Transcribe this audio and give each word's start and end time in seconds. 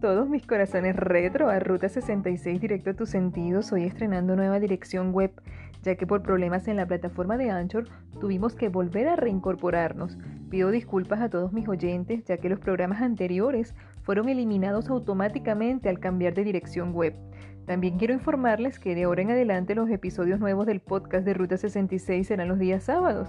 todos 0.00 0.28
mis 0.28 0.46
corazones 0.46 0.94
retro 0.94 1.48
a 1.48 1.58
Ruta 1.58 1.88
66 1.88 2.60
directo 2.60 2.90
a 2.90 2.94
tus 2.94 3.10
sentidos. 3.10 3.72
Hoy 3.72 3.84
estrenando 3.84 4.36
nueva 4.36 4.60
dirección 4.60 5.12
web, 5.12 5.32
ya 5.82 5.96
que 5.96 6.06
por 6.06 6.22
problemas 6.22 6.68
en 6.68 6.76
la 6.76 6.86
plataforma 6.86 7.36
de 7.36 7.50
Anchor 7.50 7.88
tuvimos 8.20 8.54
que 8.54 8.68
volver 8.68 9.08
a 9.08 9.16
reincorporarnos. 9.16 10.16
Pido 10.50 10.70
disculpas 10.70 11.20
a 11.20 11.28
todos 11.28 11.52
mis 11.52 11.68
oyentes, 11.68 12.24
ya 12.24 12.36
que 12.36 12.48
los 12.48 12.60
programas 12.60 13.02
anteriores 13.02 13.74
fueron 14.02 14.28
eliminados 14.28 14.88
automáticamente 14.88 15.88
al 15.88 15.98
cambiar 15.98 16.34
de 16.34 16.44
dirección 16.44 16.92
web. 16.92 17.14
También 17.66 17.98
quiero 17.98 18.14
informarles 18.14 18.78
que 18.78 18.94
de 18.94 19.04
ahora 19.04 19.22
en 19.22 19.32
adelante 19.32 19.74
los 19.74 19.90
episodios 19.90 20.38
nuevos 20.38 20.66
del 20.66 20.80
podcast 20.80 21.24
de 21.24 21.34
Ruta 21.34 21.56
66 21.56 22.26
serán 22.26 22.48
los 22.48 22.58
días 22.58 22.84
sábados. 22.84 23.28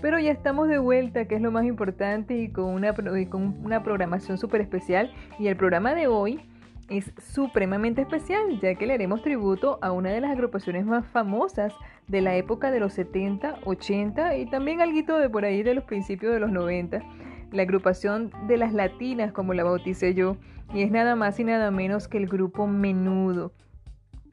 Pero 0.00 0.18
ya 0.20 0.30
estamos 0.30 0.68
de 0.68 0.78
vuelta, 0.78 1.24
que 1.26 1.34
es 1.34 1.40
lo 1.40 1.50
más 1.50 1.64
importante, 1.64 2.36
y 2.36 2.48
con 2.48 2.66
una, 2.66 2.94
con 2.94 3.56
una 3.64 3.82
programación 3.82 4.38
súper 4.38 4.60
especial. 4.60 5.12
Y 5.38 5.48
el 5.48 5.56
programa 5.56 5.94
de 5.94 6.06
hoy 6.06 6.40
es 6.88 7.12
supremamente 7.18 8.02
especial, 8.02 8.60
ya 8.60 8.74
que 8.74 8.86
le 8.86 8.94
haremos 8.94 9.22
tributo 9.22 9.78
a 9.82 9.92
una 9.92 10.10
de 10.10 10.20
las 10.20 10.30
agrupaciones 10.30 10.86
más 10.86 11.06
famosas 11.06 11.74
de 12.06 12.22
la 12.22 12.36
época 12.36 12.70
de 12.70 12.80
los 12.80 12.94
70, 12.94 13.58
80 13.64 14.36
y 14.36 14.46
también 14.46 14.80
algo 14.80 15.18
de 15.18 15.28
por 15.28 15.44
ahí 15.44 15.62
de 15.62 15.74
los 15.74 15.84
principios 15.84 16.32
de 16.32 16.40
los 16.40 16.50
90. 16.50 17.02
La 17.52 17.62
agrupación 17.62 18.30
de 18.46 18.56
las 18.56 18.72
latinas, 18.72 19.32
como 19.32 19.52
la 19.52 19.64
bauticé 19.64 20.14
yo, 20.14 20.36
y 20.72 20.82
es 20.82 20.90
nada 20.90 21.16
más 21.16 21.38
y 21.40 21.44
nada 21.44 21.70
menos 21.70 22.08
que 22.08 22.18
el 22.18 22.26
grupo 22.26 22.66
Menudo. 22.66 23.52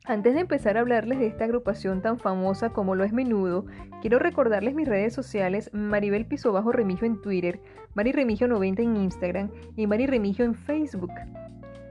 Antes 0.08 0.36
de 0.36 0.42
empezar 0.42 0.78
a 0.78 0.82
hablarles 0.82 1.18
de 1.18 1.26
esta 1.26 1.46
agrupación 1.46 2.04
tan 2.04 2.20
famosa 2.20 2.70
como 2.70 2.94
lo 2.94 3.04
es 3.04 3.12
Menudo, 3.12 3.66
quiero 4.02 4.20
recordarles 4.20 4.76
mis 4.76 4.88
redes 4.88 5.14
sociales 5.14 5.72
Maribel 5.74 6.28
Piso 6.28 6.52
Bajo 6.54 6.72
Remigio 6.72 7.08
en 7.08 7.20
Twitter, 7.22 7.60
Mari 7.96 8.12
Remigio 8.12 8.48
90 8.48 8.84
en 8.84 8.98
Instagram 8.98 9.50
y 9.76 9.88
Mari 9.88 10.06
Remigio 10.06 10.46
en 10.46 10.54
Facebook. 10.54 11.10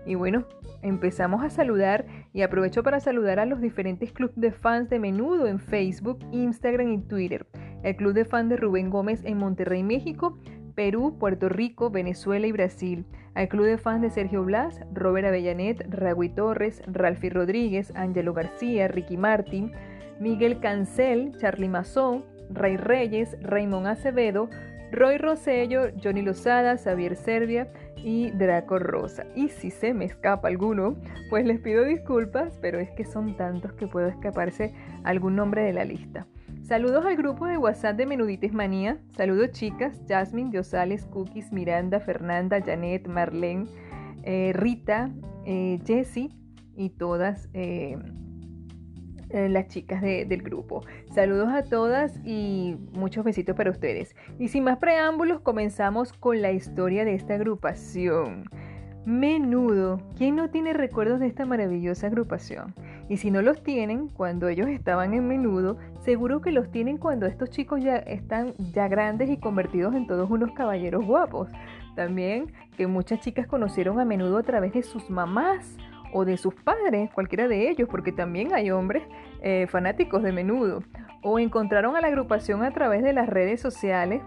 Y 0.06 0.14
bueno, 0.14 0.46
empezamos 0.82 1.42
a 1.42 1.50
saludar 1.50 2.06
y 2.32 2.42
aprovecho 2.42 2.84
para 2.84 3.00
saludar 3.00 3.40
a 3.40 3.46
los 3.46 3.60
diferentes 3.60 4.12
clubes 4.12 4.36
de 4.36 4.52
fans 4.52 4.90
de 4.90 5.00
Menudo 5.00 5.48
en 5.48 5.58
Facebook, 5.58 6.20
Instagram 6.30 6.92
y 6.92 6.98
Twitter. 6.98 7.48
El 7.82 7.96
club 7.96 8.12
de 8.12 8.24
fans 8.24 8.48
de 8.48 8.56
Rubén 8.56 8.90
Gómez 8.90 9.22
en 9.24 9.38
Monterrey, 9.38 9.82
México, 9.82 10.38
Perú, 10.76 11.16
Puerto 11.18 11.48
Rico, 11.48 11.90
Venezuela 11.90 12.46
y 12.46 12.52
Brasil. 12.52 13.06
Al 13.34 13.48
club 13.48 13.66
de 13.66 13.78
fans 13.78 14.00
de 14.00 14.10
Sergio 14.10 14.44
Blas, 14.44 14.80
Robert 14.92 15.26
Avellanet, 15.26 15.84
Ragui 15.88 16.28
Torres, 16.28 16.82
Ralfi 16.86 17.30
Rodríguez, 17.30 17.92
Ángelo 17.96 18.32
García, 18.32 18.86
Ricky 18.86 19.16
Martin, 19.16 19.72
Miguel 20.20 20.60
Cancel, 20.60 21.36
Charlie 21.38 21.68
Mazón, 21.68 22.24
Ray 22.50 22.76
Reyes, 22.76 23.36
Raymond 23.42 23.88
Acevedo, 23.88 24.48
Roy 24.92 25.18
Rosello, 25.18 25.88
Johnny 26.00 26.22
Lozada, 26.22 26.76
Xavier 26.76 27.16
Servia 27.16 27.68
y 27.96 28.30
Draco 28.30 28.78
Rosa. 28.78 29.24
Y 29.34 29.48
si 29.48 29.72
se 29.72 29.92
me 29.94 30.04
escapa 30.04 30.46
alguno, 30.46 30.96
pues 31.30 31.44
les 31.44 31.58
pido 31.58 31.84
disculpas, 31.84 32.56
pero 32.60 32.78
es 32.78 32.90
que 32.92 33.04
son 33.04 33.36
tantos 33.36 33.72
que 33.72 33.88
puedo 33.88 34.06
escaparse 34.06 34.72
algún 35.02 35.34
nombre 35.34 35.62
de 35.62 35.72
la 35.72 35.84
lista. 35.84 36.28
Saludos 36.64 37.04
al 37.04 37.16
grupo 37.16 37.46
de 37.46 37.58
WhatsApp 37.58 37.96
de 37.96 38.06
Menudites 38.06 38.54
Manía. 38.54 38.96
Saludos 39.16 39.50
chicas, 39.50 40.00
Jasmine, 40.08 40.50
Diosales, 40.50 41.04
Cookies, 41.04 41.52
Miranda, 41.52 42.00
Fernanda, 42.00 42.62
Janet, 42.64 43.06
Marlene, 43.06 43.66
eh, 44.22 44.52
Rita, 44.54 45.10
eh, 45.44 45.78
Jessie 45.84 46.30
y 46.74 46.88
todas 46.88 47.50
eh, 47.52 47.98
las 49.28 49.66
chicas 49.66 50.00
de- 50.00 50.24
del 50.24 50.42
grupo. 50.42 50.80
Saludos 51.12 51.48
a 51.50 51.64
todas 51.64 52.18
y 52.24 52.76
muchos 52.92 53.24
besitos 53.24 53.54
para 53.56 53.70
ustedes. 53.70 54.16
Y 54.38 54.48
sin 54.48 54.64
más 54.64 54.78
preámbulos, 54.78 55.40
comenzamos 55.40 56.14
con 56.14 56.40
la 56.40 56.52
historia 56.52 57.04
de 57.04 57.14
esta 57.14 57.34
agrupación. 57.34 58.44
Menudo, 59.04 60.00
¿quién 60.16 60.36
no 60.36 60.48
tiene 60.48 60.72
recuerdos 60.72 61.20
de 61.20 61.26
esta 61.26 61.44
maravillosa 61.44 62.06
agrupación? 62.06 62.74
Y 63.10 63.18
si 63.18 63.30
no 63.30 63.42
los 63.42 63.62
tienen 63.62 64.08
cuando 64.08 64.48
ellos 64.48 64.68
estaban 64.68 65.12
en 65.12 65.28
menudo, 65.28 65.76
seguro 66.04 66.40
que 66.40 66.52
los 66.52 66.70
tienen 66.70 66.98
cuando 66.98 67.26
estos 67.26 67.50
chicos 67.50 67.82
ya 67.82 67.96
están 67.96 68.54
ya 68.72 68.88
grandes 68.88 69.30
y 69.30 69.38
convertidos 69.38 69.94
en 69.94 70.06
todos 70.06 70.30
unos 70.30 70.52
caballeros 70.52 71.04
guapos. 71.04 71.48
También 71.96 72.52
que 72.76 72.86
muchas 72.86 73.20
chicas 73.20 73.46
conocieron 73.46 73.98
a 73.98 74.04
menudo 74.04 74.38
a 74.38 74.42
través 74.42 74.74
de 74.74 74.82
sus 74.82 75.08
mamás 75.08 75.76
o 76.12 76.24
de 76.24 76.36
sus 76.36 76.54
padres, 76.54 77.10
cualquiera 77.12 77.48
de 77.48 77.70
ellos, 77.70 77.88
porque 77.90 78.12
también 78.12 78.54
hay 78.54 78.70
hombres 78.70 79.02
eh, 79.42 79.66
fanáticos 79.68 80.22
de 80.22 80.30
menudo, 80.30 80.82
o 81.22 81.38
encontraron 81.38 81.96
a 81.96 82.00
la 82.00 82.08
agrupación 82.08 82.62
a 82.62 82.70
través 82.70 83.02
de 83.02 83.12
las 83.12 83.28
redes 83.28 83.60
sociales 83.60 84.22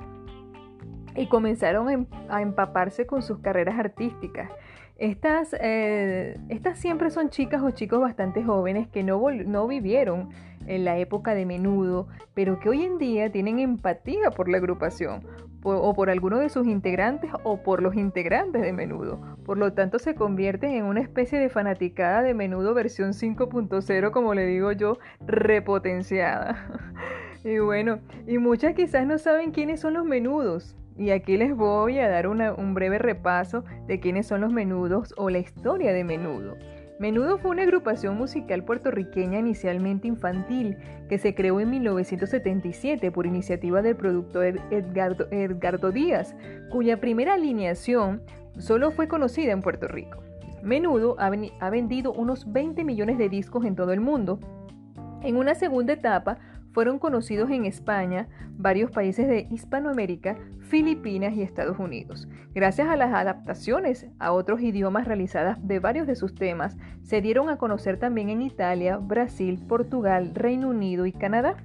y 1.16 1.28
comenzaron 1.28 2.08
a 2.30 2.42
empaparse 2.42 3.06
con 3.06 3.22
sus 3.22 3.40
carreras 3.40 3.80
artísticas. 3.80 4.52
Estas, 4.98 5.56
eh, 5.60 6.38
estas 6.50 6.80
siempre 6.80 7.12
son 7.12 7.30
chicas 7.30 7.62
o 7.62 7.70
chicos 7.72 8.02
bastante 8.02 8.44
jóvenes 8.44 8.88
que 8.88 9.04
no, 9.04 9.22
no 9.32 9.68
vivieron 9.68 10.30
en 10.68 10.86
la 10.86 10.98
época 10.98 11.34
de 11.34 11.46
menudo, 11.46 12.08
pero 12.34 12.60
que 12.60 12.70
hoy 12.70 12.84
en 12.84 12.98
día 12.98 13.32
tienen 13.32 13.60
empatía 13.60 14.32
por 14.32 14.50
la 14.50 14.58
agrupación, 14.58 15.24
o 15.64 15.94
por 15.94 16.10
alguno 16.10 16.38
de 16.38 16.50
sus 16.50 16.68
integrantes 16.68 17.32
o 17.44 17.62
por 17.62 17.82
los 17.82 17.96
integrantes 17.96 18.62
de 18.62 18.74
menudo. 18.74 19.20
Por 19.46 19.58
lo 19.58 19.74
tanto, 19.74 20.00
se 20.00 20.16
convierten 20.16 20.72
en 20.72 20.86
una 20.86 21.02
especie 21.02 21.40
de 21.40 21.50
fanaticada 21.50 22.22
de 22.22 22.34
menudo 22.34 22.74
versión 22.74 23.12
5.0, 23.12 24.12
como 24.12 24.34
le 24.34 24.46
digo 24.46 24.72
yo, 24.72 24.98
repotenciada. 25.26 26.56
y 27.44 27.60
bueno, 27.60 28.00
y 28.26 28.38
muchas 28.38 28.74
quizás 28.74 29.06
no 29.06 29.18
saben 29.18 29.52
quiénes 29.52 29.82
son 29.82 29.94
los 29.94 30.06
menudos. 30.06 30.76
Y 30.98 31.12
aquí 31.12 31.38
les 31.38 31.56
voy 31.56 32.00
a 32.00 32.10
dar 32.10 32.28
un 32.28 32.74
breve 32.74 32.98
repaso 32.98 33.64
de 33.86 34.00
quiénes 34.00 34.26
son 34.26 34.42
los 34.42 34.52
menudos 34.52 35.14
o 35.16 35.30
la 35.30 35.38
historia 35.38 35.94
de 35.94 36.04
menudo. 36.04 36.56
Menudo 37.00 37.38
fue 37.38 37.52
una 37.52 37.62
agrupación 37.62 38.18
musical 38.18 38.64
puertorriqueña 38.64 39.38
inicialmente 39.38 40.08
infantil 40.08 40.78
que 41.08 41.20
se 41.20 41.36
creó 41.36 41.60
en 41.60 41.70
1977 41.70 43.12
por 43.12 43.28
iniciativa 43.28 43.84
del 43.84 43.96
productor 43.96 44.60
Edgardo, 44.72 45.92
Díaz, 45.92 46.36
cuya 46.72 47.00
primera 47.00 47.36
alineación 47.36 48.24
solo 48.58 48.90
fue 48.90 49.08
conocida 49.08 49.52
en 49.52 49.62
Puerto 49.62 49.88
Rico. 49.88 50.24
Menudo 50.64 51.16
ha, 51.20 51.30
ha 51.60 51.70
vendido 51.70 52.14
unos 52.14 52.52
20 52.52 52.84
millones 52.84 53.20
de 53.20 53.30
discos 53.30 53.64
en 53.66 53.76
todo 53.76 53.94
el 53.94 54.02
mundo. 54.02 54.40
En 55.22 55.36
una 55.36 55.54
segunda 55.54 55.94
etapa 55.94 56.40
fueron 56.78 57.00
conocidos 57.00 57.50
en 57.50 57.66
España, 57.66 58.28
varios 58.52 58.92
países 58.92 59.28
de 59.28 59.48
Hispanoamérica, 59.50 60.38
Filipinas 60.60 61.34
y 61.34 61.42
Estados 61.42 61.80
Unidos. 61.80 62.28
Gracias 62.54 62.88
a 62.88 62.96
las 62.96 63.16
adaptaciones 63.16 64.06
a 64.20 64.32
otros 64.32 64.62
idiomas 64.62 65.08
realizadas 65.08 65.58
de 65.68 65.80
varios 65.80 66.06
de 66.06 66.16
sus 66.16 66.36
temas, 66.36 66.78
se 67.02 67.20
dieron 67.20 67.50
a 67.50 67.58
conocer 67.58 67.98
también 67.98 68.30
en 68.30 68.44
Italia, 68.44 68.98
Brasil, 68.98 69.60
Portugal, 69.68 70.34
Reino 70.36 70.70
Unido 70.70 71.08
y 71.08 71.14
Canadá. 71.14 71.56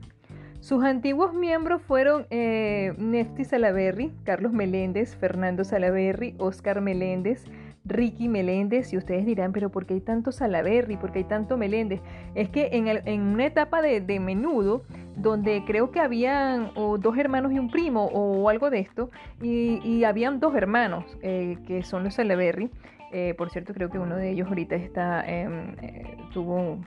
Sus 0.60 0.82
antiguos 0.82 1.34
miembros 1.34 1.82
fueron 1.82 2.26
eh, 2.30 2.94
Nefti 2.96 3.44
Salaberry, 3.44 4.14
Carlos 4.24 4.54
Meléndez, 4.54 5.14
Fernando 5.14 5.62
Salaberry, 5.64 6.36
Oscar 6.38 6.80
Meléndez, 6.80 7.44
Ricky 7.84 8.28
Meléndez 8.28 8.92
y 8.92 8.96
ustedes 8.96 9.26
dirán, 9.26 9.52
pero 9.52 9.70
¿por 9.70 9.86
qué 9.86 9.94
hay 9.94 10.00
tanto 10.00 10.30
Salaberry? 10.30 10.96
¿Por 10.96 11.12
qué 11.12 11.20
hay 11.20 11.24
tanto 11.24 11.56
Meléndez? 11.56 12.00
Es 12.34 12.48
que 12.48 12.70
en, 12.72 13.22
una 13.22 13.46
etapa 13.46 13.82
de, 13.82 14.20
menudo, 14.20 14.84
donde 15.16 15.64
creo 15.66 15.90
que 15.90 16.00
habían 16.00 16.72
dos 16.74 17.18
hermanos 17.18 17.52
y 17.52 17.58
un 17.58 17.70
primo 17.70 18.06
o 18.06 18.48
algo 18.48 18.70
de 18.70 18.78
esto, 18.78 19.10
y, 19.40 20.04
habían 20.04 20.40
dos 20.40 20.54
hermanos 20.54 21.04
eh, 21.22 21.58
que 21.66 21.82
son 21.82 22.04
los 22.04 22.14
Salaberry. 22.14 22.70
Eh, 23.12 23.34
por 23.36 23.50
cierto, 23.50 23.74
creo 23.74 23.90
que 23.90 23.98
uno 23.98 24.16
de 24.16 24.30
ellos 24.30 24.48
ahorita 24.48 24.74
está, 24.74 25.22
em, 25.26 25.74
eh, 25.82 26.16
tuvo 26.32 26.78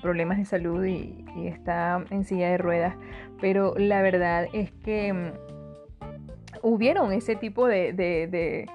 problemas 0.00 0.38
de 0.38 0.44
salud 0.44 0.84
y, 0.84 1.24
está 1.46 2.04
en 2.10 2.24
silla 2.24 2.48
de 2.50 2.58
ruedas, 2.58 2.96
pero 3.40 3.74
la 3.76 4.02
verdad 4.02 4.46
es 4.52 4.70
que 4.72 5.08
em, 5.08 5.32
hubieron 6.62 7.12
ese 7.12 7.36
tipo 7.36 7.66
de 7.66 7.92
de 7.92 8.66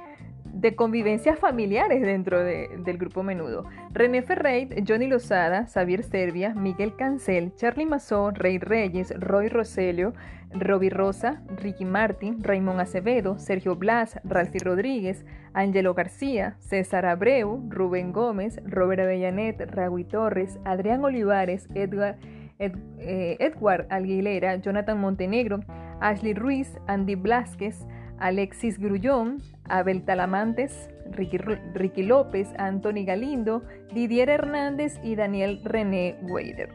convivencias 0.75 1.39
familiares 1.39 2.01
dentro 2.01 2.43
del 2.43 2.97
grupo 2.97 3.23
Menudo. 3.23 3.65
René 3.91 4.21
Ferreit, 4.21 4.73
Johnny 4.87 5.07
Lozada, 5.07 5.67
Xavier 5.67 6.03
Servia, 6.03 6.53
Miguel 6.53 6.95
Cancel, 6.95 7.53
Charlie 7.55 7.85
Mazó, 7.85 8.31
Rey 8.31 8.59
Reyes, 8.59 9.13
Roy 9.19 9.49
Roselio, 9.49 10.13
Roby 10.53 10.89
Rosa, 10.89 11.41
Ricky 11.61 11.85
Martin, 11.85 12.43
Raymond 12.43 12.79
Acevedo, 12.79 13.39
Sergio 13.39 13.75
Blas, 13.75 14.19
Ralfi 14.23 14.59
Rodríguez, 14.59 15.25
Angelo 15.53 15.93
García, 15.93 16.55
César 16.59 17.05
Abreu, 17.05 17.63
Rubén 17.69 18.11
Gómez, 18.13 18.61
Robert 18.65 19.01
Avellanet, 19.01 19.59
Ragui 19.71 20.03
Torres, 20.03 20.59
Adrián 20.65 21.03
Olivares, 21.03 21.67
Edward, 21.73 22.17
eh, 22.59 23.37
Edward 23.39 23.87
Aguilera, 23.89 24.55
Jonathan 24.57 24.99
Montenegro, 24.99 25.61
Ashley 25.99 26.33
Ruiz, 26.33 26.79
Andy 26.87 27.15
Blasquez, 27.15 27.87
Alexis 28.19 28.79
Grullón, 28.79 29.41
Abel 29.69 30.03
Talamantes, 30.03 30.89
Ricky, 31.11 32.03
López, 32.03 32.49
Anthony 32.57 33.05
Galindo, 33.05 33.63
Didier 33.93 34.29
Hernández 34.29 34.99
y 35.03 35.15
Daniel 35.15 35.61
René 35.63 36.17
Weider. 36.23 36.69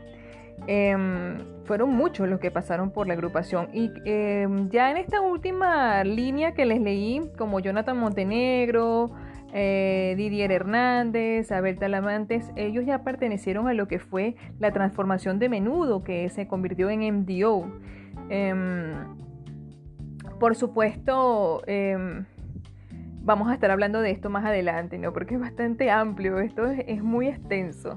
Em, 0.67 1.39
fueron 1.65 1.91
muchos 1.91 2.29
los 2.29 2.41
que 2.41 2.51
pasaron 2.51 2.91
por 2.91 3.07
la 3.07 3.15
agrupación 3.15 3.69
y 3.73 3.93
em, 4.05 4.69
ya 4.71 4.91
en 4.91 4.97
esta 4.97 5.21
última 5.21 6.03
línea 6.03 6.53
que 6.53 6.67
les 6.67 6.81
leí, 6.81 7.31
como 7.39 7.61
Jonathan 7.61 7.97
Montenegro, 7.97 9.13
eh, 9.53 10.15
Didier 10.17 10.53
Hernández, 10.53 11.51
Abel 11.53 11.79
Talamantes, 11.79 12.51
ellos 12.57 12.85
ya 12.85 13.03
pertenecieron 13.03 13.69
a 13.69 13.75
lo 13.75 13.89
que 13.89 13.99
fue 13.99 14.37
la 14.59 14.73
transformación 14.73 15.39
de 15.39 15.49
menudo 15.49 16.05
que 16.05 16.29
se 16.29 16.47
convirtió 16.47 16.91
en 16.91 17.03
MDO. 17.03 17.67
Em, 18.29 19.18
por 20.39 20.55
supuesto, 20.55 21.63
em, 21.67 22.25
vamos 23.23 23.51
a 23.51 23.55
estar 23.55 23.71
hablando 23.71 24.01
de 24.01 24.11
esto 24.11 24.31
más 24.31 24.45
adelante, 24.45 24.99
¿no? 24.99 25.13
Porque 25.13 25.35
es 25.35 25.41
bastante 25.41 25.91
amplio, 25.91 26.39
esto 26.39 26.67
es, 26.67 27.03
muy 27.03 27.29
extenso. 27.29 27.95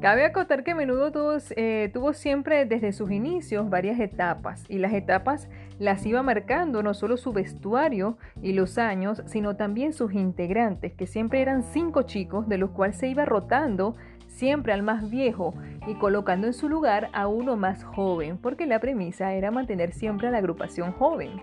Cabe 0.00 0.24
acotar 0.24 0.64
que 0.64 0.74
Menudo 0.74 1.12
tuvo, 1.12 1.36
eh, 1.54 1.90
tuvo 1.92 2.12
siempre 2.12 2.64
desde 2.64 2.92
sus 2.92 3.10
inicios 3.10 3.70
varias 3.70 4.00
etapas 4.00 4.64
y 4.68 4.78
las 4.78 4.92
etapas 4.92 5.48
las 5.78 6.04
iba 6.04 6.22
marcando 6.22 6.82
no 6.82 6.94
solo 6.94 7.16
su 7.16 7.32
vestuario 7.32 8.18
y 8.42 8.52
los 8.52 8.78
años, 8.78 9.22
sino 9.26 9.56
también 9.56 9.92
sus 9.92 10.12
integrantes, 10.12 10.92
que 10.94 11.06
siempre 11.06 11.40
eran 11.40 11.62
cinco 11.62 12.02
chicos, 12.02 12.48
de 12.48 12.58
los 12.58 12.70
cuales 12.70 12.96
se 12.96 13.08
iba 13.08 13.24
rotando 13.24 13.94
siempre 14.26 14.72
al 14.72 14.82
más 14.82 15.08
viejo 15.08 15.54
y 15.86 15.94
colocando 15.94 16.48
en 16.48 16.52
su 16.52 16.68
lugar 16.68 17.08
a 17.12 17.28
uno 17.28 17.56
más 17.56 17.84
joven, 17.84 18.36
porque 18.38 18.66
la 18.66 18.80
premisa 18.80 19.32
era 19.34 19.50
mantener 19.50 19.92
siempre 19.92 20.28
a 20.28 20.30
la 20.30 20.38
agrupación 20.38 20.92
joven 20.92 21.40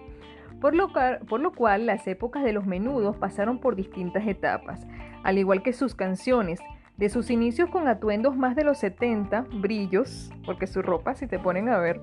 por 0.64 1.42
lo, 1.42 1.52
cual, 1.52 1.86
las 1.86 2.08
épocas 2.08 2.42
de 2.42 2.54
los 2.54 2.66
menudos 2.66 3.18
pasaron 3.18 3.60
por 3.60 3.76
distintas 3.76 4.26
etapas, 4.26 4.88
al 5.22 5.38
igual 5.38 5.62
que 5.62 5.74
sus 5.74 5.94
canciones, 5.94 6.62
de 6.96 7.10
sus 7.10 7.30
inicios 7.32 7.70
con 7.70 7.90
atuendos 7.90 8.38
más 8.38 8.56
de 8.56 8.64
los 8.64 8.78
70, 8.78 9.48
brillos, 9.56 10.32
porque 10.46 10.66
su 10.68 10.82
ropa, 10.82 11.16
si 11.16 11.28
te 11.28 11.38
ponen 11.38 11.68
a 11.68 11.80
ver, 11.80 12.00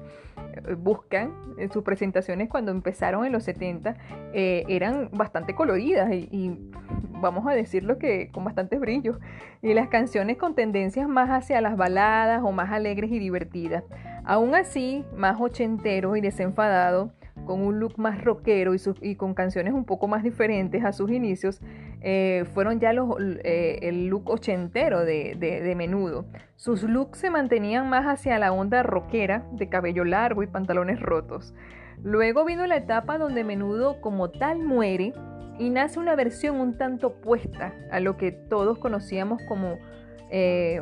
eh, 0.67 0.75
buscan 0.75 1.33
en 1.57 1.73
sus 1.73 1.83
presentaciones 1.83 2.51
cuando 2.51 2.71
empezaron 2.71 3.25
en 3.25 3.33
los 3.33 3.45
70, 3.45 3.97
eh, 4.35 4.65
eran 4.69 5.09
bastante 5.11 5.55
coloridas 5.55 6.13
y, 6.13 6.29
y, 6.31 6.71
vamos 7.19 7.47
a 7.47 7.53
decirlo 7.53 7.97
que 7.97 8.31
con 8.31 8.45
bastantes 8.45 8.79
brillos. 8.79 9.17
Y 9.63 9.73
las 9.73 9.89
canciones 9.89 10.37
con 10.37 10.55
tendencias 10.55 11.09
más 11.09 11.31
hacia 11.31 11.63
las 11.63 11.79
baladas 11.79 12.43
o 12.45 12.53
más 12.53 12.71
alegres 12.71 13.11
y 13.11 13.19
divertidas. 13.19 13.85
Aún 14.25 14.55
así, 14.55 15.07
más 15.17 15.41
ochentero 15.41 16.15
y 16.17 16.21
desenfadado, 16.21 17.13
con 17.45 17.63
un 17.63 17.81
look 17.81 17.99
más 17.99 18.23
rockero 18.23 18.73
y, 18.75 19.17
con 19.17 19.35
canciones 19.35 19.75
un 19.75 19.85
poco 19.85 20.09
más 20.09 20.23
diferentes 20.23 20.85
a 20.85 20.93
sus 20.93 21.11
inicios, 21.11 21.61
eh, 22.01 22.45
fueron 22.55 22.81
ya 22.81 22.93
los, 22.93 23.17
eh, 23.45 23.79
el 23.83 24.07
look 24.07 24.31
ochentero 24.31 25.05
de, 25.05 25.75
menudo. 25.77 26.27
Sus 26.57 26.83
looks 26.83 27.19
se 27.19 27.31
mantenían 27.31 27.89
más 27.89 28.05
hacia 28.07 28.39
la 28.39 28.53
onda 28.53 28.83
rockera, 28.83 29.47
de 29.53 29.69
cabello 29.69 30.05
largo 30.05 30.43
y 30.43 30.47
pantalones 30.47 31.01
rotos. 31.01 31.55
Luego 32.03 32.45
vino 32.45 32.67
la 32.67 32.77
etapa 32.77 33.19
donde 33.19 33.45
menudo 33.45 34.01
como 34.01 34.31
tal 34.31 34.61
muere 34.61 35.13
y 35.59 35.71
nace 35.71 35.99
una 35.99 36.17
versión 36.17 36.57
un 36.57 36.79
tanto 36.79 37.09
opuesta 37.09 37.75
a 37.91 38.01
lo 38.01 38.17
que 38.17 38.33
todos 38.33 38.79
conocíamos 38.79 39.43
como... 39.49 39.79
Eh, 40.31 40.81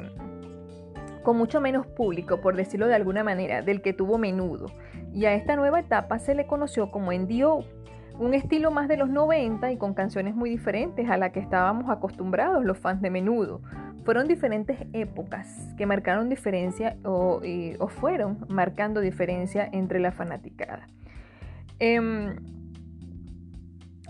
con 1.22 1.36
mucho 1.36 1.60
menos 1.60 1.86
público, 1.86 2.40
por 2.40 2.56
decirlo 2.56 2.86
de 2.86 2.94
alguna 2.94 3.22
manera, 3.22 3.60
del 3.60 3.82
que 3.82 3.92
tuvo 3.92 4.16
menudo 4.16 4.68
y 5.18 5.26
a 5.26 5.34
esta 5.34 5.56
nueva 5.56 5.80
etapa 5.80 6.20
se 6.20 6.36
le 6.36 6.46
conoció 6.46 6.92
como 6.92 7.12
NDO, 7.12 7.64
un 8.20 8.34
estilo 8.34 8.70
más 8.70 8.86
de 8.86 8.96
los 8.96 9.10
90 9.10 9.72
y 9.72 9.76
con 9.76 9.92
canciones 9.92 10.36
muy 10.36 10.48
diferentes 10.48 11.10
a 11.10 11.16
la 11.16 11.32
que 11.32 11.40
estábamos 11.40 11.90
acostumbrados 11.90 12.64
los 12.64 12.78
fans 12.78 13.02
de 13.02 13.10
menudo. 13.10 13.60
Fueron 14.04 14.28
diferentes 14.28 14.78
épocas 14.92 15.74
que 15.76 15.86
marcaron 15.86 16.28
diferencia 16.28 16.98
o, 17.02 17.40
fueron 17.88 18.46
marcando 18.48 19.00
diferencia 19.00 19.68
entre 19.72 19.98
la 19.98 20.12
fanaticada. 20.12 20.86
Em, 21.80 22.36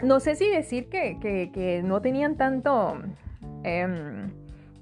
no 0.03 0.21
sé 0.21 0.35
si 0.35 0.47
decir 0.51 0.91
que, 0.91 1.81
no 1.87 2.03
tenían 2.03 2.37
tanto 2.37 2.99
em, 3.63 4.31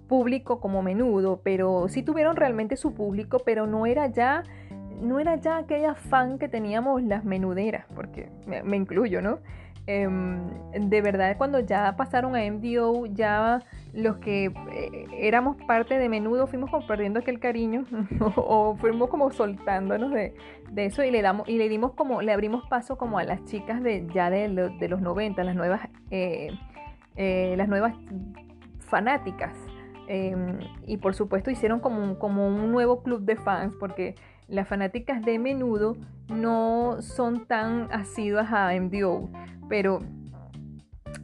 público 0.09 0.59
como 0.59 0.83
menudo, 0.83 1.41
pero 1.45 1.87
sí 1.87 2.03
tuvieron 2.03 2.35
realmente 2.35 2.77
su 2.77 2.95
público, 2.95 3.39
pero 3.45 3.69
no 3.69 3.87
era 3.87 4.09
ya 4.09 4.43
no 5.01 5.19
era 5.19 5.37
ya 5.37 5.59
aquella 5.59 5.95
fan 5.95 6.39
que 6.39 6.49
teníamos 6.49 7.03
las 7.03 7.25
menuderas, 7.25 7.87
porque 7.95 8.29
me, 8.47 8.77
incluyo, 8.77 9.23
¿no? 9.23 9.39
Em, 9.87 10.41
de 10.73 11.01
verdad, 11.01 11.37
cuando 11.39 11.61
ya 11.61 11.95
pasaron 11.97 12.35
a 12.35 12.41
MDO, 12.41 13.07
ya 13.07 13.61
los 13.97 14.17
que 14.19 14.53
eh, 14.73 15.07
éramos 15.19 15.57
parte 15.67 15.99
de 15.99 16.09
menudo 16.09 16.47
fuimos 16.47 16.71
como 16.71 16.87
perdiendo 16.87 17.21
aquel 17.21 17.41
cariño 17.41 17.87
o, 18.37 18.77
fuimos 18.77 19.09
como 19.09 19.31
soltándonos 19.33 20.13
de, 20.13 20.35
eso 20.77 21.03
y 21.03 21.11
le 21.11 21.23
damos 21.23 21.49
y 21.49 21.57
le 21.57 21.69
dimos 21.69 21.93
como 21.93 22.21
le 22.21 22.33
abrimos 22.33 22.69
paso 22.69 22.99
como 22.99 23.19
a 23.19 23.25
las 23.25 23.43
chicas 23.45 23.83
de 23.83 24.07
ya 24.13 24.29
de, 24.29 24.49
los 24.49 25.01
90 25.01 25.43
las 25.45 25.57
nuevas 25.57 25.89
eh, 26.11 26.51
eh, 27.17 27.55
las 27.57 27.69
nuevas 27.69 27.95
fanáticas 28.81 29.55
em, 30.09 30.59
y 30.87 30.99
por 30.99 31.15
supuesto 31.15 31.51
hicieron 31.51 31.81
como 31.81 32.19
como 32.19 32.47
un 32.47 32.71
nuevo 32.71 33.03
club 33.03 33.23
de 33.23 33.37
fans 33.37 33.75
porque 33.81 34.15
las 34.49 34.69
fanáticas 34.69 35.23
de 35.23 35.39
menudo 35.39 35.97
no 36.29 36.99
son 37.01 37.47
tan 37.47 37.93
asiduas 37.93 38.53
a 38.53 38.73
MDO 38.79 39.29
pero 39.69 40.01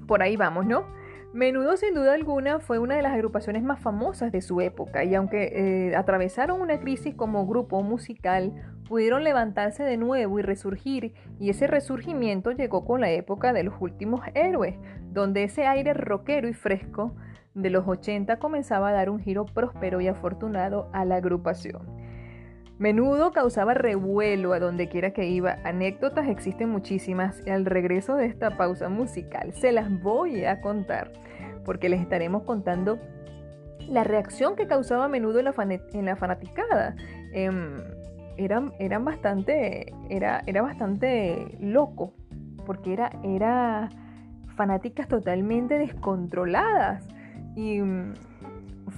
por 0.06 0.22
ahí 0.22 0.36
vamos, 0.36 0.66
¿no? 0.66 0.84
Menudo 1.32 1.78
sin 1.78 1.94
duda 1.94 2.12
alguna 2.12 2.60
fue 2.60 2.78
una 2.78 2.94
de 2.94 3.02
las 3.02 3.12
agrupaciones 3.12 3.62
más 3.62 3.80
famosas 3.80 4.32
de 4.32 4.42
su 4.42 4.60
época 4.60 5.04
y 5.04 5.14
aunque 5.14 5.88
eh, 5.88 5.96
atravesaron 5.96 6.60
una 6.60 6.78
crisis 6.78 7.14
como 7.14 7.46
grupo 7.46 7.82
musical, 7.82 8.52
pudieron 8.86 9.24
levantarse 9.24 9.82
de 9.82 9.96
nuevo 9.96 10.38
y 10.38 10.42
resurgir 10.42 11.14
y 11.40 11.48
ese 11.48 11.66
resurgimiento 11.66 12.50
llegó 12.50 12.84
con 12.84 13.00
la 13.00 13.10
época 13.10 13.54
de 13.54 13.62
los 13.62 13.74
últimos 13.80 14.20
héroes, 14.34 14.74
donde 15.10 15.44
ese 15.44 15.66
aire 15.66 15.94
rockero 15.94 16.48
y 16.48 16.52
fresco 16.52 17.16
de 17.54 17.70
los 17.70 17.88
80 17.88 18.38
comenzaba 18.38 18.90
a 18.90 18.92
dar 18.92 19.08
un 19.08 19.20
giro 19.20 19.46
próspero 19.46 20.02
y 20.02 20.08
afortunado 20.08 20.90
a 20.92 21.06
la 21.06 21.16
agrupación. 21.16 22.11
Menudo 22.82 23.30
causaba 23.30 23.74
revuelo 23.74 24.52
a 24.52 24.58
donde 24.58 24.88
quiera 24.88 25.12
que 25.12 25.28
iba. 25.28 25.58
Anécdotas 25.62 26.26
existen 26.28 26.68
muchísimas 26.68 27.40
y 27.46 27.50
al 27.50 27.64
regreso 27.64 28.16
de 28.16 28.26
esta 28.26 28.56
pausa 28.56 28.88
musical 28.88 29.52
se 29.52 29.70
las 29.70 29.88
voy 30.02 30.44
a 30.44 30.60
contar 30.60 31.12
porque 31.64 31.88
les 31.88 32.00
estaremos 32.00 32.42
contando 32.42 32.98
la 33.86 34.02
reacción 34.02 34.56
que 34.56 34.66
causaba 34.66 35.04
a 35.04 35.08
menudo 35.08 35.38
en 35.38 35.44
la, 35.44 36.16
fanaticada. 36.16 36.96
Eran, 38.36 38.72
eran 38.80 39.04
bastante, 39.04 39.94
era, 40.10 40.42
era 40.46 40.62
bastante 40.62 41.56
loco 41.60 42.14
porque 42.66 42.94
era, 42.94 43.12
era 43.22 43.90
fanáticas 44.56 45.06
totalmente 45.06 45.78
descontroladas 45.78 47.06
y 47.54 47.80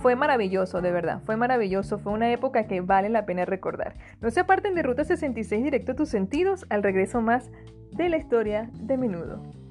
fue 0.01 0.17
maravilloso, 0.17 0.81
de 0.81 0.93
verdad, 0.93 1.21
fue 1.25 1.37
maravilloso, 1.37 1.99
fue 1.99 2.13
una 2.13 2.31
época 2.33 2.67
que 2.67 2.81
vale 2.81 3.09
la 3.09 3.27
pena 3.27 3.45
recordar. 3.45 3.95
No 4.21 4.31
se 4.31 4.41
aparten 4.41 4.75
de 4.75 4.83
Ruta 4.83 5.05
66 5.05 5.63
directo 5.63 5.93
a 5.93 5.97
tus 5.97 6.09
sentidos, 6.09 6.67
al 6.69 6.83
regreso 6.83 7.21
más 7.21 7.51
de 7.93 8.09
la 8.09 8.17
historia 8.17 8.71
de 8.75 8.97
menudo. 8.97 9.64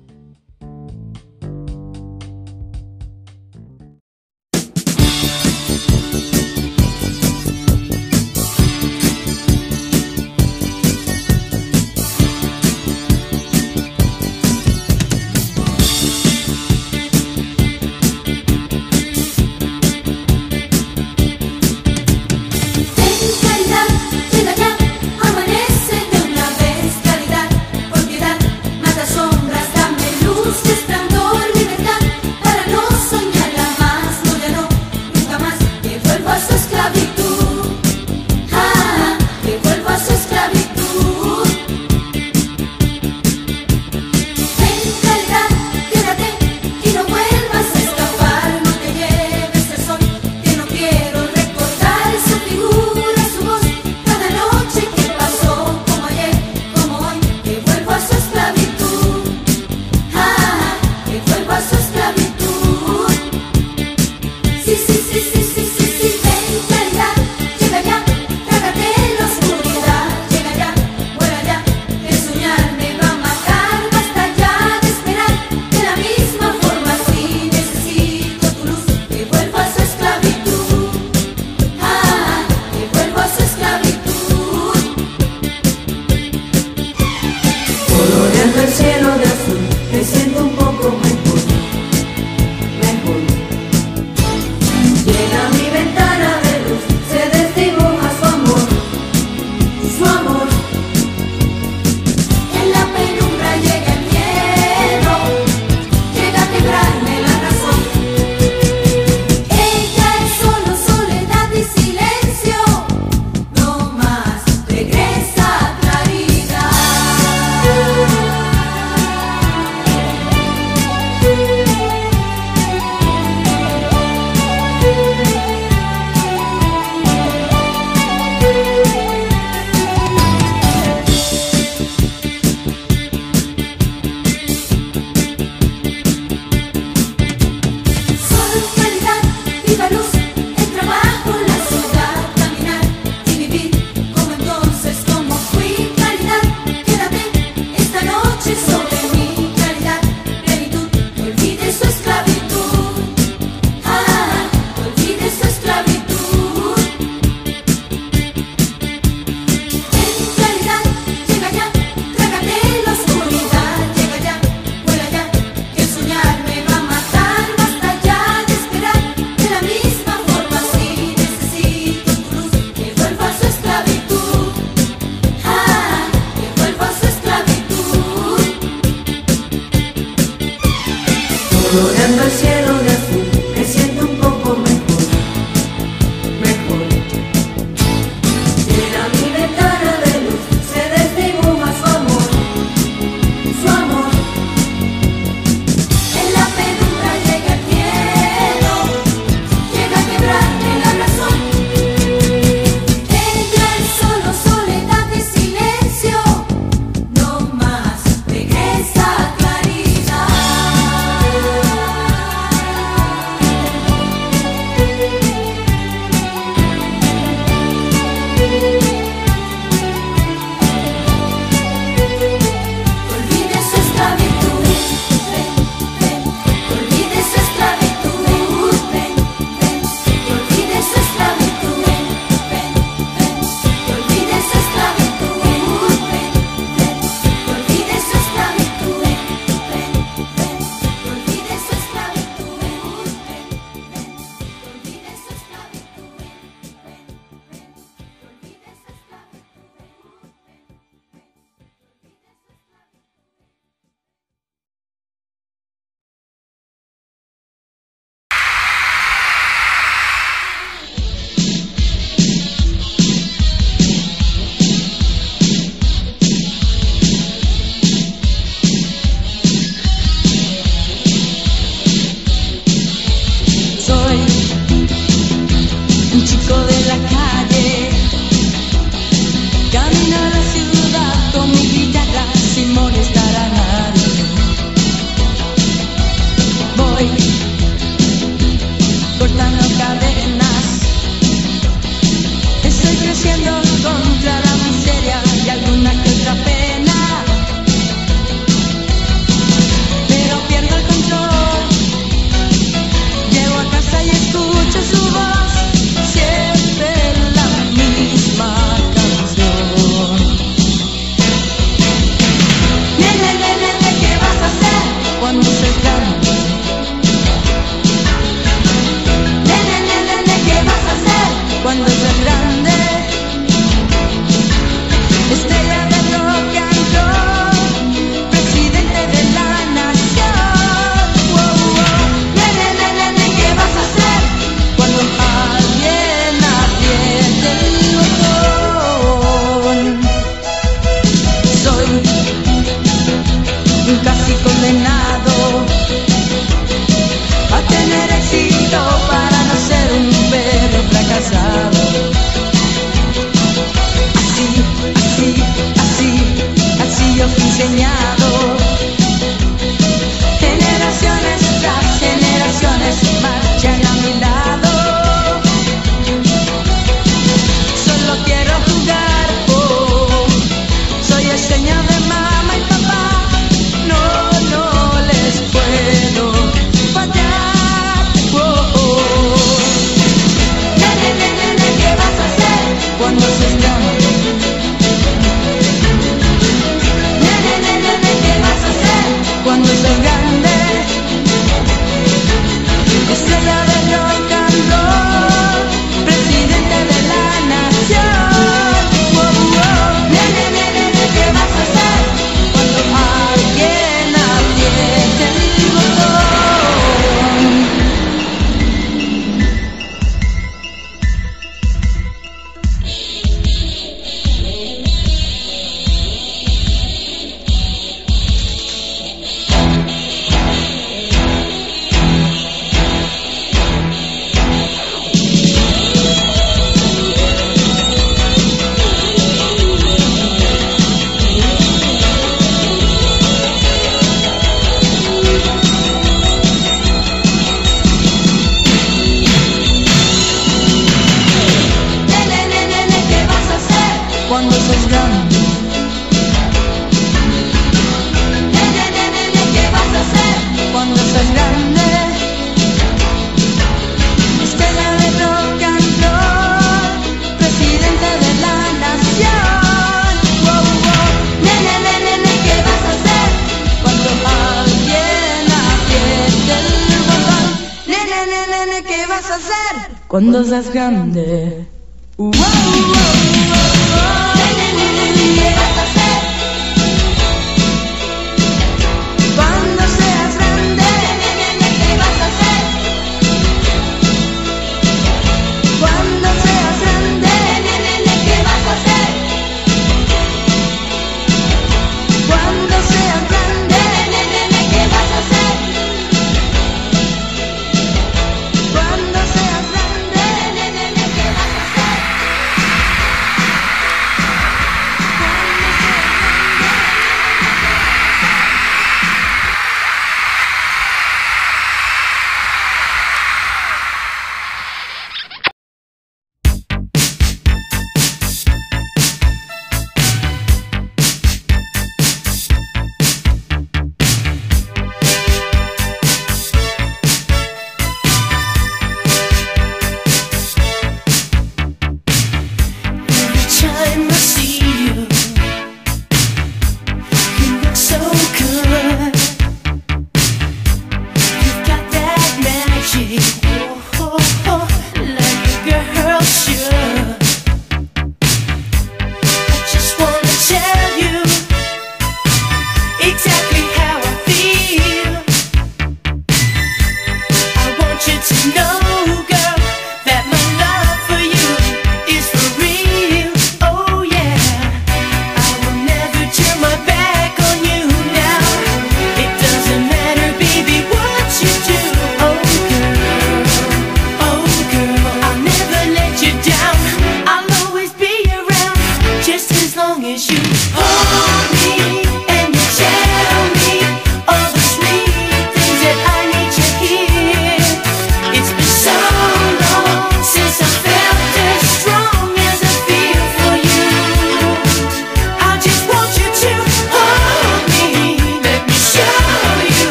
Cuando 470.54 470.72
seas 470.72 470.83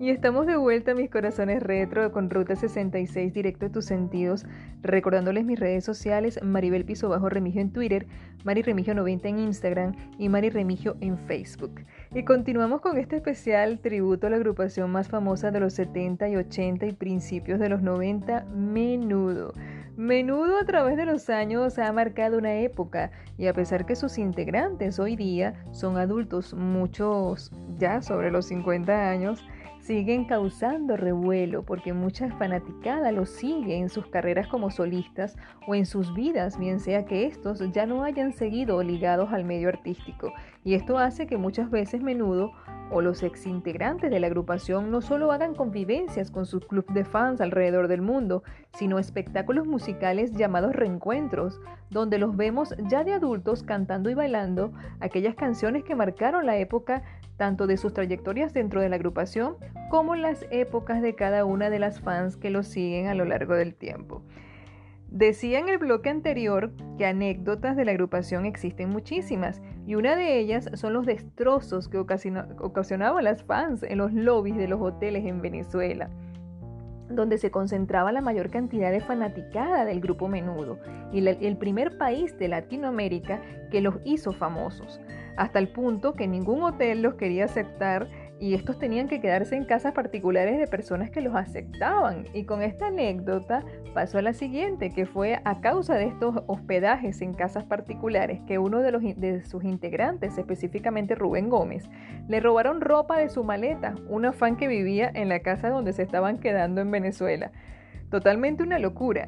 Y 0.00 0.08
estamos 0.08 0.46
de 0.46 0.56
vuelta, 0.56 0.94
mis 0.94 1.10
corazones 1.10 1.62
retro, 1.62 2.10
con 2.10 2.30
Ruta 2.30 2.56
66, 2.56 3.34
directo 3.34 3.66
a 3.66 3.68
tus 3.68 3.84
sentidos, 3.84 4.46
recordándoles 4.80 5.44
mis 5.44 5.60
redes 5.60 5.84
sociales, 5.84 6.40
Maribel 6.42 6.86
Piso 6.86 7.10
Bajo 7.10 7.28
Remigio 7.28 7.60
en 7.60 7.70
Twitter, 7.70 8.06
Mari 8.42 8.62
Remigio 8.62 8.94
90 8.94 9.28
en 9.28 9.38
Instagram 9.40 9.94
y 10.18 10.30
Mari 10.30 10.48
Remigio 10.48 10.96
en 11.02 11.18
Facebook. 11.18 11.82
Y 12.14 12.24
continuamos 12.24 12.80
con 12.80 12.96
este 12.96 13.16
especial 13.16 13.78
tributo 13.80 14.26
a 14.26 14.30
la 14.30 14.36
agrupación 14.36 14.90
más 14.90 15.08
famosa 15.08 15.50
de 15.50 15.60
los 15.60 15.74
70 15.74 16.30
y 16.30 16.36
80 16.36 16.86
y 16.86 16.92
principios 16.92 17.60
de 17.60 17.68
los 17.68 17.82
90, 17.82 18.46
Menudo. 18.54 19.52
Menudo 19.98 20.58
a 20.58 20.64
través 20.64 20.96
de 20.96 21.04
los 21.04 21.28
años 21.28 21.78
ha 21.78 21.92
marcado 21.92 22.38
una 22.38 22.54
época 22.54 23.10
y 23.36 23.48
a 23.48 23.52
pesar 23.52 23.84
que 23.84 23.96
sus 23.96 24.16
integrantes 24.16 24.98
hoy 24.98 25.14
día 25.14 25.62
son 25.72 25.98
adultos, 25.98 26.54
muchos 26.54 27.52
ya 27.76 28.00
sobre 28.00 28.30
los 28.30 28.46
50 28.46 29.10
años, 29.10 29.44
siguen 29.90 30.24
causando 30.24 30.96
revuelo 30.96 31.64
porque 31.64 31.92
mucha 31.92 32.30
fanaticada 32.36 33.10
los 33.10 33.28
sigue 33.28 33.76
en 33.76 33.88
sus 33.88 34.06
carreras 34.06 34.46
como 34.46 34.70
solistas 34.70 35.36
o 35.66 35.74
en 35.74 35.84
sus 35.84 36.14
vidas, 36.14 36.60
bien 36.60 36.78
sea 36.78 37.06
que 37.06 37.26
estos 37.26 37.58
ya 37.72 37.86
no 37.86 38.04
hayan 38.04 38.32
seguido 38.32 38.80
ligados 38.84 39.32
al 39.32 39.44
medio 39.44 39.68
artístico. 39.68 40.32
Y 40.62 40.74
esto 40.74 40.96
hace 40.96 41.26
que 41.26 41.38
muchas 41.38 41.72
veces 41.72 42.02
menudo 42.02 42.52
o 42.92 43.00
los 43.00 43.24
exintegrantes 43.24 44.10
de 44.10 44.20
la 44.20 44.28
agrupación 44.28 44.92
no 44.92 45.00
solo 45.00 45.32
hagan 45.32 45.54
convivencias 45.56 46.30
con 46.30 46.46
sus 46.46 46.66
clubes 46.66 46.94
de 46.94 47.04
fans 47.04 47.40
alrededor 47.40 47.88
del 47.88 48.02
mundo, 48.02 48.44
sino 48.74 49.00
espectáculos 49.00 49.66
musicales 49.66 50.32
llamados 50.32 50.72
reencuentros, 50.72 51.60
donde 51.90 52.18
los 52.18 52.36
vemos 52.36 52.74
ya 52.88 53.02
de 53.02 53.12
adultos 53.12 53.64
cantando 53.64 54.08
y 54.10 54.14
bailando 54.14 54.72
aquellas 55.00 55.34
canciones 55.34 55.82
que 55.82 55.96
marcaron 55.96 56.46
la 56.46 56.58
época 56.58 57.02
tanto 57.40 57.66
de 57.66 57.78
sus 57.78 57.94
trayectorias 57.94 58.52
dentro 58.52 58.82
de 58.82 58.90
la 58.90 58.96
agrupación 58.96 59.56
como 59.88 60.14
las 60.14 60.44
épocas 60.50 61.00
de 61.00 61.14
cada 61.14 61.46
una 61.46 61.70
de 61.70 61.78
las 61.78 61.98
fans 61.98 62.36
que 62.36 62.50
los 62.50 62.66
siguen 62.68 63.06
a 63.06 63.14
lo 63.14 63.24
largo 63.24 63.54
del 63.54 63.74
tiempo. 63.74 64.20
Decía 65.08 65.58
en 65.58 65.70
el 65.70 65.78
bloque 65.78 66.10
anterior 66.10 66.70
que 66.98 67.06
anécdotas 67.06 67.76
de 67.76 67.86
la 67.86 67.92
agrupación 67.92 68.44
existen 68.44 68.90
muchísimas 68.90 69.62
y 69.86 69.94
una 69.94 70.16
de 70.16 70.38
ellas 70.38 70.68
son 70.74 70.92
los 70.92 71.06
destrozos 71.06 71.88
que 71.88 71.96
ocasiona- 71.96 72.46
ocasionaban 72.60 73.24
las 73.24 73.42
fans 73.42 73.84
en 73.84 73.96
los 73.96 74.12
lobbies 74.12 74.58
de 74.58 74.68
los 74.68 74.82
hoteles 74.82 75.24
en 75.24 75.40
Venezuela 75.40 76.10
donde 77.08 77.38
se 77.38 77.50
concentraba 77.50 78.12
la 78.12 78.20
mayor 78.20 78.50
cantidad 78.50 78.92
de 78.92 79.00
fanaticada 79.00 79.84
del 79.84 80.00
grupo 80.00 80.28
Menudo 80.28 80.78
y 81.12 81.26
el 81.26 81.56
primer 81.56 81.98
país 81.98 82.38
de 82.38 82.48
Latinoamérica 82.48 83.40
que 83.70 83.80
los 83.80 83.96
hizo 84.04 84.32
famosos, 84.32 85.00
hasta 85.40 85.58
el 85.58 85.68
punto 85.68 86.12
que 86.12 86.28
ningún 86.28 86.62
hotel 86.62 87.00
los 87.00 87.14
quería 87.14 87.46
aceptar 87.46 88.08
y 88.38 88.52
estos 88.52 88.78
tenían 88.78 89.08
que 89.08 89.22
quedarse 89.22 89.56
en 89.56 89.64
casas 89.64 89.94
particulares 89.94 90.58
de 90.58 90.66
personas 90.66 91.08
que 91.08 91.22
los 91.22 91.34
aceptaban. 91.34 92.26
Y 92.34 92.44
con 92.44 92.60
esta 92.60 92.88
anécdota 92.88 93.64
pasó 93.94 94.18
a 94.18 94.22
la 94.22 94.34
siguiente, 94.34 94.90
que 94.90 95.06
fue 95.06 95.40
a 95.44 95.62
causa 95.62 95.94
de 95.94 96.08
estos 96.08 96.42
hospedajes 96.46 97.22
en 97.22 97.32
casas 97.32 97.64
particulares 97.64 98.42
que 98.46 98.58
uno 98.58 98.80
de, 98.80 98.92
los, 98.92 99.02
de 99.02 99.42
sus 99.46 99.64
integrantes, 99.64 100.36
específicamente 100.36 101.14
Rubén 101.14 101.48
Gómez, 101.48 101.88
le 102.28 102.40
robaron 102.40 102.82
ropa 102.82 103.16
de 103.16 103.30
su 103.30 103.42
maleta, 103.42 103.94
una 104.08 104.32
fan 104.32 104.56
que 104.56 104.68
vivía 104.68 105.10
en 105.14 105.30
la 105.30 105.40
casa 105.40 105.70
donde 105.70 105.94
se 105.94 106.02
estaban 106.02 106.38
quedando 106.38 106.82
en 106.82 106.90
Venezuela. 106.90 107.50
Totalmente 108.10 108.62
una 108.62 108.78
locura. 108.78 109.24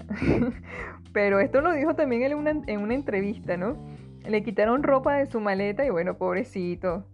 Pero 1.14 1.40
esto 1.40 1.62
lo 1.62 1.72
dijo 1.72 1.94
también 1.94 2.22
en 2.22 2.80
una 2.80 2.94
entrevista, 2.94 3.56
¿no? 3.56 4.01
Le 4.26 4.42
quitaron 4.42 4.82
ropa 4.82 5.14
de 5.16 5.26
su 5.26 5.40
maleta 5.40 5.84
y 5.84 5.90
bueno, 5.90 6.16
pobrecito. 6.16 7.04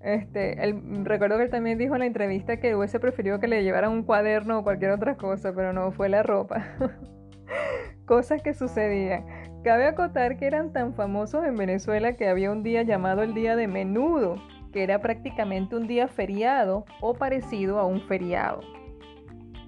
Este, 0.00 0.62
él- 0.62 1.04
recuerdo 1.04 1.36
que 1.38 1.44
él 1.44 1.50
también 1.50 1.78
dijo 1.78 1.94
en 1.94 2.00
la 2.00 2.06
entrevista 2.06 2.58
que 2.58 2.74
hubiese 2.76 3.00
preferido 3.00 3.40
que 3.40 3.48
le 3.48 3.64
llevaran 3.64 3.90
un 3.90 4.04
cuaderno 4.04 4.58
o 4.58 4.62
cualquier 4.62 4.92
otra 4.92 5.16
cosa, 5.16 5.52
pero 5.54 5.72
no 5.72 5.90
fue 5.92 6.08
la 6.08 6.22
ropa. 6.22 6.64
Cosas 8.06 8.42
que 8.42 8.54
sucedían. 8.54 9.24
Cabe 9.64 9.86
acotar 9.86 10.36
que 10.36 10.46
eran 10.46 10.72
tan 10.72 10.94
famosos 10.94 11.44
en 11.44 11.56
Venezuela 11.56 12.16
que 12.16 12.28
había 12.28 12.50
un 12.52 12.62
día 12.62 12.82
llamado 12.82 13.22
el 13.22 13.34
Día 13.34 13.56
de 13.56 13.66
Menudo, 13.66 14.36
que 14.72 14.82
era 14.82 15.00
prácticamente 15.00 15.76
un 15.76 15.86
día 15.88 16.08
feriado 16.08 16.84
o 17.00 17.14
parecido 17.14 17.78
a 17.78 17.86
un 17.86 18.00
feriado. 18.02 18.60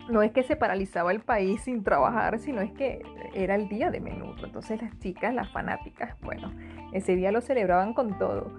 No 0.09 0.23
es 0.23 0.33
que 0.33 0.43
se 0.43 0.57
paralizaba 0.57 1.13
el 1.13 1.21
país 1.21 1.63
sin 1.63 1.83
trabajar, 1.85 2.39
sino 2.39 2.61
es 2.61 2.73
que 2.73 3.03
era 3.35 3.55
el 3.55 3.69
día 3.69 3.91
de 3.91 4.01
menudo. 4.01 4.45
Entonces 4.45 4.81
las 4.81 4.99
chicas, 4.99 5.33
las 5.35 5.51
fanáticas, 5.53 6.17
bueno, 6.23 6.53
ese 6.93 7.17
día 7.17 7.33
lo 7.33 7.41
celebraban 7.41 7.95
con 7.95 8.19
todo. 8.19 8.53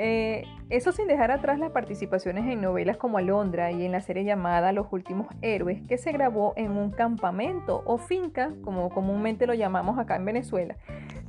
Eh, 0.00 0.44
eso 0.70 0.92
sin 0.92 1.08
dejar 1.08 1.32
atrás 1.32 1.58
las 1.58 1.72
participaciones 1.72 2.46
en 2.46 2.60
novelas 2.60 2.96
como 2.96 3.18
Alondra 3.18 3.72
y 3.72 3.84
en 3.84 3.90
la 3.90 4.00
serie 4.00 4.22
llamada 4.22 4.70
Los 4.70 4.86
Últimos 4.92 5.26
Héroes, 5.42 5.82
que 5.88 5.98
se 5.98 6.12
grabó 6.12 6.52
en 6.56 6.70
un 6.70 6.92
campamento 6.92 7.82
o 7.84 7.98
finca, 7.98 8.52
como 8.62 8.90
comúnmente 8.90 9.48
lo 9.48 9.54
llamamos 9.54 9.98
acá 9.98 10.14
en 10.14 10.24
Venezuela. 10.24 10.76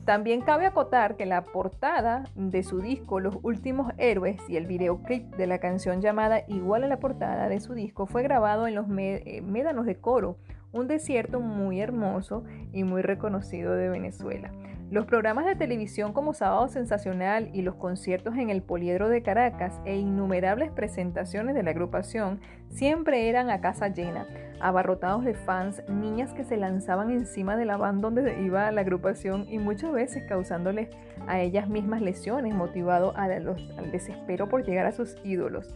También 0.06 0.42
cabe 0.42 0.68
acotar 0.68 1.18
que 1.18 1.26
la 1.26 1.46
portada 1.46 2.26
de 2.36 2.62
su 2.62 2.80
disco 2.80 3.20
Los 3.20 3.38
Últimos 3.42 3.92
Héroes 3.98 4.38
y 4.48 4.58
el 4.58 4.68
videoclip 4.68 5.36
de 5.36 5.48
la 5.48 5.58
canción 5.58 6.00
llamada 6.00 6.44
igual 6.48 6.84
a 6.84 6.88
la 6.88 7.00
portada 7.00 7.50
de 7.50 7.60
su 7.60 7.74
disco 7.74 8.06
fue 8.06 8.22
grabado 8.22 8.68
en 8.68 8.76
los 8.76 8.86
eh, 8.98 9.42
Médanos 9.44 9.88
de 9.88 9.96
Coro, 9.96 10.38
un 10.72 10.88
desierto 10.88 11.40
muy 11.40 11.82
hermoso 11.82 12.44
y 12.72 12.84
muy 12.84 13.02
reconocido 13.02 13.74
de 13.74 13.90
Venezuela. 13.90 14.52
Los 14.92 15.06
programas 15.06 15.46
de 15.46 15.56
televisión 15.56 16.14
como 16.14 16.34
Sábado 16.34 16.68
Sensacional 16.68 17.52
y 17.54 17.62
los 17.62 17.76
conciertos 17.76 18.36
en 18.38 18.50
el 18.50 18.64
Poliedro 18.64 19.08
de 19.08 19.22
Caracas 19.22 19.80
e 19.86 19.98
innumerables 19.98 20.72
presentaciones 20.72 21.54
de 21.54 21.62
la 21.62 21.70
agrupación 21.70 22.40
siempre 22.70 23.30
eran 23.30 23.52
a 23.52 23.62
casa 23.62 23.90
llena, 23.90 24.28
abarrotados 24.60 25.24
de 25.26 25.36
fans, 25.36 25.84
niñas 25.88 26.34
que 26.34 26.44
se 26.44 26.58
lanzaban 26.58 27.12
encima 27.12 27.56
de 27.56 27.66
la 27.66 27.78
van 27.78 28.02
donde 28.02 28.42
iba 28.42 28.72
la 28.72 28.82
agrupación 28.82 29.46
y 29.48 29.60
muchas 29.60 29.92
veces 29.92 30.24
causándoles 30.28 30.90
a 31.28 31.40
ellas 31.40 31.70
mismas 31.70 32.02
lesiones, 32.02 32.56
motivado 32.56 33.16
al 33.16 33.46
desespero 33.92 34.50
por 34.50 34.66
llegar 34.66 34.88
a 34.88 34.92
sus 34.92 35.18
ídolos. 35.24 35.72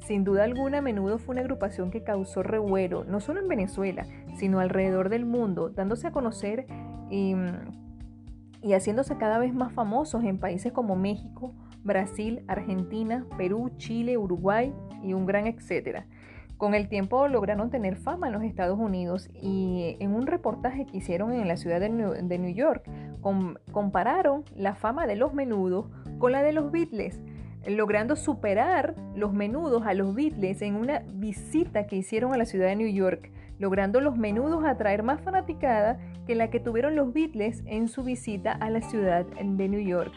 Sin 0.00 0.24
duda 0.24 0.44
alguna, 0.44 0.80
menudo 0.80 1.18
fue 1.18 1.34
una 1.34 1.42
agrupación 1.42 1.90
que 1.90 2.02
causó 2.02 2.42
revuelo, 2.42 3.04
no 3.04 3.20
solo 3.20 3.40
en 3.40 3.48
Venezuela, 3.48 4.06
sino 4.36 4.58
alrededor 4.60 5.08
del 5.10 5.26
mundo, 5.26 5.68
dándose 5.68 6.06
a 6.06 6.12
conocer 6.12 6.66
y, 7.10 7.34
y 8.62 8.72
haciéndose 8.72 9.16
cada 9.18 9.38
vez 9.38 9.52
más 9.52 9.72
famosos 9.72 10.24
en 10.24 10.38
países 10.38 10.72
como 10.72 10.96
México, 10.96 11.52
Brasil, 11.84 12.42
Argentina, 12.48 13.26
Perú, 13.36 13.70
Chile, 13.76 14.16
Uruguay 14.16 14.72
y 15.02 15.12
un 15.12 15.26
gran 15.26 15.46
etcétera. 15.46 16.06
Con 16.56 16.74
el 16.74 16.88
tiempo 16.88 17.28
lograron 17.28 17.70
tener 17.70 17.96
fama 17.96 18.26
en 18.26 18.32
los 18.32 18.42
Estados 18.42 18.78
Unidos 18.80 19.28
y 19.40 19.96
en 20.00 20.12
un 20.12 20.26
reportaje 20.26 20.86
que 20.86 20.96
hicieron 20.96 21.32
en 21.32 21.46
la 21.46 21.56
ciudad 21.56 21.80
de 21.80 21.88
New, 21.88 22.52
York 22.52 22.82
com- 23.20 23.54
compararon 23.70 24.42
la 24.56 24.74
fama 24.74 25.06
de 25.06 25.14
los 25.14 25.34
menudos 25.34 25.86
con 26.18 26.32
la 26.32 26.42
de 26.42 26.52
los 26.52 26.72
Beatles, 26.72 27.20
logrando 27.66 28.16
superar 28.16 28.94
los 29.14 29.32
menudos 29.32 29.86
a 29.86 29.94
los 29.94 30.14
Beatles 30.14 30.62
en 30.62 30.74
una 30.74 31.02
visita 31.06 31.86
que 31.86 31.96
hicieron 31.96 32.32
a 32.32 32.36
la 32.36 32.44
ciudad 32.44 32.68
de 32.68 32.76
New 32.76 32.92
York, 32.92 33.30
logrando 33.58 34.00
los 34.00 34.16
menudos 34.16 34.64
atraer 34.64 35.02
más 35.02 35.20
fanaticada 35.20 35.98
que 36.26 36.34
la 36.34 36.50
que 36.50 36.60
tuvieron 36.60 36.94
los 36.96 37.12
Beatles 37.12 37.62
en 37.66 37.88
su 37.88 38.04
visita 38.04 38.52
a 38.52 38.70
la 38.70 38.80
ciudad 38.82 39.26
de 39.26 39.68
New 39.68 39.80
York. 39.80 40.12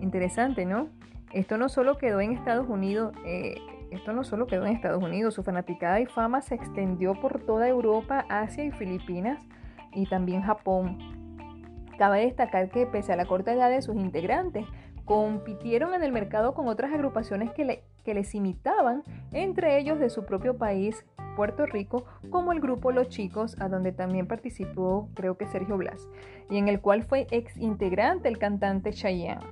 Interesante, 0.00 0.64
¿no? 0.64 0.88
Esto 1.32 1.58
no 1.58 1.68
solo 1.68 1.98
quedó 1.98 2.20
en 2.20 2.32
Estados 2.32 2.68
Unidos, 2.68 3.14
eh, 3.26 3.56
esto 3.90 4.12
no 4.12 4.24
solo 4.24 4.46
quedó 4.46 4.64
en 4.66 4.74
Estados 4.74 5.02
Unidos, 5.02 5.34
su 5.34 5.42
fanaticada 5.42 6.00
y 6.00 6.06
fama 6.06 6.40
se 6.40 6.54
extendió 6.54 7.14
por 7.20 7.44
toda 7.44 7.68
Europa, 7.68 8.24
Asia 8.28 8.64
y 8.64 8.70
Filipinas 8.70 9.38
y 9.92 10.06
también 10.06 10.42
Japón. 10.42 10.98
Cabe 11.98 12.20
destacar 12.20 12.70
que 12.70 12.86
pese 12.86 13.12
a 13.12 13.16
la 13.16 13.26
corta 13.26 13.52
edad 13.52 13.70
de 13.70 13.82
sus 13.82 13.96
integrantes, 13.96 14.64
compitieron 15.08 15.94
en 15.94 16.02
el 16.02 16.12
mercado 16.12 16.52
con 16.52 16.68
otras 16.68 16.92
agrupaciones 16.92 17.50
que, 17.52 17.64
le- 17.64 17.82
que 18.04 18.12
les 18.12 18.34
imitaban, 18.34 19.02
entre 19.32 19.78
ellos 19.78 19.98
de 19.98 20.10
su 20.10 20.26
propio 20.26 20.58
país, 20.58 21.02
Puerto 21.34 21.64
Rico, 21.64 22.04
como 22.28 22.52
el 22.52 22.60
grupo 22.60 22.92
Los 22.92 23.08
Chicos, 23.08 23.56
a 23.58 23.68
donde 23.68 23.90
también 23.92 24.26
participó 24.26 25.08
creo 25.14 25.38
que 25.38 25.46
Sergio 25.46 25.78
Blas, 25.78 26.06
y 26.50 26.58
en 26.58 26.68
el 26.68 26.80
cual 26.82 27.04
fue 27.04 27.26
ex 27.30 27.56
integrante 27.56 28.28
el 28.28 28.36
cantante 28.38 28.92
Chayanne. 28.92 29.46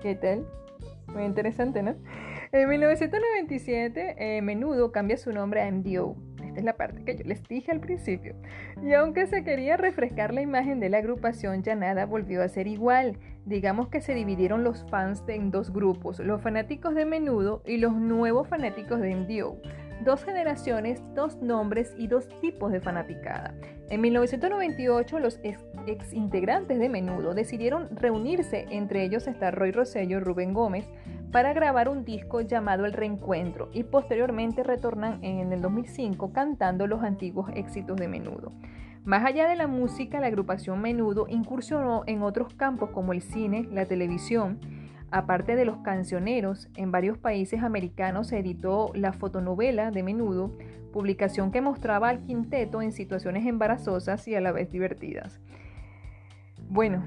¿Qué 0.00 0.14
tal? 0.14 0.46
Muy 1.08 1.24
interesante, 1.24 1.82
¿no? 1.82 1.96
En 2.52 2.68
1997, 2.68 4.14
eh, 4.36 4.42
Menudo 4.42 4.92
cambia 4.92 5.16
su 5.16 5.32
nombre 5.32 5.62
a 5.62 5.70
MDO. 5.72 6.14
Esta 6.44 6.58
es 6.60 6.64
la 6.64 6.76
parte 6.76 7.02
que 7.04 7.16
yo 7.16 7.24
les 7.24 7.42
dije 7.48 7.72
al 7.72 7.80
principio. 7.80 8.34
Y 8.82 8.92
aunque 8.92 9.26
se 9.26 9.42
quería 9.42 9.76
refrescar 9.76 10.34
la 10.34 10.42
imagen 10.42 10.78
de 10.80 10.90
la 10.90 10.98
agrupación, 10.98 11.62
ya 11.62 11.74
nada 11.74 12.04
volvió 12.06 12.42
a 12.42 12.48
ser 12.48 12.66
igual. 12.66 13.16
Digamos 13.44 13.88
que 13.88 14.00
se 14.00 14.14
dividieron 14.14 14.62
los 14.62 14.84
fans 14.88 15.24
en 15.26 15.50
dos 15.50 15.72
grupos, 15.72 16.20
los 16.20 16.40
fanáticos 16.40 16.94
de 16.94 17.04
Menudo 17.04 17.62
y 17.66 17.78
los 17.78 17.92
nuevos 17.92 18.46
fanáticos 18.46 19.00
de 19.00 19.16
MDO. 19.16 19.56
Dos 20.04 20.24
generaciones, 20.24 21.02
dos 21.14 21.36
nombres 21.42 21.94
y 21.98 22.06
dos 22.06 22.28
tipos 22.40 22.70
de 22.70 22.80
fanaticada. 22.80 23.54
En 23.88 24.00
1998, 24.00 25.18
los 25.18 25.40
ex 25.42 26.12
integrantes 26.12 26.78
de 26.78 26.88
Menudo 26.88 27.34
decidieron 27.34 27.94
reunirse, 27.96 28.66
entre 28.70 29.04
ellos 29.04 29.26
está 29.26 29.50
Roy 29.50 29.72
Rosello 29.72 30.18
y 30.18 30.20
Rubén 30.20 30.54
Gómez, 30.54 30.88
para 31.32 31.52
grabar 31.52 31.88
un 31.88 32.04
disco 32.04 32.42
llamado 32.42 32.84
El 32.84 32.92
Reencuentro 32.92 33.70
y 33.72 33.84
posteriormente 33.84 34.62
retornan 34.62 35.22
en 35.24 35.52
el 35.52 35.62
2005 35.62 36.32
cantando 36.32 36.86
los 36.86 37.02
antiguos 37.02 37.50
éxitos 37.54 37.96
de 37.96 38.06
Menudo. 38.06 38.52
Más 39.04 39.24
allá 39.24 39.48
de 39.48 39.56
la 39.56 39.66
música, 39.66 40.20
la 40.20 40.28
agrupación 40.28 40.80
Menudo 40.80 41.26
incursionó 41.28 42.04
en 42.06 42.22
otros 42.22 42.54
campos 42.54 42.90
como 42.90 43.12
el 43.12 43.22
cine, 43.22 43.68
la 43.70 43.86
televisión, 43.86 44.60
Aparte 45.12 45.56
de 45.56 45.66
los 45.66 45.76
cancioneros, 45.80 46.70
en 46.74 46.90
varios 46.90 47.18
países 47.18 47.62
americanos 47.62 48.28
se 48.28 48.38
editó 48.38 48.90
la 48.94 49.12
fotonovela 49.12 49.90
de 49.90 50.02
Menudo, 50.02 50.52
publicación 50.90 51.52
que 51.52 51.60
mostraba 51.60 52.08
al 52.08 52.22
quinteto 52.22 52.80
en 52.80 52.92
situaciones 52.92 53.46
embarazosas 53.46 54.26
y 54.26 54.34
a 54.34 54.40
la 54.40 54.52
vez 54.52 54.70
divertidas. 54.70 55.38
Bueno, 56.70 57.04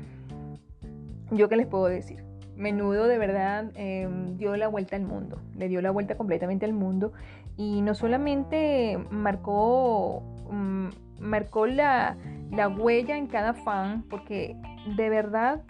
yo 1.31 1.49
qué 1.49 1.55
les 1.55 1.65
puedo 1.65 1.85
decir. 1.85 2.23
Menudo 2.55 3.07
de 3.07 3.17
verdad 3.17 3.71
eh, 3.73 4.07
dio 4.37 4.55
la 4.55 4.67
vuelta 4.67 4.95
al 4.95 5.03
mundo, 5.03 5.41
le 5.55 5.67
dio 5.67 5.81
la 5.81 5.89
vuelta 5.89 6.15
completamente 6.15 6.65
al 6.65 6.73
mundo 6.73 7.11
y 7.57 7.81
no 7.81 7.95
solamente 7.95 8.99
marcó, 9.09 10.21
mm, 10.51 10.89
marcó 11.20 11.68
la, 11.68 12.18
la 12.51 12.68
huella 12.68 13.18
en 13.18 13.28
cada 13.28 13.53
fan, 13.53 14.03
porque 14.09 14.55
de 14.95 15.09
verdad, 15.09 15.61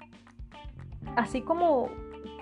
así 1.16 1.41
como 1.41 1.89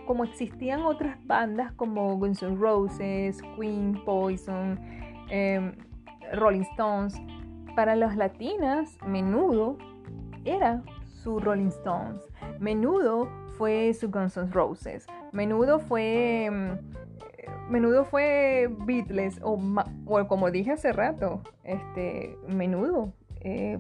como 0.05 0.25
existían 0.25 0.81
otras 0.81 1.17
bandas 1.25 1.71
como 1.73 2.17
Guns 2.17 2.43
N' 2.43 2.57
Roses, 2.57 3.41
Queen, 3.57 4.01
Poison, 4.05 4.77
em, 5.29 5.73
Rolling 6.33 6.65
Stones, 6.71 7.15
para 7.75 7.95
las 7.95 8.15
latinas, 8.15 8.97
menudo 9.05 9.77
era 10.45 10.83
su 11.05 11.39
Rolling 11.39 11.67
Stones. 11.67 12.21
Menudo 12.59 13.29
fue 13.57 13.93
su 13.93 14.09
Guns 14.09 14.37
N' 14.37 14.51
Roses. 14.51 15.07
Menudo 15.31 15.79
fue. 15.79 16.77
Menudo 17.69 18.05
fue 18.05 18.69
Beatles, 18.85 19.39
o, 19.41 19.59
o 20.05 20.27
como 20.27 20.51
dije 20.51 20.71
hace 20.71 20.93
rato, 20.93 21.41
este, 21.63 22.37
menudo. 22.47 23.13
eh, 23.41 23.79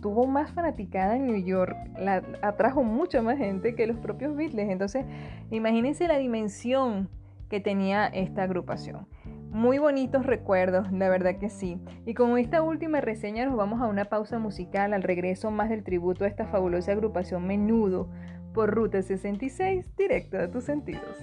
tuvo 0.00 0.26
más 0.26 0.50
fanaticada 0.50 1.16
en 1.16 1.28
New 1.28 1.42
York, 1.42 1.76
la 1.96 2.22
atrajo 2.42 2.82
mucha 2.82 3.22
más 3.22 3.38
gente 3.38 3.74
que 3.74 3.86
los 3.86 3.96
propios 3.98 4.36
Beatles. 4.36 4.68
Entonces, 4.68 5.06
imagínense 5.50 6.08
la 6.08 6.18
dimensión 6.18 7.08
que 7.48 7.60
tenía 7.60 8.06
esta 8.06 8.42
agrupación. 8.42 9.06
Muy 9.50 9.78
bonitos 9.78 10.26
recuerdos, 10.26 10.90
la 10.90 11.08
verdad 11.08 11.36
que 11.36 11.50
sí. 11.50 11.78
Y 12.04 12.14
con 12.14 12.36
esta 12.38 12.62
última 12.62 13.00
reseña 13.00 13.44
nos 13.46 13.56
vamos 13.56 13.80
a 13.80 13.86
una 13.86 14.06
pausa 14.06 14.38
musical 14.38 14.92
al 14.92 15.02
regreso 15.02 15.50
más 15.50 15.68
del 15.68 15.84
tributo 15.84 16.24
a 16.24 16.28
esta 16.28 16.46
fabulosa 16.46 16.92
agrupación 16.92 17.46
Menudo 17.46 18.08
por 18.54 18.74
Ruta 18.74 19.02
66, 19.02 19.94
directo 19.96 20.38
a 20.38 20.50
tus 20.50 20.64
sentidos. 20.64 21.16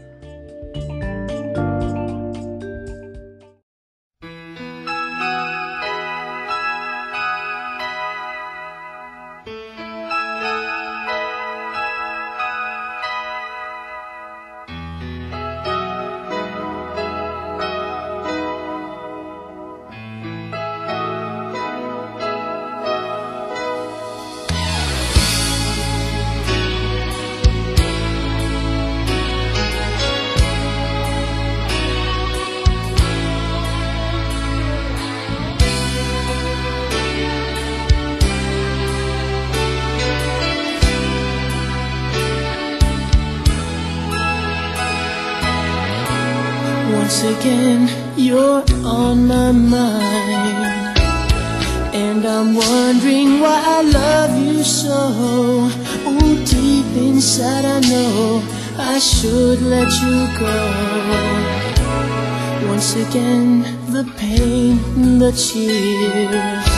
Again, 63.09 63.61
the 63.91 64.03
pain, 64.17 64.77
the 65.17 65.31
tears. 65.31 66.69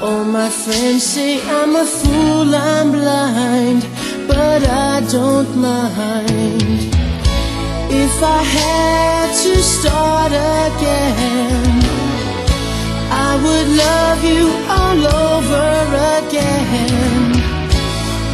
All 0.00 0.24
my 0.24 0.48
friends 0.48 1.02
say 1.02 1.40
I'm 1.42 1.74
a 1.74 1.84
fool, 1.84 2.54
I'm 2.54 2.92
blind, 2.92 3.82
but 4.28 4.62
I 4.68 5.00
don't 5.10 5.50
mind. 5.56 6.94
If 8.04 8.14
I 8.22 8.42
had 8.58 9.28
to 9.44 9.54
start 9.74 10.30
again, 10.30 11.82
I 13.28 13.30
would 13.44 13.68
love 13.84 14.20
you 14.32 14.44
all 14.78 15.00
over 15.26 15.70
again. 16.20 17.26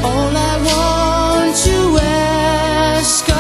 All 0.05 0.33
I 0.51 0.55
want 0.69 1.57
to 1.64 1.99
ask 2.03 3.36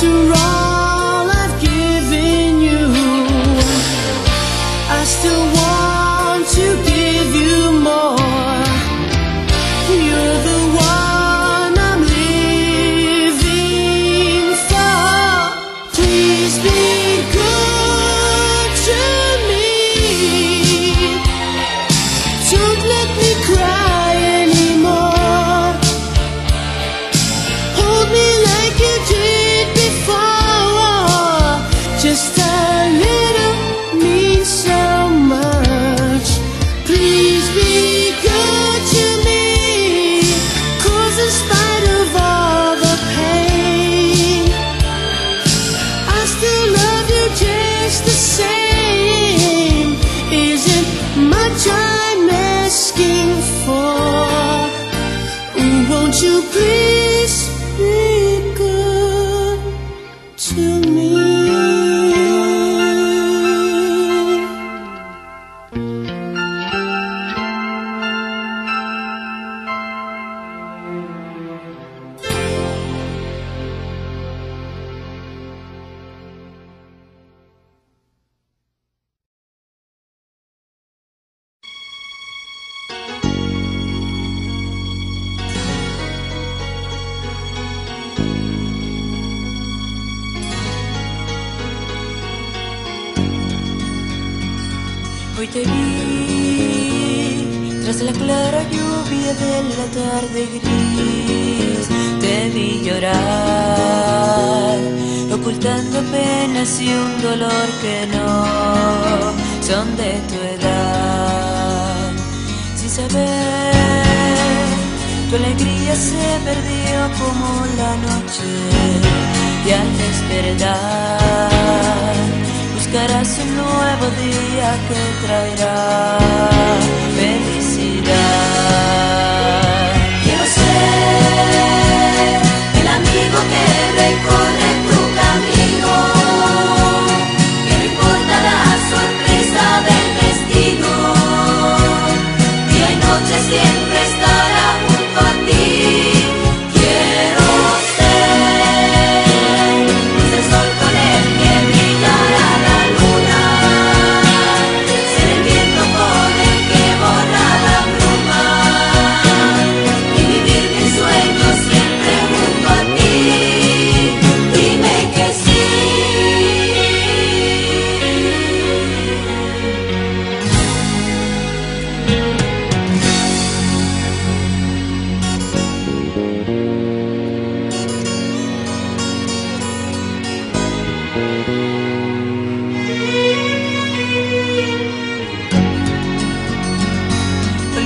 to 0.00 0.30
run. 0.30 0.57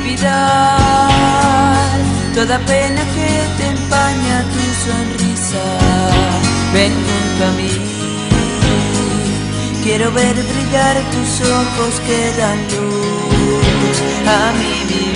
olvidar 0.02 1.92
toda 2.34 2.58
pena 2.60 3.02
que 3.14 3.28
te 3.56 3.66
empaña 3.68 4.44
tu 4.52 4.62
sonrisa. 4.84 5.64
Ven 6.72 6.92
junto 6.92 7.40
a 7.46 7.50
mí, 7.58 7.70
quiero 9.84 10.06
ver 10.12 10.34
brillar 10.34 10.96
tus 11.12 11.40
ojos 11.48 12.00
que 12.06 12.32
dan 12.38 12.58
luz 12.72 13.96
a 14.26 14.52
mi 14.58 14.74
vivir. 14.88 15.12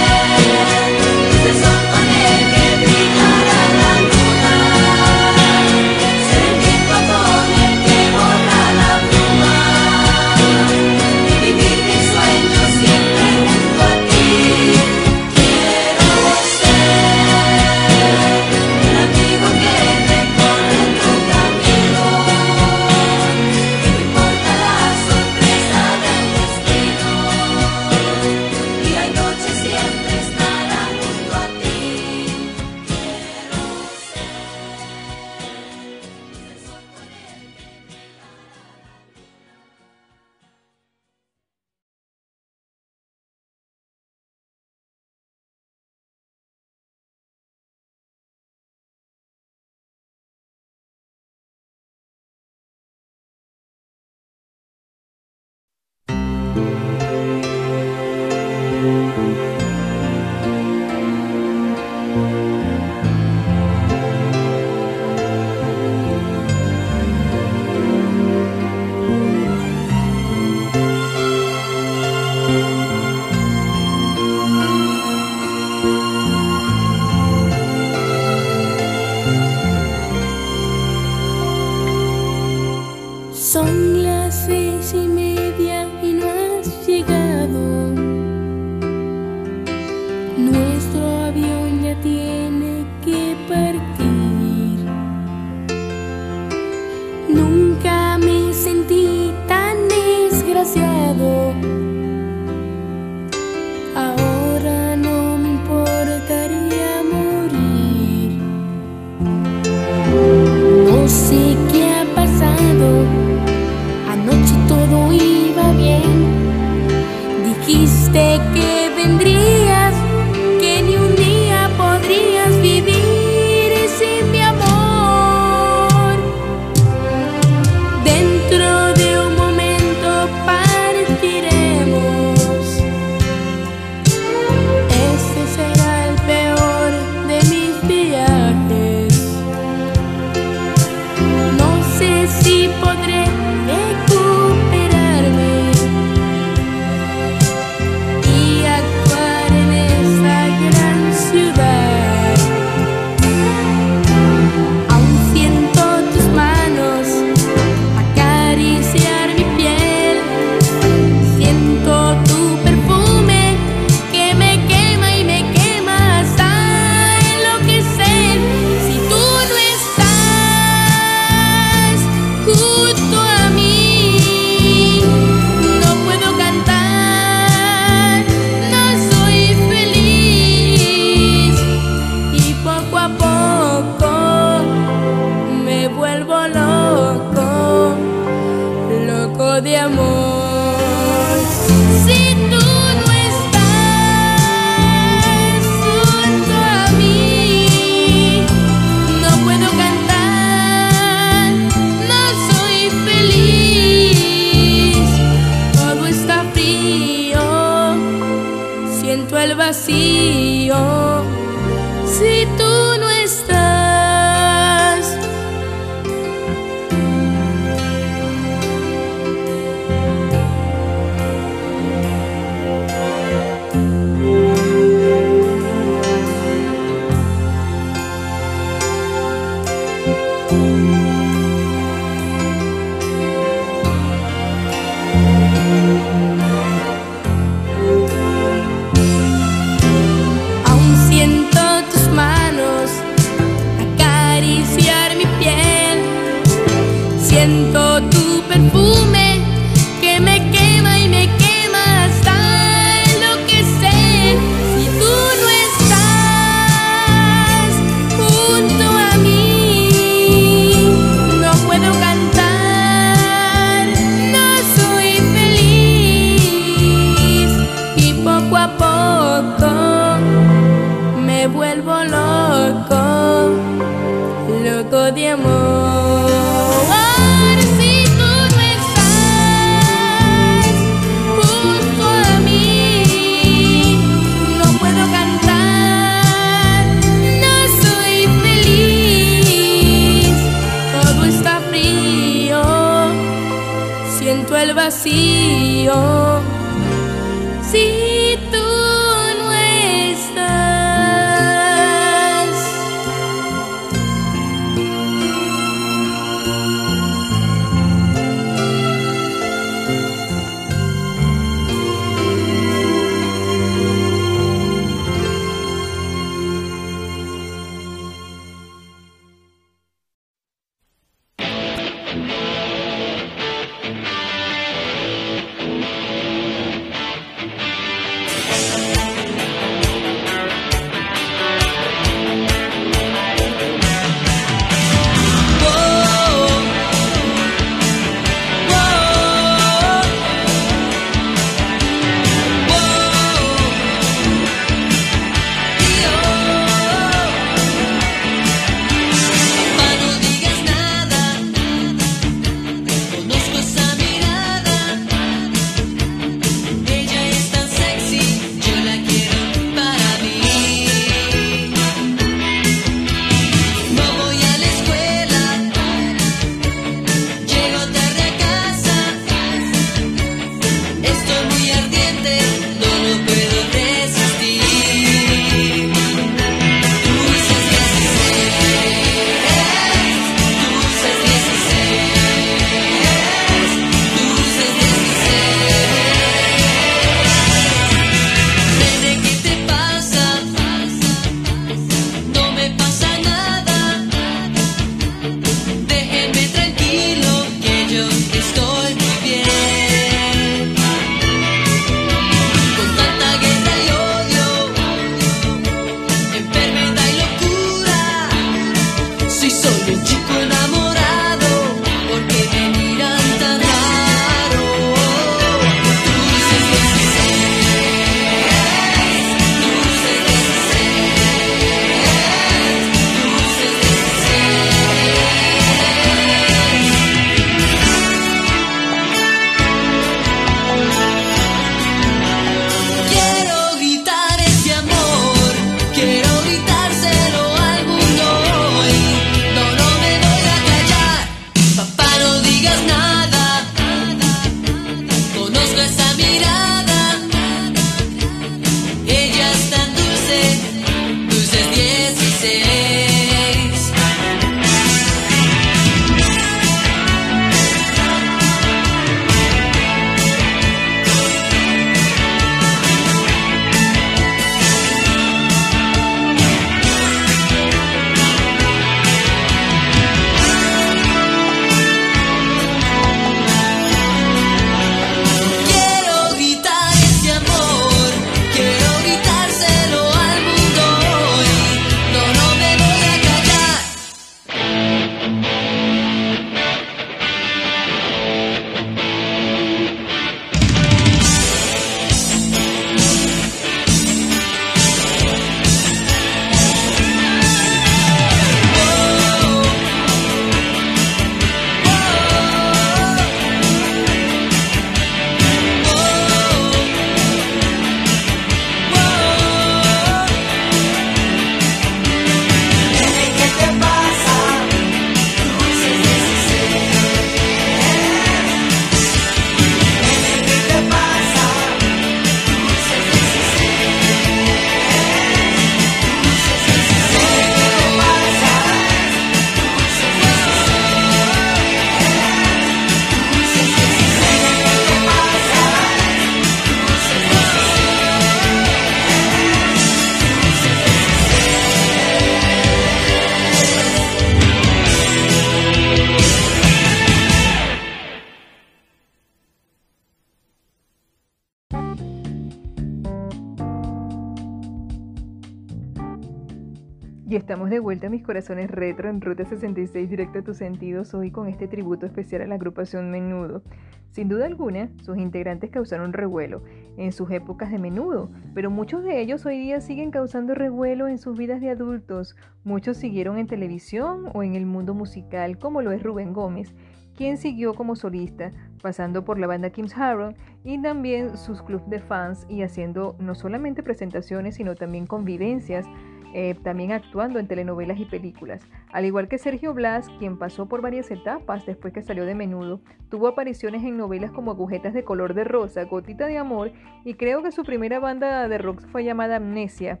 Y 557.32 557.36
estamos 557.36 557.70
de 557.70 557.80
vuelta 557.80 558.08
a 558.08 558.10
mis 558.10 558.22
corazones 558.22 558.70
retro 558.70 559.08
en 559.08 559.22
Ruta 559.22 559.46
66 559.46 560.10
directo 560.10 560.40
a 560.40 560.42
tus 560.42 560.58
sentidos 560.58 561.14
hoy 561.14 561.30
con 561.30 561.48
este 561.48 561.66
tributo 561.66 562.04
especial 562.04 562.42
a 562.42 562.46
la 562.46 562.56
agrupación 562.56 563.10
Menudo. 563.10 563.62
Sin 564.10 564.28
duda 564.28 564.44
alguna, 564.44 564.90
sus 565.00 565.16
integrantes 565.16 565.70
causaron 565.70 566.12
revuelo 566.12 566.62
en 566.98 567.10
sus 567.10 567.30
épocas 567.30 567.70
de 567.70 567.78
menudo, 567.78 568.30
pero 568.52 568.70
muchos 568.70 569.02
de 569.02 569.18
ellos 569.18 569.46
hoy 569.46 569.58
día 569.58 569.80
siguen 569.80 570.10
causando 570.10 570.54
revuelo 570.54 571.08
en 571.08 571.16
sus 571.16 571.38
vidas 571.38 571.62
de 571.62 571.70
adultos. 571.70 572.36
Muchos 572.64 572.98
siguieron 572.98 573.38
en 573.38 573.46
televisión 573.46 574.28
o 574.34 574.42
en 574.42 574.54
el 574.54 574.66
mundo 574.66 574.92
musical, 574.92 575.56
como 575.56 575.80
lo 575.80 575.90
es 575.92 576.02
Rubén 576.02 576.34
Gómez, 576.34 576.74
quien 577.16 577.38
siguió 577.38 577.72
como 577.72 577.96
solista, 577.96 578.52
pasando 578.82 579.24
por 579.24 579.38
la 579.38 579.46
banda 579.46 579.70
Kim's 579.70 579.96
Harrow 579.96 580.34
y 580.64 580.82
también 580.82 581.38
sus 581.38 581.62
clubs 581.62 581.88
de 581.88 582.00
fans 582.00 582.44
y 582.50 582.60
haciendo 582.60 583.16
no 583.18 583.34
solamente 583.34 583.82
presentaciones, 583.82 584.56
sino 584.56 584.74
también 584.74 585.06
convivencias 585.06 585.86
eh, 586.34 586.54
también 586.62 586.92
actuando 586.92 587.38
en 587.38 587.46
telenovelas 587.46 587.98
y 587.98 588.04
películas. 588.04 588.66
Al 588.92 589.04
igual 589.04 589.28
que 589.28 589.38
Sergio 589.38 589.74
Blas, 589.74 590.08
quien 590.18 590.38
pasó 590.38 590.66
por 590.66 590.80
varias 590.80 591.10
etapas 591.10 591.66
después 591.66 591.92
que 591.92 592.02
salió 592.02 592.24
de 592.24 592.34
menudo, 592.34 592.80
tuvo 593.10 593.28
apariciones 593.28 593.82
en 593.84 593.96
novelas 593.96 594.30
como 594.30 594.50
Agujetas 594.50 594.94
de 594.94 595.04
color 595.04 595.34
de 595.34 595.44
rosa, 595.44 595.84
Gotita 595.84 596.26
de 596.26 596.38
amor 596.38 596.72
y 597.04 597.14
creo 597.14 597.42
que 597.42 597.52
su 597.52 597.64
primera 597.64 597.98
banda 597.98 598.48
de 598.48 598.58
rock 598.58 598.82
fue 598.88 599.04
llamada 599.04 599.36
Amnesia. 599.36 600.00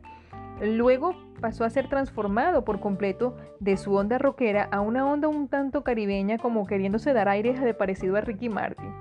Luego 0.60 1.14
pasó 1.40 1.64
a 1.64 1.70
ser 1.70 1.88
transformado 1.88 2.64
por 2.64 2.80
completo 2.80 3.36
de 3.58 3.76
su 3.76 3.94
onda 3.94 4.18
rockera 4.18 4.68
a 4.70 4.80
una 4.80 5.04
onda 5.04 5.28
un 5.28 5.48
tanto 5.48 5.82
caribeña 5.82 6.38
como 6.38 6.66
queriéndose 6.66 7.12
dar 7.12 7.28
aires 7.28 7.60
de 7.60 7.74
parecido 7.74 8.16
a 8.16 8.20
Ricky 8.20 8.48
Martin. 8.48 8.92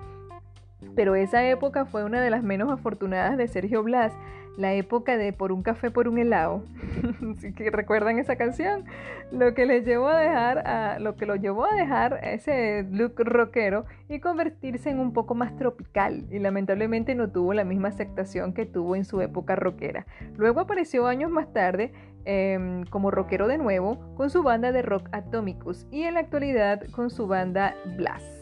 Pero 0.95 1.15
esa 1.15 1.47
época 1.47 1.86
fue 1.86 2.03
una 2.03 2.19
de 2.19 2.29
las 2.29 2.43
menos 2.43 2.71
afortunadas 2.71 3.38
de 3.38 3.47
Sergio 3.47 3.84
Blas, 3.84 4.13
la 4.58 4.74
época 4.74 5.18
de 5.18 5.34
por 5.34 5.52
un 5.52 5.64
café 5.64 5.91
por 5.91 6.08
un 6.08 6.18
helado. 6.18 6.64
¿Sí 7.39 7.54
que 7.54 7.72
recuerdan 7.72 8.20
esa 8.20 8.36
canción, 8.36 8.86
lo 9.32 9.54
que 9.54 9.66
le 9.66 9.82
llevó 9.82 10.10
a 10.10 10.20
dejar 10.20 11.02
lo 11.02 11.16
que 11.16 11.26
lo 11.26 11.36
llevó 11.36 11.66
a 11.66 11.76
dejar 11.76 12.20
ese 12.24 12.86
look 12.91 13.14
rockero 13.18 13.86
y 14.10 14.20
convertirse 14.20 14.89
en 14.89 14.99
un 14.99 15.14
poco 15.14 15.36
más 15.36 15.56
tropical 15.56 16.26
y 16.30 16.39
lamentablemente 16.39 17.16
no 17.16 17.30
tuvo 17.30 17.54
la 17.54 17.64
misma 17.64 17.89
aceptación 17.89 18.54
que 18.54 18.66
tuvo 18.66 18.95
en 18.95 19.06
su 19.06 19.22
época 19.22 19.56
rockera. 19.56 20.06
Luego 20.38 20.60
apareció 20.60 21.08
años 21.08 21.32
más 21.32 21.52
tarde 21.54 21.93
eh, 22.26 22.84
como 22.89 23.10
rockero 23.10 23.47
de 23.47 23.58
nuevo 23.58 24.14
con 24.16 24.30
su 24.30 24.43
banda 24.43 24.72
de 24.72 24.82
rock 24.82 25.10
Atomicus 25.12 25.88
y 25.91 26.04
en 26.04 26.16
la 26.16 26.20
actualidad 26.20 26.84
con 26.91 27.10
su 27.10 27.28
banda 27.28 27.76
Blast. 27.97 28.41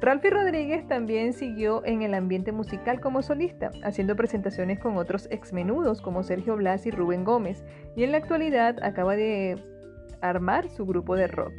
Ralphie 0.00 0.30
Rodríguez 0.30 0.88
también 0.88 1.34
siguió 1.34 1.84
en 1.84 2.00
el 2.00 2.14
ambiente 2.14 2.52
musical 2.52 3.00
como 3.00 3.20
solista, 3.20 3.70
haciendo 3.82 4.16
presentaciones 4.16 4.78
con 4.78 4.96
otros 4.96 5.28
exmenudos 5.30 6.00
como 6.00 6.22
Sergio 6.22 6.56
Blas 6.56 6.86
y 6.86 6.90
Rubén 6.90 7.22
Gómez, 7.22 7.62
y 7.96 8.04
en 8.04 8.12
la 8.12 8.18
actualidad 8.18 8.82
acaba 8.82 9.14
de 9.14 9.62
armar 10.22 10.70
su 10.70 10.86
grupo 10.86 11.16
de 11.16 11.26
rock. 11.26 11.52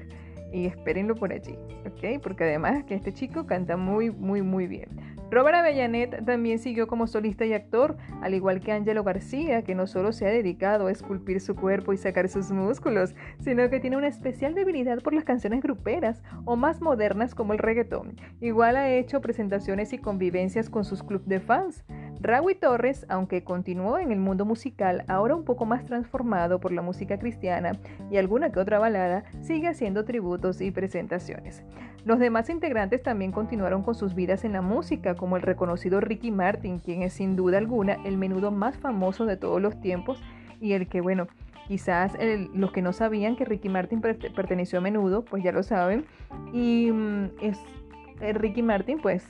Y 0.52 0.66
espérenlo 0.66 1.14
por 1.14 1.32
allí, 1.32 1.56
¿ok? 1.86 2.20
Porque 2.22 2.46
además 2.46 2.84
que 2.86 2.96
este 2.96 3.14
chico 3.14 3.46
canta 3.46 3.78
muy, 3.78 4.10
muy, 4.10 4.42
muy 4.42 4.66
bien. 4.66 4.90
Robert 5.32 5.56
Avellanet 5.56 6.26
también 6.26 6.60
siguió 6.60 6.88
como 6.88 7.08
solista 7.08 7.46
y 7.46 7.54
actor, 7.54 7.96
al 8.22 8.34
igual 8.34 8.60
que 8.60 8.74
Angelo 8.74 9.02
García, 9.06 9.64
que 9.64 9.76
no 9.76 9.88
solo 9.88 10.12
se 10.12 10.28
ha 10.28 10.30
dedicado 10.30 10.88
a 10.88 10.92
esculpir 10.92 11.40
su 11.40 11.56
cuerpo 11.56 11.94
y 11.94 11.98
sacar 11.98 12.28
sus 12.28 12.52
músculos, 12.52 13.16
sino 13.40 13.70
que 13.70 13.80
tiene 13.80 13.96
una 13.96 14.10
especial 14.10 14.54
debilidad 14.54 15.00
por 15.00 15.14
las 15.14 15.24
canciones 15.24 15.62
gruperas 15.62 16.22
o 16.44 16.58
más 16.58 16.82
modernas 16.82 17.34
como 17.34 17.54
el 17.54 17.60
reggaetón. 17.60 18.18
Igual 18.42 18.76
ha 18.76 18.90
hecho 18.90 19.22
presentaciones 19.22 19.94
y 19.94 20.00
convivencias 20.00 20.70
con 20.70 20.84
sus 20.84 21.02
clubes 21.02 21.30
de 21.30 21.40
fans. 21.40 21.86
Rawi 22.20 22.56
Torres, 22.56 23.06
aunque 23.10 23.44
continuó 23.46 23.98
en 23.98 24.12
el 24.12 24.20
mundo 24.20 24.44
musical, 24.46 25.06
ahora 25.08 25.34
un 25.34 25.46
poco 25.46 25.66
más 25.66 25.86
transformado 25.86 26.60
por 26.60 26.72
la 26.72 26.82
música 26.82 27.18
cristiana 27.18 27.72
y 28.12 28.18
alguna 28.18 28.52
que 28.52 28.60
otra 28.60 28.80
balada, 28.80 29.24
sigue 29.40 29.70
haciendo 29.70 30.04
tributos 30.04 30.60
y 30.60 30.72
presentaciones. 30.72 31.64
Los 32.04 32.20
demás 32.20 32.50
integrantes 32.50 33.02
también 33.02 33.32
continuaron 33.32 33.82
con 33.82 33.96
sus 33.96 34.14
vidas 34.14 34.44
en 34.44 34.54
la 34.54 34.62
música, 34.62 35.16
como 35.22 35.38
el 35.38 35.44
reconocido 35.44 36.02
Ricky 36.02 36.32
Martin, 36.32 36.80
quien 36.80 37.04
es 37.04 37.14
sin 37.14 37.36
duda 37.36 37.60
alguna 37.60 37.94
el 38.06 38.18
menudo 38.18 38.50
más 38.50 38.76
famoso 38.80 39.28
de 39.28 39.38
todos 39.38 39.62
los 39.62 39.80
tiempos 39.80 40.20
y 40.60 40.74
el 40.74 40.88
que, 40.88 41.00
bueno, 41.00 41.28
quizás 41.68 42.18
los 42.56 42.72
que 42.72 42.82
no 42.82 42.92
sabían 42.92 43.36
que 43.36 43.46
Ricky 43.46 43.70
Martin 43.70 44.02
perte- 44.02 44.34
perteneció 44.34 44.80
a 44.80 44.82
menudo, 44.82 45.24
pues 45.24 45.44
ya 45.44 45.52
lo 45.52 45.62
saben. 45.62 46.06
Y 46.54 46.92
mm, 46.92 47.26
es 47.40 47.60
eh, 48.20 48.34
Ricky 48.34 48.64
Martin, 48.64 49.00
pues 49.00 49.24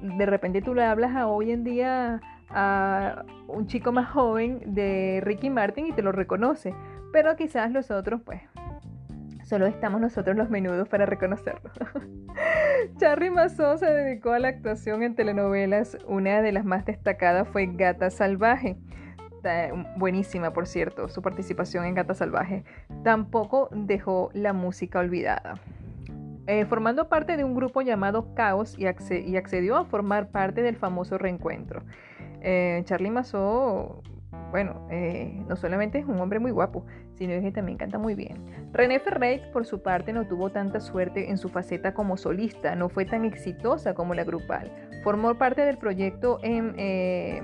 de 0.00 0.26
repente 0.26 0.62
tú 0.62 0.74
le 0.74 0.84
hablas 0.84 1.16
a 1.16 1.26
hoy 1.26 1.50
en 1.50 1.64
día 1.64 2.20
a 2.48 3.24
un 3.48 3.66
chico 3.66 3.90
más 3.90 4.08
joven 4.08 4.60
de 4.64 5.20
Ricky 5.24 5.50
Martin 5.50 5.88
y 5.88 5.92
te 5.92 6.02
lo 6.02 6.12
reconoce, 6.12 6.72
pero 7.12 7.34
quizás 7.34 7.72
los 7.72 7.90
otros, 7.90 8.20
pues, 8.24 8.42
solo 9.46 9.66
estamos 9.66 10.00
nosotros 10.00 10.36
los 10.36 10.50
menudos 10.50 10.88
para 10.88 11.06
reconocerlo. 11.06 11.70
Charly 12.98 13.30
Mazó 13.30 13.78
se 13.78 13.86
dedicó 13.86 14.32
a 14.32 14.38
la 14.40 14.48
actuación 14.48 15.02
en 15.02 15.14
telenovelas, 15.14 15.96
una 16.06 16.42
de 16.42 16.52
las 16.52 16.64
más 16.64 16.84
destacadas 16.84 17.48
fue 17.48 17.66
Gata 17.66 18.10
Salvaje. 18.10 18.76
Buenísima, 19.96 20.52
por 20.52 20.66
cierto, 20.66 21.08
su 21.08 21.22
participación 21.22 21.84
en 21.84 21.94
Gata 21.94 22.14
Salvaje. 22.14 22.64
Tampoco 23.04 23.68
dejó 23.70 24.30
la 24.34 24.52
música 24.52 24.98
olvidada. 24.98 25.54
Eh, 26.48 26.64
formando 26.64 27.08
parte 27.08 27.36
de 27.36 27.44
un 27.44 27.54
grupo 27.54 27.80
llamado 27.82 28.34
Caos 28.34 28.76
y 28.76 28.86
accedió 28.86 29.76
a 29.76 29.84
formar 29.84 30.30
parte 30.30 30.62
del 30.62 30.74
famoso 30.74 31.16
reencuentro. 31.16 31.84
Eh, 32.40 32.82
Charlie 32.86 33.10
Mazó, 33.10 34.02
bueno, 34.56 34.86
eh, 34.90 35.44
no 35.46 35.54
solamente 35.54 35.98
es 35.98 36.06
un 36.06 36.18
hombre 36.18 36.38
muy 36.38 36.50
guapo, 36.50 36.86
sino 37.12 37.38
que 37.42 37.52
también 37.52 37.76
canta 37.76 37.98
muy 37.98 38.14
bien. 38.14 38.38
René 38.72 38.98
Ferreira, 39.00 39.52
por 39.52 39.66
su 39.66 39.82
parte, 39.82 40.14
no 40.14 40.26
tuvo 40.26 40.48
tanta 40.48 40.80
suerte 40.80 41.28
en 41.28 41.36
su 41.36 41.50
faceta 41.50 41.92
como 41.92 42.16
solista, 42.16 42.74
no 42.74 42.88
fue 42.88 43.04
tan 43.04 43.26
exitosa 43.26 43.92
como 43.92 44.14
la 44.14 44.24
grupal. 44.24 44.72
Formó 45.04 45.34
parte 45.34 45.60
del 45.60 45.76
proyecto 45.76 46.38
M, 46.42 46.72
eh, 46.78 47.42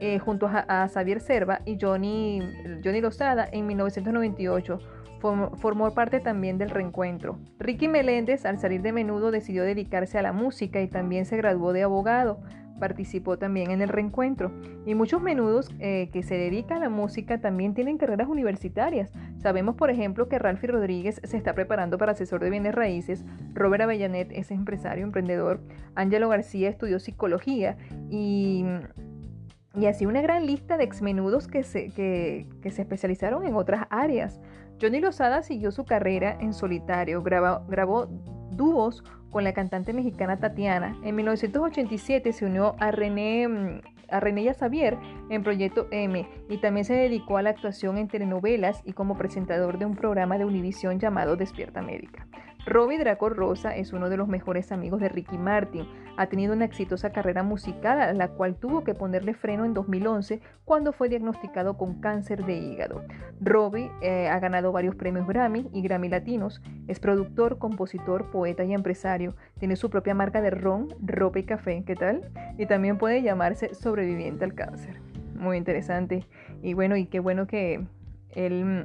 eh, 0.00 0.18
junto 0.18 0.46
a, 0.46 0.88
Xavier 0.88 1.20
Serva 1.20 1.62
y 1.64 1.78
Johnny, 1.80 2.42
Johnny 2.84 3.00
Lozada 3.00 3.48
en 3.50 3.66
1998 3.66 4.78
Form- 5.22 5.56
formó 5.56 5.90
parte 5.94 6.20
también 6.20 6.58
del 6.58 6.68
reencuentro. 6.68 7.38
Ricky 7.58 7.88
Meléndez, 7.88 8.44
al 8.44 8.58
salir 8.58 8.82
de 8.82 8.92
menudo, 8.92 9.30
decidió 9.30 9.62
dedicarse 9.64 10.18
a 10.18 10.22
la 10.22 10.32
música 10.34 10.82
y 10.82 10.88
también 10.88 11.24
se 11.24 11.38
graduó 11.38 11.72
de 11.72 11.82
abogado. 11.82 12.40
Participó 12.80 13.38
también 13.38 13.70
en 13.70 13.80
el 13.82 13.88
reencuentro. 13.88 14.50
Y 14.84 14.96
muchos 14.96 15.22
menudos 15.22 15.70
eh, 15.78 16.10
que 16.12 16.24
se 16.24 16.34
dedican 16.34 16.78
a 16.78 16.80
la 16.80 16.88
música 16.88 17.40
también 17.40 17.74
tienen 17.74 17.98
carreras 17.98 18.28
universitarias. 18.28 19.12
Sabemos, 19.38 19.76
por 19.76 19.90
ejemplo, 19.90 20.28
que 20.28 20.40
Ralphie 20.40 20.70
Rodríguez 20.70 21.20
se 21.22 21.36
está 21.36 21.54
preparando 21.54 21.98
para 21.98 22.12
asesor 22.12 22.42
de 22.42 22.50
bienes 22.50 22.74
raíces. 22.74 23.24
Robert 23.54 23.84
Avellanet 23.84 24.32
es 24.32 24.50
empresario, 24.50 25.04
emprendedor. 25.04 25.60
Ángelo 25.94 26.28
García 26.28 26.68
estudió 26.68 26.98
psicología 26.98 27.76
y 28.10 28.64
y 29.74 29.86
así 29.86 30.04
una 30.04 30.20
gran 30.20 30.46
lista 30.46 30.76
de 30.76 30.84
exmenudos 30.84 31.46
que 31.46 31.62
se, 31.62 31.90
que, 31.90 32.48
que 32.60 32.70
se 32.70 32.82
especializaron 32.82 33.46
en 33.46 33.54
otras 33.54 33.86
áreas. 33.90 34.40
Johnny 34.80 35.00
Lozada 35.00 35.42
siguió 35.42 35.70
su 35.70 35.84
carrera 35.84 36.36
en 36.40 36.54
solitario, 36.54 37.22
grabó 37.22 38.08
dúos 38.50 39.04
con 39.30 39.44
la 39.44 39.52
cantante 39.52 39.92
mexicana 39.92 40.38
Tatiana. 40.38 40.96
En 41.02 41.16
1987 41.16 42.32
se 42.32 42.44
unió 42.44 42.76
a 42.78 42.90
René, 42.90 43.48
mm, 43.48 43.80
a 44.10 44.20
René 44.20 44.52
en 45.30 45.42
Proyecto 45.42 45.86
M 45.90 46.28
y 46.48 46.58
también 46.58 46.84
se 46.84 46.94
dedicó 46.94 47.36
a 47.36 47.42
la 47.42 47.50
actuación 47.50 47.96
en 47.98 48.08
telenovelas 48.08 48.82
y 48.84 48.92
como 48.92 49.16
presentador 49.16 49.78
de 49.78 49.86
un 49.86 49.94
programa 49.94 50.36
de 50.36 50.44
Univisión 50.44 50.98
llamado 50.98 51.36
Despierta 51.36 51.80
Médica. 51.80 52.26
Robbie 52.66 52.98
Draco 52.98 53.30
Rosa 53.30 53.74
es 53.74 53.92
uno 53.92 54.10
de 54.10 54.16
los 54.16 54.28
mejores 54.28 54.70
amigos 54.70 55.00
de 55.00 55.08
Ricky 55.08 55.38
Martin. 55.38 55.86
Ha 56.16 56.26
tenido 56.26 56.52
una 56.52 56.66
exitosa 56.66 57.10
carrera 57.10 57.42
musical 57.42 58.00
a 58.00 58.12
la 58.12 58.28
cual 58.28 58.56
tuvo 58.56 58.84
que 58.84 58.94
ponerle 58.94 59.32
freno 59.32 59.64
en 59.64 59.72
2011 59.72 60.40
cuando 60.64 60.92
fue 60.92 61.08
diagnosticado 61.08 61.78
con 61.78 62.00
cáncer 62.00 62.44
de 62.44 62.58
hígado. 62.58 63.02
Robbie 63.40 63.90
eh, 64.02 64.28
ha 64.28 64.38
ganado 64.40 64.72
varios 64.72 64.94
premios 64.94 65.26
Grammy 65.26 65.70
y 65.72 65.80
Grammy 65.80 66.10
Latinos. 66.10 66.60
Es 66.86 67.00
productor, 67.00 67.58
compositor, 67.58 68.30
poeta 68.30 68.62
y 68.64 68.74
empresario. 68.74 69.34
Tiene 69.58 69.76
su 69.76 69.88
propia 69.88 70.14
marca 70.14 70.42
de 70.42 70.50
ron, 70.50 70.88
ropa 71.00 71.38
y 71.38 71.44
café. 71.44 71.82
¿Qué 71.86 71.96
tal? 71.96 72.30
Y 72.58 72.66
también 72.66 72.98
puede 72.98 73.22
llamarse 73.22 73.74
sobreviviente 73.74 74.44
al 74.44 74.54
cáncer. 74.54 75.00
Muy 75.34 75.56
interesante. 75.56 76.26
Y 76.62 76.74
bueno, 76.74 76.96
y 76.96 77.06
qué 77.06 77.20
bueno 77.20 77.46
que 77.46 77.86
él 78.34 78.84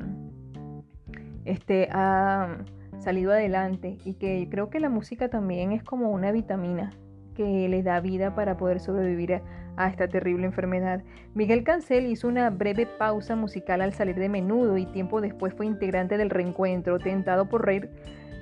este, 1.44 1.90
ha 1.92 2.58
salido 3.00 3.32
adelante 3.32 3.98
y 4.04 4.14
que 4.16 4.48
creo 4.50 4.70
que 4.70 4.80
la 4.80 4.90
música 4.90 5.30
también 5.30 5.72
es 5.72 5.84
como 5.84 6.12
una 6.12 6.32
vitamina 6.32 6.94
que 7.36 7.68
le 7.70 7.84
da 7.84 8.00
vida 8.00 8.34
para 8.34 8.58
poder 8.58 8.80
sobrevivir 8.80 9.42
a, 9.78 9.90
esta 9.90 10.08
terrible 10.08 10.46
enfermedad. 10.46 11.04
Miguel 11.34 11.64
Cancel 11.64 12.06
hizo 12.06 12.28
una 12.28 12.50
breve 12.50 12.86
pausa 12.86 13.36
musical 13.36 13.82
al 13.82 13.94
salir 13.94 14.16
de 14.16 14.30
menudo 14.30 14.78
y 14.78 14.86
tiempo 14.86 15.20
después 15.20 15.54
fue 15.54 15.66
integrante 15.66 16.18
del 16.18 16.30
reencuentro, 16.30 16.98
tentado 16.98 17.50
por 17.50 17.66
Rey, 17.66 17.82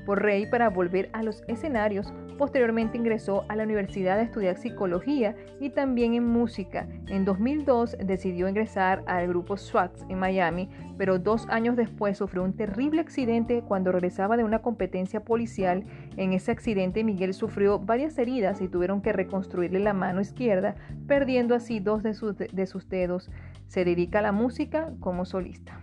por 0.06 0.22
Rey 0.22 0.45
para 0.45 0.70
volver 0.70 1.10
a 1.14 1.24
los 1.24 1.43
escenarios. 1.47 2.14
Posteriormente 2.38 2.97
ingresó 2.97 3.45
a 3.47 3.56
la 3.56 3.64
universidad 3.64 4.20
a 4.20 4.24
estudiar 4.24 4.58
psicología 4.58 5.36
y 5.60 5.70
también 5.70 6.14
en 6.16 6.28
música. 6.28 6.88
En 7.08 7.26
2002 7.26 7.97
decidió 8.04 8.47
ingresar 8.47 9.04
al 9.06 9.28
grupo 9.28 9.56
SWAT 9.56 9.91
en 10.10 10.20
Miami, 10.20 10.70
pero 10.97 11.20
dos 11.20 11.47
años 11.49 11.76
después 11.76 12.18
sufrió 12.18 12.43
un 12.43 12.54
terrible 12.54 13.01
accidente 13.01 13.64
cuando 13.68 13.91
regresaba 13.91 14.36
de 14.36 14.43
una 14.43 14.60
competencia 14.60 15.24
policial. 15.24 15.84
En 16.18 16.34
ese 16.34 16.51
accidente 16.51 17.04
Miguel 17.04 17.34
sufrió 17.34 17.80
varias 17.80 18.18
heridas 18.18 18.62
y 18.62 18.68
tuvieron 18.68 19.01
que 19.01 19.14
reconstruirle 19.14 19.80
la 19.80 19.93
mano 19.93 20.22
izquierda, 20.22 20.76
perdiendo 21.08 21.56
así 21.56 21.80
dos 21.80 22.04
de 22.04 22.14
sus, 22.14 22.36
de 22.38 22.66
sus 22.66 22.89
dedos. 22.89 23.30
Se 23.68 23.86
dedica 23.86 24.20
a 24.20 24.24
la 24.24 24.32
música 24.32 24.91
como 24.99 25.26
solista. 25.26 25.80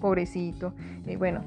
Pobrecito. 0.00 0.74
Y 1.06 1.16
bueno, 1.16 1.42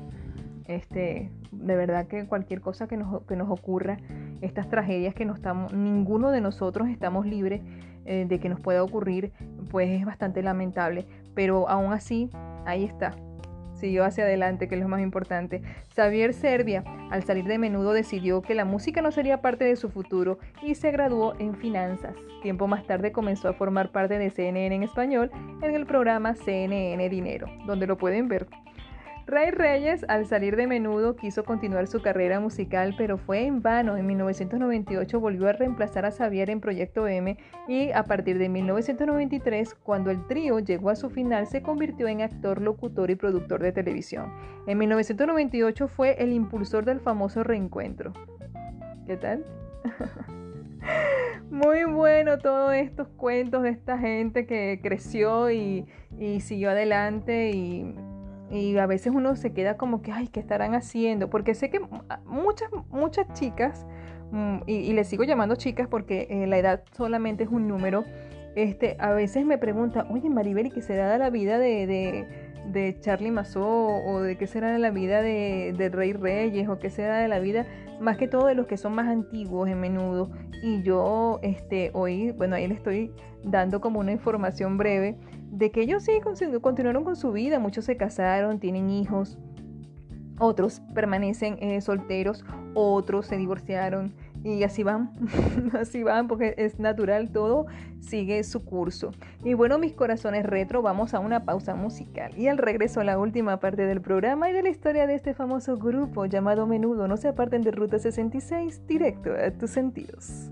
este, 0.68 1.32
de 1.52 1.76
verdad 1.76 2.08
que 2.08 2.26
cualquier 2.26 2.62
cosa 2.62 2.88
que 2.88 2.98
nos, 2.98 3.24
que 3.24 3.36
nos 3.36 3.50
ocurra, 3.50 3.98
estas 4.42 4.70
tragedias 4.70 5.14
que 5.14 5.26
no 5.26 5.34
estamos, 5.34 5.74
ninguno 5.74 6.32
de 6.32 6.42
nosotros 6.42 6.90
estamos 6.90 7.26
libres 7.26 7.62
eh, 8.06 8.26
de 8.28 8.40
que 8.40 8.50
nos 8.50 8.60
pueda 8.60 8.84
ocurrir, 8.84 9.32
pues 9.72 9.90
es 9.90 10.06
bastante 10.06 10.44
lamentable. 10.44 11.06
Pero 11.34 11.68
aún 11.68 11.92
así, 11.92 12.30
ahí 12.66 12.84
está. 12.84 13.16
Siguió 13.74 14.06
hacia 14.06 14.24
adelante, 14.24 14.68
que 14.68 14.76
es 14.76 14.82
lo 14.82 14.88
más 14.88 15.02
importante. 15.02 15.62
Xavier 15.96 16.34
Serbia, 16.34 16.84
al 17.12 17.24
salir 17.24 17.46
de 17.46 17.58
menudo, 17.58 17.94
decidió 17.94 18.42
que 18.42 18.56
la 18.56 18.64
música 18.64 19.02
no 19.02 19.12
sería 19.12 19.42
parte 19.42 19.66
de 19.66 19.76
su 19.76 19.90
futuro 19.90 20.40
y 20.64 20.76
se 20.76 20.92
graduó 20.92 21.34
en 21.40 21.56
finanzas. 21.56 22.16
Tiempo 22.42 22.68
más 22.68 22.86
tarde 22.86 23.12
comenzó 23.12 23.50
a 23.50 23.54
formar 23.54 23.92
parte 23.92 24.18
de 24.18 24.30
CNN 24.30 24.76
en 24.76 24.84
español 24.84 25.30
en 25.62 25.76
el 25.76 25.86
programa 25.86 26.36
CNN 26.36 27.10
Dinero, 27.10 27.48
donde 27.66 27.88
lo 27.88 27.98
pueden 27.98 28.28
ver. 28.28 28.48
Ray 29.28 29.50
Reyes, 29.50 30.06
al 30.08 30.28
salir 30.28 30.56
de 30.56 30.68
menudo, 30.68 31.16
quiso 31.16 31.44
continuar 31.44 31.88
su 31.88 32.00
carrera 32.00 32.40
musical, 32.40 32.94
pero 32.96 33.18
fue 33.18 33.48
en 33.48 33.64
vano. 33.64 33.98
En 33.98 34.06
1998 34.06 35.20
volvió 35.20 35.48
a 35.48 35.54
reemplazar 35.54 36.06
a 36.06 36.12
Xavier 36.12 36.52
en 36.52 36.62
Proyecto 36.62 37.08
M 37.08 37.36
y 37.68 37.92
a 37.92 38.04
partir 38.04 38.38
de 38.38 38.50
1993, 38.50 39.74
cuando 39.74 40.12
el 40.12 40.28
trío 40.28 40.60
llegó 40.60 40.92
a 40.92 40.96
su 40.96 41.10
final, 41.10 41.48
se 41.48 41.64
convirtió 41.64 42.08
en 42.08 42.22
actor, 42.22 42.62
locutor 42.62 43.10
y 43.10 43.16
productor 43.16 43.64
de 43.64 43.72
televisión. 43.72 44.32
En 44.68 44.78
1998 44.78 45.88
fue 45.88 46.22
el 46.22 46.32
impulsor 46.32 46.86
del 46.86 47.00
famoso 47.00 47.44
reencuentro. 47.44 48.14
¿Qué 49.08 49.18
tal? 49.18 49.44
Muy 51.50 51.86
bueno 51.86 52.38
todos 52.38 52.76
estos 52.76 53.08
cuentos 53.08 53.64
de 53.64 53.70
esta 53.70 53.98
gente 53.98 54.46
que 54.46 54.80
creció 54.84 55.50
y, 55.50 55.88
y 56.20 56.42
siguió 56.42 56.70
adelante 56.70 57.50
y 57.52 57.96
y 58.50 58.78
a 58.78 58.86
veces 58.86 59.14
uno 59.16 59.36
se 59.36 59.54
queda 59.54 59.78
como 59.78 60.02
que, 60.02 60.12
ay, 60.12 60.28
¿qué 60.28 60.40
estarán 60.40 60.76
haciendo? 60.76 61.30
Porque 61.30 61.56
sé 61.56 61.70
que 61.70 61.80
muchas, 62.26 62.70
muchas 62.90 63.32
chicas, 63.34 63.86
mm, 64.32 64.58
y, 64.68 64.94
les 64.94 65.08
sigo 65.08 65.24
llamando 65.24 65.56
chicas 65.56 65.88
porque 65.88 66.28
eh, 66.30 66.48
la 66.48 66.58
edad 66.58 66.84
solamente 66.92 67.44
es 67.44 67.50
un 67.50 67.68
número, 67.68 68.06
este, 68.56 68.96
a 69.00 69.12
veces 69.12 69.46
me 69.46 69.58
preguntan, 69.58 70.08
oye, 70.12 70.30
Maribel, 70.30 70.68
¿y 70.68 70.72
qué 70.72 70.82
será 70.82 71.12
de 71.12 71.18
la 71.18 71.30
vida 71.30 71.58
de, 71.58 71.86
de, 71.88 72.26
de 72.72 72.98
Charlie 73.02 73.32
Mazó? 73.32 73.66
¿O 73.66 74.22
de 74.22 74.38
qué 74.38 74.48
será 74.48 74.72
de 74.72 74.80
la 74.80 74.92
vida 74.92 75.22
de, 75.22 75.74
de 75.78 75.90
Rey 75.90 76.14
Reyes? 76.14 76.70
¿O 76.70 76.80
qué 76.80 76.90
será 76.90 77.18
de 77.18 77.28
la 77.28 77.40
vida, 77.40 77.66
más 78.00 78.18
que 78.18 78.30
todo, 78.30 78.48
de 78.48 78.56
los 78.56 78.66
que 78.66 78.78
son 78.78 78.96
más 78.96 79.08
antiguos 79.08 79.68
en 79.70 79.82
menudo? 79.82 80.30
Y 80.64 80.84
yo, 80.84 81.40
este, 81.44 81.92
hoy, 81.94 82.32
bueno, 82.32 82.56
ahí 82.56 82.68
le 82.68 82.76
estoy 82.76 83.12
dando 83.44 83.82
como 83.82 84.00
una 84.00 84.14
información 84.14 84.78
breve 84.78 85.18
de 85.52 85.72
que 85.72 85.82
ellos 85.82 86.04
sí 86.04 86.14
continu- 86.24 86.62
continuaron 86.62 87.04
con 87.04 87.16
su 87.16 87.32
vida, 87.32 87.60
muchos 87.60 87.86
se 87.86 87.98
casaron, 87.98 88.60
tienen 88.60 88.90
hijos, 88.90 89.38
otros 90.40 90.82
permanecen 90.94 91.58
eh, 91.60 91.80
solteros, 91.82 92.44
otros 92.74 93.28
se 93.28 93.38
divorciaron 93.38 94.14
y 94.44 94.64
así 94.64 94.84
van, 94.84 95.12
así 95.80 96.04
van 96.04 96.28
porque 96.28 96.54
es 96.58 96.80
natural, 96.80 97.32
todo 97.32 97.66
sigue 98.00 98.44
su 98.44 98.64
curso. 98.64 99.12
Y 99.44 99.56
bueno, 99.56 99.80
mis 99.80 99.94
corazones 99.94 100.46
retro, 100.46 100.82
vamos 100.82 101.14
a 101.14 101.20
una 101.20 101.46
pausa 101.46 101.74
musical 101.74 102.38
y 102.38 102.48
al 102.48 102.58
regreso 102.58 103.00
a 103.00 103.04
la 103.04 103.18
última 103.18 103.60
parte 103.60 103.86
del 103.86 104.02
programa 104.02 104.50
y 104.50 104.54
de 104.54 104.62
la 104.62 104.70
historia 104.70 105.08
de 105.08 105.16
este 105.16 105.34
famoso 105.34 105.78
grupo 105.78 106.26
llamado 106.26 106.68
Menudo, 106.68 107.08
no 107.08 107.18
se 107.18 107.30
aparten 107.30 107.64
de 107.64 107.72
Ruta 107.72 107.98
66, 107.98 108.86
directo 108.86 109.32
a 109.34 109.52
tus 109.52 109.72
sentidos. 109.72 110.52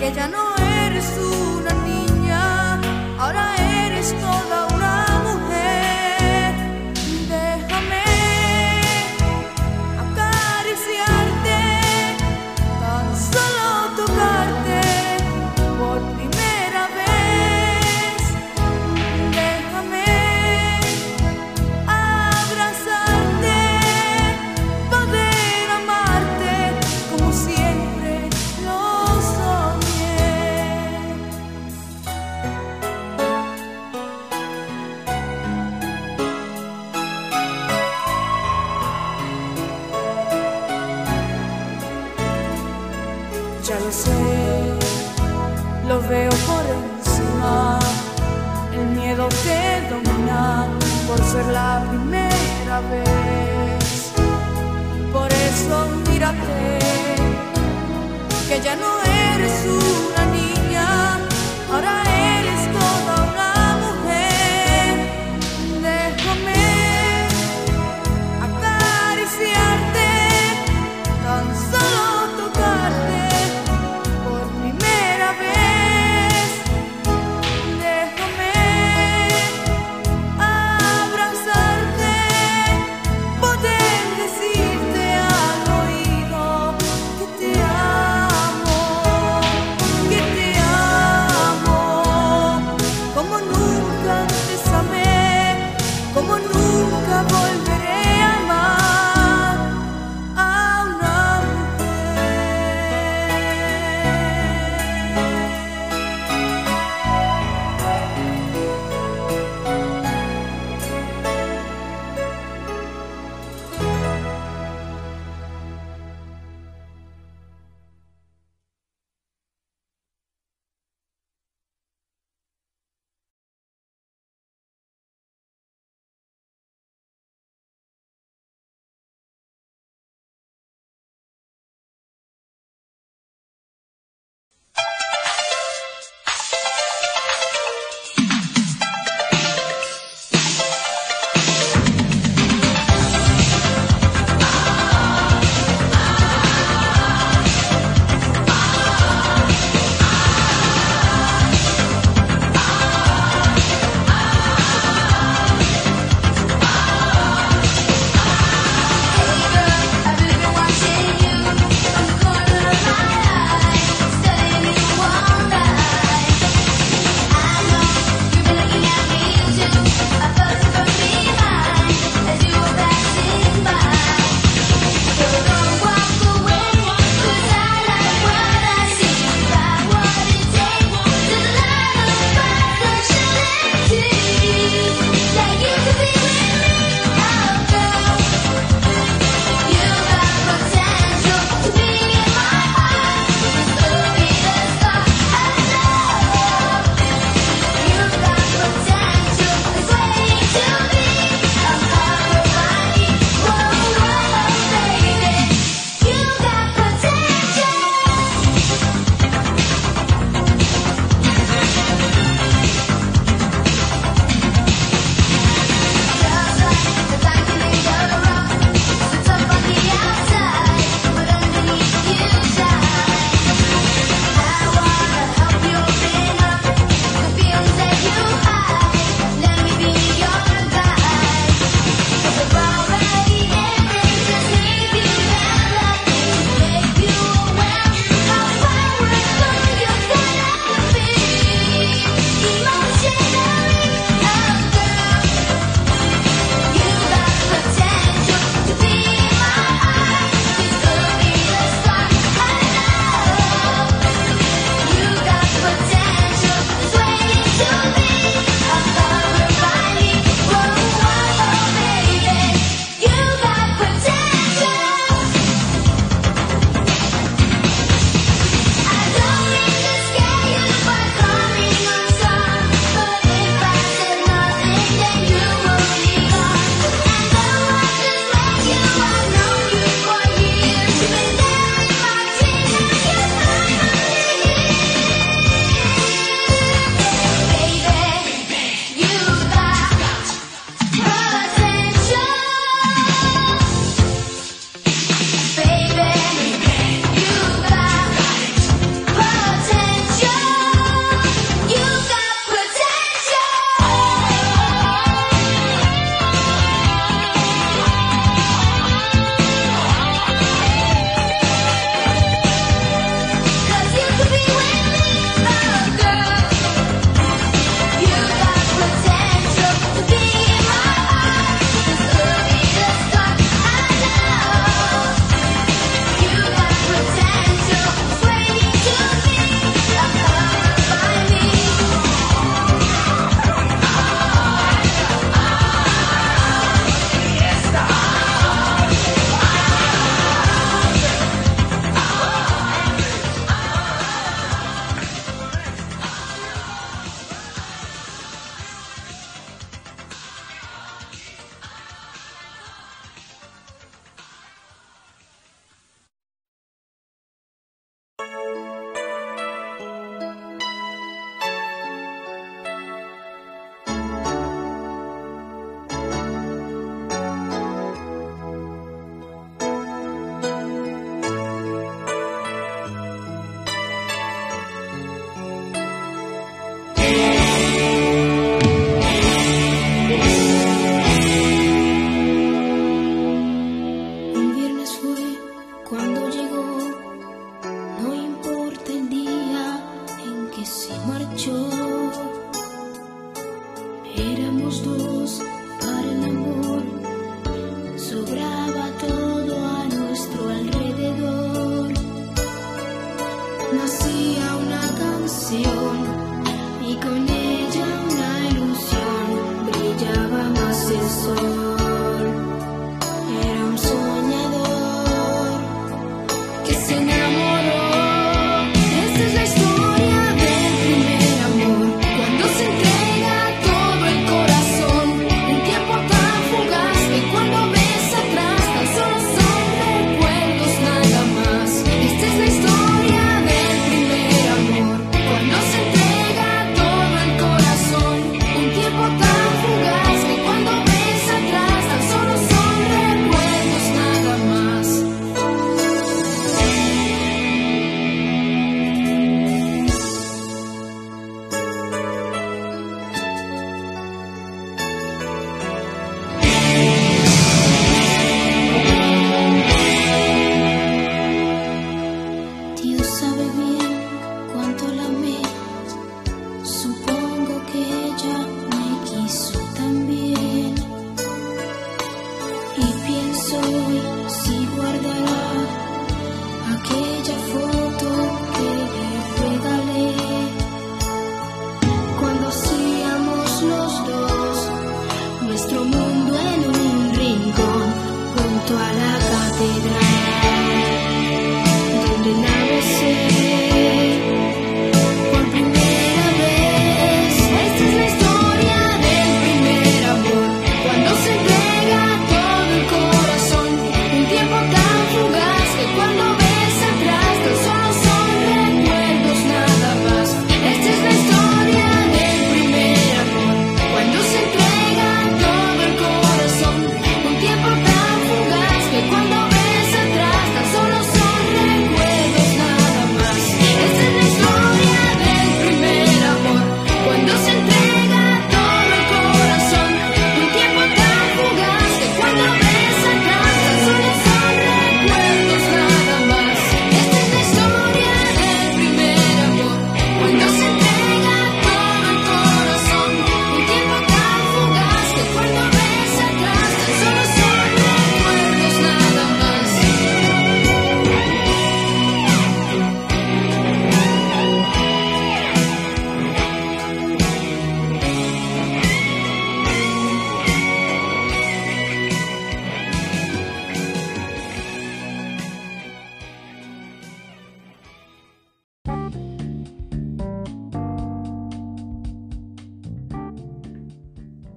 Que 0.00 0.12
ya 0.12 0.26
no 0.26 0.56
eres 0.84 1.06
una 1.18 1.47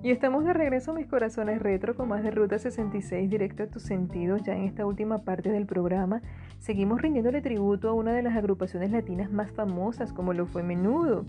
Y 0.04 0.10
estamos 0.10 0.44
de 0.46 0.54
regreso, 0.54 0.94
mis 0.94 1.06
corazones 1.06 1.62
retro, 1.62 1.96
con 1.96 2.10
más 2.10 2.24
de 2.24 2.32
Ruta 2.32 2.58
66 2.58 3.30
directo 3.30 3.62
a 3.62 3.68
tus 3.68 3.84
sentidos. 3.84 4.42
Ya 4.42 4.56
en 4.56 4.64
esta 4.64 4.84
última 4.84 5.20
parte 5.20 5.52
del 5.52 5.68
programa, 5.68 6.24
seguimos 6.58 7.04
rindiéndole 7.04 7.40
tributo 7.44 7.88
a 7.88 7.94
una 7.94 8.12
de 8.12 8.24
las 8.24 8.36
agrupaciones 8.36 8.90
latinas 8.90 9.32
más 9.32 9.52
famosas, 9.52 10.12
como 10.12 10.34
lo 10.34 10.48
fue 10.48 10.64
Menudo. 10.64 11.26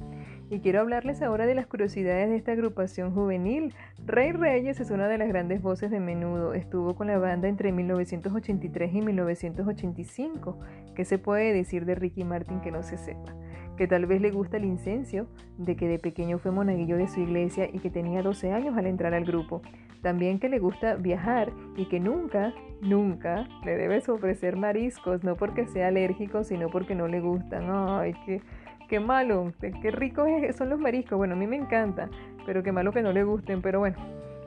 Y 0.49 0.61
quiero 0.61 0.81
hablarles 0.81 1.21
ahora 1.21 1.45
de 1.45 1.55
las 1.55 1.67
curiosidades 1.67 2.31
de 2.31 2.37
esta 2.37 2.53
agrupación 2.53 3.13
juvenil. 3.13 3.75
Rey 4.07 4.33
Reyes 4.33 4.81
es 4.81 4.91
una 4.91 5.07
de 5.07 5.19
las 5.19 5.29
grandes 5.29 5.61
voces 5.61 5.91
de 5.91 6.01
Menudo. 6.01 6.55
Estuvo 6.55 6.95
con 6.95 7.09
la 7.09 7.19
banda 7.19 7.49
entre 7.49 7.73
1983 7.73 8.95
y 8.95 9.03
1985. 9.03 10.59
¿Qué 10.95 11.05
se 11.05 11.19
puede 11.19 11.53
decir 11.53 11.85
de 11.85 11.95
Ricky 11.95 12.25
Martin 12.25 12.63
que 12.63 12.71
no 12.71 12.83
se 12.83 12.97
sepa? 12.97 13.35
Que 13.83 13.89
tal 13.89 14.07
vez 14.07 14.21
le 14.21 14.31
gusta 14.31 14.59
el 14.59 14.65
incencio, 14.65 15.27
de 15.59 15.75
que 15.75 15.89
de 15.89 15.99
pequeño 15.99 16.39
fue 16.39 16.53
monaguillo 16.53 16.97
de 16.97 17.09
su 17.09 17.19
iglesia 17.19 17.69
y 17.73 17.81
que 17.81 17.91
tenía 17.91 18.23
12 18.23 18.53
años 18.53 18.79
al 18.79 18.87
entrar 18.87 19.13
al 19.13 19.25
grupo. 19.25 19.61
También 20.03 20.39
que 20.39 20.49
le 20.49 20.61
gusta 20.61 20.95
viajar 20.95 21.51
y 21.77 21.87
que 21.87 21.99
nunca, 21.99 22.55
nunca 22.81 23.49
le 23.65 23.77
debes 23.77 24.09
ofrecer 24.09 24.55
mariscos, 24.55 25.25
no 25.25 25.35
porque 25.35 25.67
sea 25.67 25.89
alérgico, 25.89 26.45
sino 26.45 26.71
porque 26.71 26.95
no 26.95 27.09
le 27.09 27.19
gustan. 27.19 27.65
Ay, 27.71 28.15
qué, 28.25 28.41
qué 28.89 29.01
malo, 29.01 29.53
qué 29.61 29.91
ricos 29.91 30.29
son 30.57 30.69
los 30.69 30.79
mariscos. 30.79 31.19
Bueno, 31.19 31.35
a 31.35 31.37
mí 31.37 31.49
me 31.49 31.57
encanta, 31.57 32.09
pero 32.47 32.63
qué 32.63 32.71
malo 32.71 32.93
que 32.93 33.03
no 33.03 33.11
le 33.11 33.25
gusten. 33.25 33.63
Pero 33.63 33.81
bueno, 33.81 33.97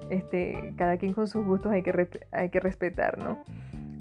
este, 0.10 0.74
cada 0.78 0.95
quien 0.95 1.12
con 1.12 1.28
sus 1.28 1.45
gustos 1.45 1.74
hay 1.74 1.84
que, 1.84 2.07
hay 2.32 2.49
que 2.49 2.62
respetar, 2.62 3.18
¿no? 3.18 3.44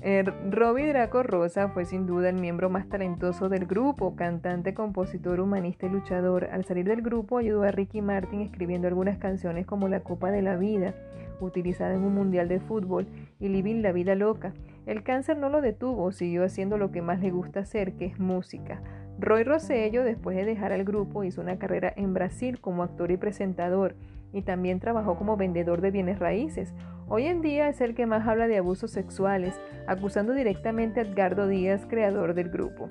Eh, 0.06 0.22
Robbie 0.50 0.88
Draco 0.88 1.22
Rosa 1.22 1.70
fue 1.70 1.86
sin 1.86 2.04
duda 2.04 2.28
el 2.28 2.34
miembro 2.34 2.68
más 2.68 2.86
talentoso 2.90 3.48
del 3.48 3.64
grupo, 3.64 4.14
cantante, 4.16 4.74
compositor, 4.74 5.40
humanista 5.40 5.86
y 5.86 5.88
luchador. 5.88 6.50
Al 6.52 6.66
salir 6.66 6.84
del 6.84 7.00
grupo 7.00 7.38
ayudó 7.38 7.62
a 7.62 7.70
Ricky 7.70 8.02
Martin 8.02 8.42
escribiendo 8.42 8.86
algunas 8.86 9.16
canciones 9.16 9.64
como 9.64 9.88
La 9.88 10.00
Copa 10.00 10.30
de 10.30 10.42
la 10.42 10.56
Vida, 10.56 10.94
utilizada 11.40 11.94
en 11.94 12.02
un 12.02 12.14
mundial 12.14 12.48
de 12.48 12.60
fútbol, 12.60 13.06
y 13.40 13.48
Living 13.48 13.80
la 13.80 13.92
Vida 13.92 14.14
Loca. 14.14 14.52
El 14.84 15.04
cáncer 15.04 15.38
no 15.38 15.48
lo 15.48 15.62
detuvo, 15.62 16.12
siguió 16.12 16.44
haciendo 16.44 16.76
lo 16.76 16.90
que 16.90 17.00
más 17.00 17.20
le 17.20 17.30
gusta 17.30 17.60
hacer, 17.60 17.94
que 17.94 18.04
es 18.04 18.20
música. 18.20 18.82
Roy 19.18 19.42
Rosello, 19.42 20.04
después 20.04 20.36
de 20.36 20.44
dejar 20.44 20.72
el 20.72 20.84
grupo, 20.84 21.24
hizo 21.24 21.40
una 21.40 21.58
carrera 21.58 21.90
en 21.96 22.12
Brasil 22.12 22.60
como 22.60 22.82
actor 22.82 23.10
y 23.10 23.16
presentador 23.16 23.96
y 24.34 24.42
también 24.42 24.80
trabajó 24.80 25.16
como 25.16 25.36
vendedor 25.36 25.80
de 25.80 25.92
bienes 25.92 26.18
raíces. 26.18 26.74
Hoy 27.08 27.26
en 27.26 27.40
día 27.40 27.68
es 27.68 27.80
el 27.80 27.94
que 27.94 28.04
más 28.04 28.26
habla 28.26 28.48
de 28.48 28.58
abusos 28.58 28.90
sexuales, 28.90 29.58
acusando 29.86 30.34
directamente 30.34 31.00
a 31.00 31.04
Edgardo 31.04 31.46
Díaz, 31.46 31.86
creador 31.88 32.34
del 32.34 32.50
grupo. 32.50 32.90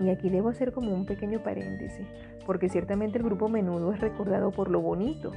Y 0.00 0.08
aquí 0.08 0.30
debo 0.30 0.48
hacer 0.48 0.72
como 0.72 0.94
un 0.94 1.04
pequeño 1.04 1.42
paréntesis, 1.42 2.06
porque 2.46 2.70
ciertamente 2.70 3.18
el 3.18 3.24
grupo 3.24 3.50
Menudo 3.50 3.92
es 3.92 4.00
recordado 4.00 4.50
por 4.50 4.70
lo 4.70 4.80
bonito, 4.80 5.30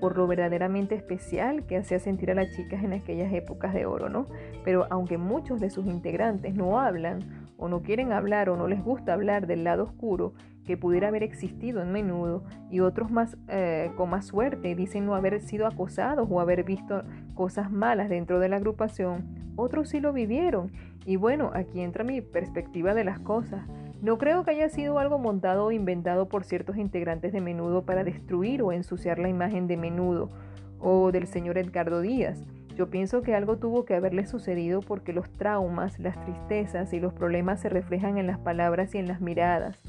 por 0.00 0.16
lo 0.16 0.26
verdaderamente 0.26 0.94
especial 0.94 1.66
que 1.66 1.76
hacía 1.76 1.98
sentir 1.98 2.30
a 2.30 2.34
las 2.34 2.50
chicas 2.56 2.82
en 2.82 2.94
aquellas 2.94 3.32
épocas 3.32 3.74
de 3.74 3.84
oro, 3.84 4.08
¿no? 4.08 4.26
Pero 4.64 4.86
aunque 4.88 5.18
muchos 5.18 5.60
de 5.60 5.68
sus 5.68 5.86
integrantes 5.86 6.54
no 6.54 6.80
hablan, 6.80 7.45
o 7.58 7.68
no 7.68 7.82
quieren 7.82 8.12
hablar, 8.12 8.48
o 8.48 8.56
no 8.56 8.68
les 8.68 8.82
gusta 8.82 9.12
hablar 9.12 9.46
del 9.46 9.64
lado 9.64 9.84
oscuro 9.84 10.34
que 10.64 10.76
pudiera 10.76 11.08
haber 11.08 11.22
existido 11.22 11.80
en 11.80 11.92
menudo, 11.92 12.42
y 12.70 12.80
otros 12.80 13.10
más 13.10 13.36
eh, 13.48 13.92
con 13.96 14.10
más 14.10 14.26
suerte 14.26 14.74
dicen 14.74 15.06
no 15.06 15.14
haber 15.14 15.40
sido 15.40 15.66
acosados 15.66 16.26
o 16.30 16.40
haber 16.40 16.64
visto 16.64 17.02
cosas 17.34 17.70
malas 17.70 18.08
dentro 18.08 18.40
de 18.40 18.48
la 18.48 18.56
agrupación, 18.56 19.46
otros 19.56 19.88
sí 19.88 20.00
lo 20.00 20.12
vivieron. 20.12 20.70
Y 21.04 21.16
bueno, 21.16 21.50
aquí 21.54 21.80
entra 21.80 22.04
mi 22.04 22.20
perspectiva 22.20 22.94
de 22.94 23.04
las 23.04 23.18
cosas. 23.20 23.66
No 24.02 24.18
creo 24.18 24.44
que 24.44 24.50
haya 24.50 24.68
sido 24.68 24.98
algo 24.98 25.18
montado 25.18 25.66
o 25.66 25.72
inventado 25.72 26.28
por 26.28 26.44
ciertos 26.44 26.76
integrantes 26.76 27.32
de 27.32 27.40
menudo 27.40 27.84
para 27.84 28.04
destruir 28.04 28.62
o 28.62 28.72
ensuciar 28.72 29.18
la 29.18 29.28
imagen 29.28 29.66
de 29.66 29.78
menudo 29.78 30.30
o 30.78 31.10
del 31.12 31.26
señor 31.26 31.56
Edgardo 31.56 32.02
Díaz. 32.02 32.44
Yo 32.76 32.90
pienso 32.90 33.22
que 33.22 33.34
algo 33.34 33.56
tuvo 33.56 33.86
que 33.86 33.94
haberle 33.94 34.26
sucedido 34.26 34.82
porque 34.82 35.14
los 35.14 35.30
traumas, 35.30 35.98
las 35.98 36.20
tristezas 36.20 36.92
y 36.92 37.00
los 37.00 37.14
problemas 37.14 37.62
se 37.62 37.70
reflejan 37.70 38.18
en 38.18 38.26
las 38.26 38.38
palabras 38.38 38.94
y 38.94 38.98
en 38.98 39.08
las 39.08 39.22
miradas. 39.22 39.80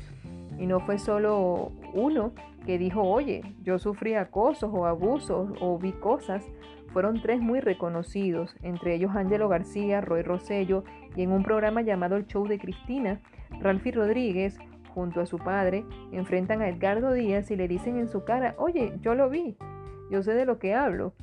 Y 0.58 0.68
no 0.68 0.80
fue 0.80 0.98
solo 0.98 1.74
uno 1.94 2.32
que 2.66 2.78
dijo, 2.78 3.02
oye, 3.02 3.42
yo 3.62 3.78
sufrí 3.78 4.14
acosos 4.14 4.72
o 4.74 4.86
abusos 4.86 5.50
o 5.60 5.78
vi 5.78 5.92
cosas. 5.92 6.46
Fueron 6.94 7.22
tres 7.22 7.42
muy 7.42 7.60
reconocidos, 7.60 8.56
entre 8.62 8.96
ellos 8.96 9.12
Ángelo 9.14 9.50
García, 9.50 10.00
Roy 10.00 10.22
Rosello 10.22 10.86
y 11.14 11.24
en 11.24 11.34
un 11.34 11.44
programa 11.44 11.82
llamado 11.82 12.16
El 12.16 12.26
Show 12.26 12.48
de 12.48 12.58
Cristina, 12.58 13.20
Ralphie 13.60 13.92
Rodríguez, 13.92 14.58
junto 14.96 15.20
a 15.20 15.26
su 15.26 15.38
padre, 15.40 15.84
enfrentan 16.14 16.62
a 16.62 16.70
Edgardo 16.70 17.12
Díaz 17.12 17.52
y 17.52 17.58
le 17.58 17.68
dicen 17.68 17.98
en 17.98 18.08
su 18.08 18.24
cara, 18.24 18.56
oye, 18.58 18.94
yo 19.02 19.14
lo 19.14 19.30
vi, 19.30 19.58
yo 20.10 20.24
sé 20.24 20.34
de 20.34 20.46
lo 20.46 20.58
que 20.58 20.74
hablo. 20.74 21.14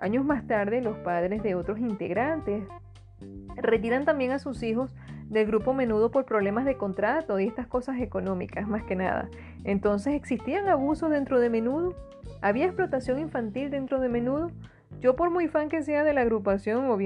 Años 0.00 0.24
más 0.24 0.46
tarde, 0.46 0.80
los 0.80 0.96
padres 0.98 1.42
de 1.42 1.54
otros 1.54 1.78
integrantes 1.78 2.64
retiran 3.56 4.04
también 4.04 4.30
a 4.30 4.38
sus 4.38 4.62
hijos 4.62 4.94
del 5.28 5.46
grupo 5.46 5.74
menudo 5.74 6.10
por 6.10 6.24
problemas 6.24 6.64
de 6.64 6.76
contrato 6.76 7.38
y 7.38 7.46
estas 7.46 7.66
cosas 7.66 8.00
económicas, 8.00 8.66
más 8.66 8.84
que 8.84 8.96
nada. 8.96 9.28
Entonces, 9.64 10.14
¿existían 10.14 10.68
abusos 10.68 11.10
dentro 11.10 11.40
de 11.40 11.50
menudo? 11.50 11.94
¿Había 12.40 12.66
explotación 12.66 13.18
infantil 13.18 13.70
dentro 13.70 14.00
de 14.00 14.08
menudo? 14.08 14.52
Yo 15.00 15.14
por 15.14 15.30
muy 15.30 15.48
fan 15.48 15.68
que 15.68 15.82
sea 15.82 16.02
de 16.02 16.12
la 16.12 16.22
agrupación 16.22 16.90
o 16.90 16.98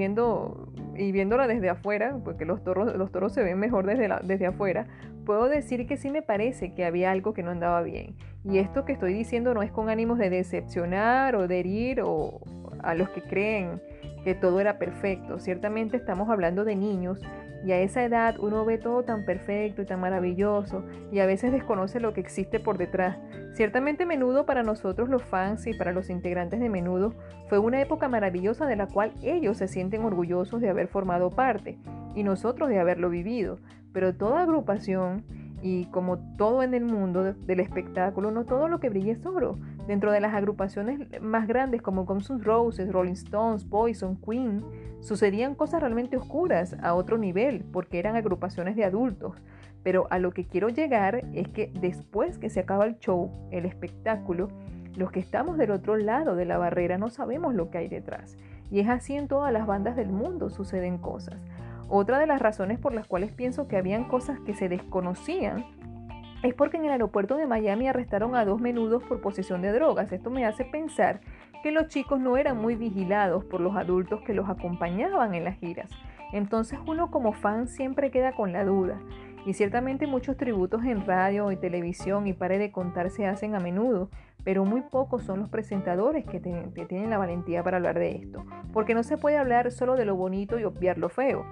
y 0.95 1.11
viéndola 1.11 1.47
desde 1.47 1.69
afuera, 1.69 2.17
porque 2.23 2.45
los 2.45 2.63
toros, 2.63 2.95
los 2.95 3.11
toros 3.11 3.33
se 3.33 3.43
ven 3.43 3.59
mejor 3.59 3.85
desde, 3.85 4.09
desde 4.23 4.47
afuera, 4.47 4.87
puedo 5.25 5.49
decir 5.49 5.87
que 5.87 5.97
sí 5.97 6.09
me 6.09 6.21
parece 6.21 6.73
que 6.73 6.85
había 6.85 7.11
algo 7.11 7.33
que 7.33 7.43
no 7.43 7.51
andaba 7.51 7.81
bien. 7.81 8.15
Y 8.43 8.57
esto 8.57 8.85
que 8.85 8.93
estoy 8.93 9.13
diciendo 9.13 9.53
no 9.53 9.63
es 9.63 9.71
con 9.71 9.89
ánimos 9.89 10.17
de 10.17 10.29
decepcionar 10.29 11.35
o 11.35 11.47
de 11.47 11.59
herir 11.59 12.01
o 12.01 12.41
a 12.81 12.93
los 12.95 13.09
que 13.09 13.21
creen 13.21 13.81
que 14.23 14.35
todo 14.35 14.59
era 14.59 14.77
perfecto. 14.77 15.39
Ciertamente 15.39 15.97
estamos 15.97 16.29
hablando 16.29 16.65
de 16.65 16.75
niños 16.75 17.21
y 17.65 17.71
a 17.71 17.79
esa 17.79 18.03
edad 18.03 18.35
uno 18.39 18.65
ve 18.65 18.77
todo 18.77 19.03
tan 19.03 19.25
perfecto 19.25 19.81
y 19.81 19.85
tan 19.85 20.01
maravilloso 20.01 20.83
y 21.11 21.19
a 21.19 21.25
veces 21.25 21.51
desconoce 21.51 21.99
lo 21.99 22.13
que 22.13 22.21
existe 22.21 22.59
por 22.59 22.77
detrás. 22.77 23.17
Ciertamente 23.53 24.07
Menudo 24.07 24.47
para 24.47 24.63
nosotros 24.63 25.09
los 25.09 25.23
fans 25.23 25.67
y 25.67 25.75
para 25.75 25.91
los 25.91 26.09
integrantes 26.09 26.59
de 26.59 26.69
Menudo 26.69 27.13
fue 27.49 27.59
una 27.59 27.79
época 27.79 28.09
maravillosa 28.09 28.65
de 28.65 28.75
la 28.75 28.87
cual 28.87 29.13
ellos 29.21 29.57
se 29.57 29.67
sienten 29.67 30.03
orgullosos 30.03 30.59
de 30.59 30.69
haber 30.69 30.87
formado 30.87 31.29
parte 31.29 31.77
y 32.15 32.23
nosotros 32.23 32.67
de 32.69 32.79
haberlo 32.79 33.11
vivido. 33.11 33.59
Pero 33.93 34.15
toda 34.15 34.41
agrupación 34.41 35.23
y 35.61 35.85
como 35.85 36.17
todo 36.35 36.63
en 36.63 36.73
el 36.73 36.83
mundo 36.83 37.23
del 37.23 37.59
espectáculo, 37.59 38.31
no 38.31 38.43
todo 38.43 38.67
lo 38.67 38.79
que 38.79 38.89
brilla 38.89 39.13
es 39.13 39.25
oro. 39.25 39.59
Dentro 39.87 40.11
de 40.11 40.19
las 40.19 40.33
agrupaciones 40.33 41.21
más 41.21 41.47
grandes 41.47 41.83
como 41.83 42.05
Guns 42.05 42.31
N' 42.31 42.43
Roses, 42.43 42.91
Rolling 42.91 43.13
Stones, 43.13 43.65
Poison, 43.65 44.17
Queen, 44.17 44.63
sucedían 44.99 45.53
cosas 45.53 45.81
realmente 45.81 46.17
oscuras 46.17 46.75
a 46.81 46.95
otro 46.95 47.19
nivel 47.19 47.65
porque 47.71 47.99
eran 47.99 48.15
agrupaciones 48.15 48.75
de 48.75 48.83
adultos. 48.83 49.35
Pero 49.83 50.07
a 50.09 50.19
lo 50.19 50.31
que 50.31 50.45
quiero 50.45 50.69
llegar 50.69 51.23
es 51.33 51.47
que 51.49 51.71
después 51.73 52.37
que 52.37 52.49
se 52.49 52.61
acaba 52.61 52.85
el 52.85 52.97
show, 52.99 53.31
el 53.51 53.65
espectáculo, 53.65 54.49
los 54.95 55.11
que 55.11 55.19
estamos 55.19 55.57
del 55.57 55.71
otro 55.71 55.97
lado 55.97 56.35
de 56.35 56.45
la 56.45 56.57
barrera 56.57 56.97
no 56.97 57.09
sabemos 57.09 57.53
lo 57.53 57.69
que 57.69 57.79
hay 57.79 57.87
detrás. 57.87 58.37
Y 58.71 58.79
es 58.79 58.89
así 58.89 59.15
en 59.15 59.27
todas 59.27 59.51
las 59.51 59.67
bandas 59.67 59.95
del 59.95 60.09
mundo 60.09 60.49
suceden 60.49 60.97
cosas. 60.97 61.35
Otra 61.89 62.17
de 62.17 62.27
las 62.27 62.41
razones 62.41 62.79
por 62.79 62.93
las 62.93 63.07
cuales 63.07 63.31
pienso 63.31 63.67
que 63.67 63.77
habían 63.77 64.05
cosas 64.05 64.39
que 64.39 64.53
se 64.53 64.69
desconocían 64.69 65.65
es 66.43 66.53
porque 66.53 66.77
en 66.77 66.85
el 66.85 66.91
aeropuerto 66.91 67.37
de 67.37 67.47
Miami 67.47 67.87
arrestaron 67.87 68.35
a 68.35 68.45
dos 68.45 68.59
menudos 68.59 69.01
por 69.03 69.21
posesión 69.21 69.61
de 69.61 69.71
drogas. 69.71 70.11
Esto 70.11 70.29
me 70.29 70.45
hace 70.45 70.65
pensar 70.65 71.21
que 71.63 71.71
los 71.71 71.87
chicos 71.87 72.19
no 72.19 72.35
eran 72.35 72.57
muy 72.57 72.75
vigilados 72.75 73.45
por 73.45 73.61
los 73.61 73.75
adultos 73.75 74.21
que 74.21 74.33
los 74.33 74.49
acompañaban 74.49 75.33
en 75.33 75.45
las 75.45 75.57
giras. 75.57 75.89
Entonces 76.33 76.79
uno 76.85 77.11
como 77.11 77.31
fan 77.31 77.67
siempre 77.67 78.11
queda 78.11 78.33
con 78.33 78.51
la 78.51 78.65
duda. 78.65 78.99
Y 79.45 79.53
ciertamente 79.53 80.07
muchos 80.07 80.37
tributos 80.37 80.85
en 80.85 81.05
radio 81.05 81.51
y 81.51 81.57
televisión 81.57 82.27
y 82.27 82.33
pare 82.33 82.57
de 82.57 82.71
contar 82.71 83.09
se 83.09 83.25
hacen 83.25 83.55
a 83.55 83.59
menudo, 83.59 84.09
pero 84.43 84.63
muy 84.63 84.81
pocos 84.81 85.23
son 85.23 85.39
los 85.39 85.49
presentadores 85.49 86.25
que, 86.25 86.41
que 86.41 86.85
tienen 86.85 87.09
la 87.09 87.17
valentía 87.17 87.63
para 87.63 87.77
hablar 87.77 87.99
de 87.99 88.15
esto, 88.15 88.45
porque 88.71 88.93
no 88.93 89.03
se 89.03 89.17
puede 89.17 89.37
hablar 89.37 89.71
solo 89.71 89.95
de 89.95 90.05
lo 90.05 90.15
bonito 90.15 90.59
y 90.59 90.63
obviar 90.63 90.97
lo 90.97 91.09
feo. 91.09 91.45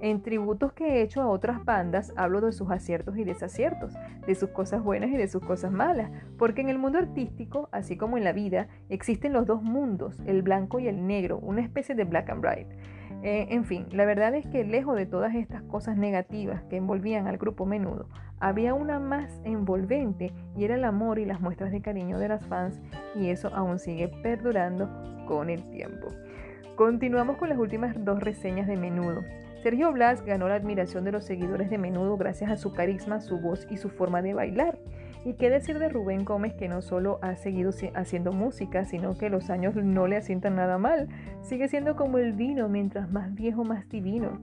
En 0.00 0.22
tributos 0.22 0.72
que 0.72 0.84
he 0.84 1.02
hecho 1.02 1.22
a 1.22 1.28
otras 1.28 1.64
bandas 1.64 2.12
hablo 2.16 2.40
de 2.40 2.52
sus 2.52 2.70
aciertos 2.70 3.16
y 3.16 3.24
desaciertos, 3.24 3.94
de 4.26 4.34
sus 4.34 4.50
cosas 4.50 4.82
buenas 4.82 5.10
y 5.10 5.16
de 5.16 5.28
sus 5.28 5.42
cosas 5.42 5.72
malas, 5.72 6.10
porque 6.36 6.60
en 6.60 6.68
el 6.68 6.78
mundo 6.78 6.98
artístico, 6.98 7.68
así 7.72 7.96
como 7.96 8.18
en 8.18 8.24
la 8.24 8.32
vida, 8.32 8.68
existen 8.90 9.32
los 9.32 9.46
dos 9.46 9.62
mundos, 9.62 10.20
el 10.26 10.42
blanco 10.42 10.78
y 10.78 10.88
el 10.88 11.06
negro, 11.06 11.38
una 11.38 11.62
especie 11.62 11.94
de 11.94 12.04
black 12.04 12.28
and 12.28 12.44
white. 12.44 12.76
Eh, 13.24 13.46
en 13.54 13.64
fin, 13.64 13.86
la 13.90 14.04
verdad 14.04 14.34
es 14.34 14.46
que 14.46 14.64
lejos 14.64 14.96
de 14.96 15.06
todas 15.06 15.34
estas 15.34 15.62
cosas 15.62 15.96
negativas 15.96 16.62
que 16.64 16.76
envolvían 16.76 17.26
al 17.26 17.38
grupo 17.38 17.64
menudo, 17.64 18.06
había 18.38 18.74
una 18.74 18.98
más 18.98 19.40
envolvente 19.44 20.34
y 20.54 20.64
era 20.64 20.74
el 20.74 20.84
amor 20.84 21.18
y 21.18 21.24
las 21.24 21.40
muestras 21.40 21.72
de 21.72 21.80
cariño 21.80 22.18
de 22.18 22.28
las 22.28 22.44
fans 22.44 22.78
y 23.14 23.30
eso 23.30 23.48
aún 23.54 23.78
sigue 23.78 24.08
perdurando 24.22 24.90
con 25.26 25.48
el 25.48 25.62
tiempo. 25.70 26.08
Continuamos 26.76 27.38
con 27.38 27.48
las 27.48 27.56
últimas 27.56 27.94
dos 28.04 28.20
reseñas 28.20 28.66
de 28.66 28.76
menudo. 28.76 29.22
Sergio 29.62 29.90
Blas 29.90 30.22
ganó 30.22 30.46
la 30.46 30.56
admiración 30.56 31.04
de 31.04 31.12
los 31.12 31.24
seguidores 31.24 31.70
de 31.70 31.78
menudo 31.78 32.18
gracias 32.18 32.50
a 32.50 32.58
su 32.58 32.74
carisma, 32.74 33.22
su 33.22 33.40
voz 33.40 33.66
y 33.70 33.78
su 33.78 33.88
forma 33.88 34.20
de 34.20 34.34
bailar. 34.34 34.78
Y 35.24 35.34
qué 35.34 35.48
decir 35.48 35.78
de 35.78 35.88
Rubén 35.88 36.24
Gómez 36.24 36.54
que 36.54 36.68
no 36.68 36.82
solo 36.82 37.18
ha 37.22 37.34
seguido 37.36 37.70
haciendo 37.94 38.32
música, 38.32 38.84
sino 38.84 39.16
que 39.16 39.30
los 39.30 39.48
años 39.50 39.74
no 39.74 40.06
le 40.06 40.16
asientan 40.16 40.56
nada 40.56 40.76
mal. 40.76 41.08
Sigue 41.42 41.68
siendo 41.68 41.96
como 41.96 42.18
el 42.18 42.32
vino, 42.32 42.68
mientras 42.68 43.10
más 43.10 43.34
viejo, 43.34 43.64
más 43.64 43.88
divino. 43.88 44.38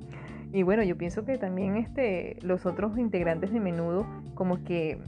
Y 0.52 0.64
bueno, 0.64 0.84
yo 0.84 0.98
pienso 0.98 1.24
que 1.24 1.38
también 1.38 1.78
este, 1.78 2.38
los 2.42 2.66
otros 2.66 2.98
integrantes 2.98 3.54
de 3.54 3.60
menudo, 3.60 4.06
como 4.34 4.64
que 4.64 5.00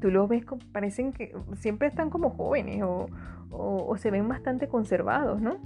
tú 0.00 0.10
los 0.10 0.28
ves, 0.28 0.44
parecen 0.72 1.12
que 1.12 1.34
siempre 1.56 1.88
están 1.88 2.10
como 2.10 2.30
jóvenes 2.30 2.82
o 2.82 3.96
se 3.96 4.10
ven 4.10 4.28
bastante 4.28 4.68
conservados, 4.68 5.40
¿no? 5.40 5.56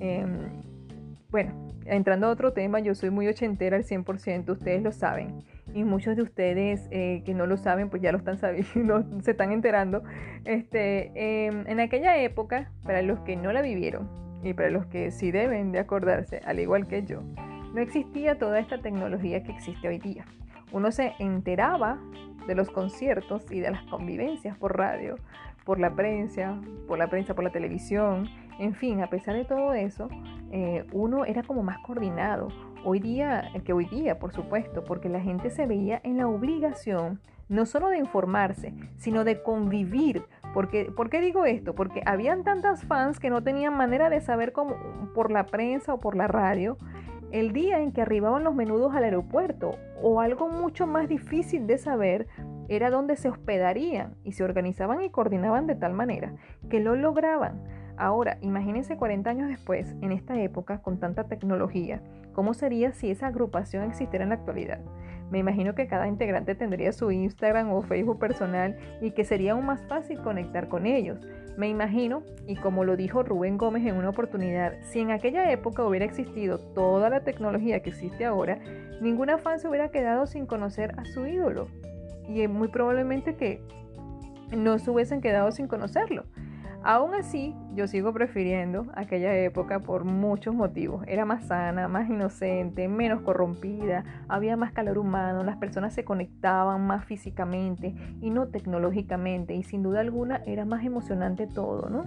Em, 0.00 0.62
bueno, 1.30 1.52
entrando 1.84 2.26
a 2.26 2.30
otro 2.30 2.52
tema, 2.52 2.80
yo 2.80 2.94
soy 2.94 3.10
muy 3.10 3.28
ochentera 3.28 3.76
al 3.76 3.84
100%, 3.84 4.50
ustedes 4.50 4.82
lo 4.82 4.92
saben. 4.92 5.42
Y 5.74 5.84
muchos 5.84 6.16
de 6.16 6.22
ustedes 6.22 6.88
eh, 6.90 7.22
que 7.26 7.34
no 7.34 7.46
lo 7.46 7.56
saben, 7.58 7.90
pues 7.90 8.00
ya 8.00 8.12
lo 8.12 8.18
están 8.18 8.38
sabiendo, 8.38 9.04
se 9.22 9.32
están 9.32 9.52
enterando. 9.52 10.02
Este, 10.44 11.12
em, 11.46 11.66
en 11.66 11.80
aquella 11.80 12.16
época, 12.18 12.70
para 12.82 13.02
los 13.02 13.20
que 13.20 13.36
no 13.36 13.52
la 13.52 13.60
vivieron 13.60 14.08
y 14.42 14.54
para 14.54 14.70
los 14.70 14.86
que 14.86 15.10
sí 15.10 15.30
deben 15.30 15.72
de 15.72 15.80
acordarse, 15.80 16.40
al 16.46 16.60
igual 16.60 16.86
que 16.86 17.04
yo, 17.04 17.22
no 17.74 17.80
existía 17.80 18.38
toda 18.38 18.58
esta 18.58 18.78
tecnología 18.78 19.42
que 19.42 19.52
existe 19.52 19.88
hoy 19.88 19.98
día. 19.98 20.24
Uno 20.72 20.90
se 20.92 21.12
enteraba 21.18 21.98
de 22.46 22.54
los 22.54 22.70
conciertos 22.70 23.50
y 23.50 23.60
de 23.60 23.70
las 23.70 23.82
convivencias 23.84 24.56
por 24.56 24.78
radio, 24.78 25.16
por 25.64 25.78
la 25.78 25.94
prensa, 25.94 26.58
por 26.86 26.98
la 26.98 27.08
prensa, 27.08 27.34
por 27.34 27.44
la 27.44 27.50
televisión, 27.50 28.26
en 28.58 28.74
fin, 28.74 29.02
a 29.02 29.08
pesar 29.08 29.36
de 29.36 29.44
todo 29.44 29.72
eso, 29.74 30.08
eh, 30.50 30.84
uno 30.92 31.24
era 31.24 31.42
como 31.42 31.62
más 31.62 31.78
coordinado. 31.78 32.48
Hoy 32.84 33.00
día, 33.00 33.50
que 33.64 33.72
hoy 33.72 33.86
día, 33.86 34.18
por 34.18 34.32
supuesto, 34.32 34.84
porque 34.84 35.08
la 35.08 35.20
gente 35.20 35.50
se 35.50 35.66
veía 35.66 36.00
en 36.04 36.16
la 36.18 36.28
obligación 36.28 37.20
no 37.48 37.66
solo 37.66 37.88
de 37.88 37.98
informarse, 37.98 38.74
sino 38.96 39.24
de 39.24 39.42
convivir. 39.42 40.22
Porque, 40.54 40.86
¿Por 40.86 41.10
qué 41.10 41.20
digo 41.20 41.44
esto? 41.44 41.74
Porque 41.74 42.02
habían 42.04 42.44
tantas 42.44 42.84
fans 42.84 43.18
que 43.18 43.30
no 43.30 43.42
tenían 43.42 43.76
manera 43.76 44.10
de 44.10 44.20
saber 44.20 44.52
cómo, 44.52 44.76
por 45.14 45.30
la 45.30 45.46
prensa 45.46 45.94
o 45.94 45.98
por 45.98 46.14
la 46.14 46.28
radio 46.28 46.76
el 47.30 47.52
día 47.52 47.80
en 47.80 47.92
que 47.92 48.00
arribaban 48.00 48.44
los 48.44 48.54
menudos 48.54 48.94
al 48.94 49.04
aeropuerto 49.04 49.76
o 50.02 50.20
algo 50.20 50.48
mucho 50.48 50.86
más 50.86 51.08
difícil 51.08 51.66
de 51.66 51.76
saber 51.76 52.26
era 52.68 52.90
dónde 52.90 53.16
se 53.16 53.28
hospedarían 53.28 54.14
y 54.24 54.32
se 54.32 54.44
organizaban 54.44 55.02
y 55.02 55.10
coordinaban 55.10 55.66
de 55.66 55.74
tal 55.74 55.92
manera 55.92 56.34
que 56.70 56.80
lo 56.80 56.96
lograban. 56.96 57.62
Ahora, 57.98 58.38
imagínense 58.42 58.96
40 58.96 59.28
años 59.28 59.48
después, 59.48 59.96
en 60.02 60.12
esta 60.12 60.40
época, 60.40 60.80
con 60.82 61.00
tanta 61.00 61.24
tecnología, 61.24 62.00
¿cómo 62.32 62.54
sería 62.54 62.92
si 62.92 63.10
esa 63.10 63.26
agrupación 63.26 63.82
existiera 63.82 64.22
en 64.22 64.28
la 64.28 64.36
actualidad? 64.36 64.78
Me 65.32 65.38
imagino 65.38 65.74
que 65.74 65.88
cada 65.88 66.06
integrante 66.06 66.54
tendría 66.54 66.92
su 66.92 67.10
Instagram 67.10 67.72
o 67.72 67.82
Facebook 67.82 68.20
personal 68.20 68.78
y 69.02 69.10
que 69.10 69.24
sería 69.24 69.52
aún 69.52 69.66
más 69.66 69.84
fácil 69.88 70.20
conectar 70.22 70.68
con 70.68 70.86
ellos. 70.86 71.18
Me 71.56 71.68
imagino, 71.68 72.22
y 72.46 72.54
como 72.54 72.84
lo 72.84 72.96
dijo 72.96 73.24
Rubén 73.24 73.58
Gómez 73.58 73.84
en 73.84 73.96
una 73.96 74.10
oportunidad, 74.10 74.74
si 74.80 75.00
en 75.00 75.10
aquella 75.10 75.50
época 75.50 75.84
hubiera 75.84 76.04
existido 76.04 76.58
toda 76.58 77.10
la 77.10 77.24
tecnología 77.24 77.80
que 77.80 77.90
existe 77.90 78.24
ahora, 78.24 78.60
ninguna 79.00 79.38
fan 79.38 79.58
se 79.58 79.68
hubiera 79.68 79.90
quedado 79.90 80.28
sin 80.28 80.46
conocer 80.46 80.94
a 80.98 81.04
su 81.04 81.26
ídolo. 81.26 81.66
Y 82.28 82.46
muy 82.46 82.68
probablemente 82.68 83.34
que 83.34 83.60
no 84.56 84.78
se 84.78 84.88
hubiesen 84.88 85.20
quedado 85.20 85.50
sin 85.50 85.66
conocerlo. 85.66 86.26
Aún 86.90 87.14
así, 87.14 87.54
yo 87.74 87.86
sigo 87.86 88.14
prefiriendo 88.14 88.86
aquella 88.94 89.36
época 89.36 89.80
por 89.80 90.04
muchos 90.04 90.54
motivos. 90.54 91.04
Era 91.06 91.26
más 91.26 91.44
sana, 91.44 91.86
más 91.86 92.08
inocente, 92.08 92.88
menos 92.88 93.20
corrompida, 93.20 94.04
había 94.26 94.56
más 94.56 94.72
calor 94.72 94.96
humano, 94.96 95.44
las 95.44 95.58
personas 95.58 95.92
se 95.92 96.06
conectaban 96.06 96.86
más 96.86 97.04
físicamente 97.04 97.94
y 98.22 98.30
no 98.30 98.48
tecnológicamente 98.48 99.54
y 99.54 99.64
sin 99.64 99.82
duda 99.82 100.00
alguna 100.00 100.40
era 100.46 100.64
más 100.64 100.82
emocionante 100.82 101.46
todo, 101.46 101.90
¿no? 101.90 102.06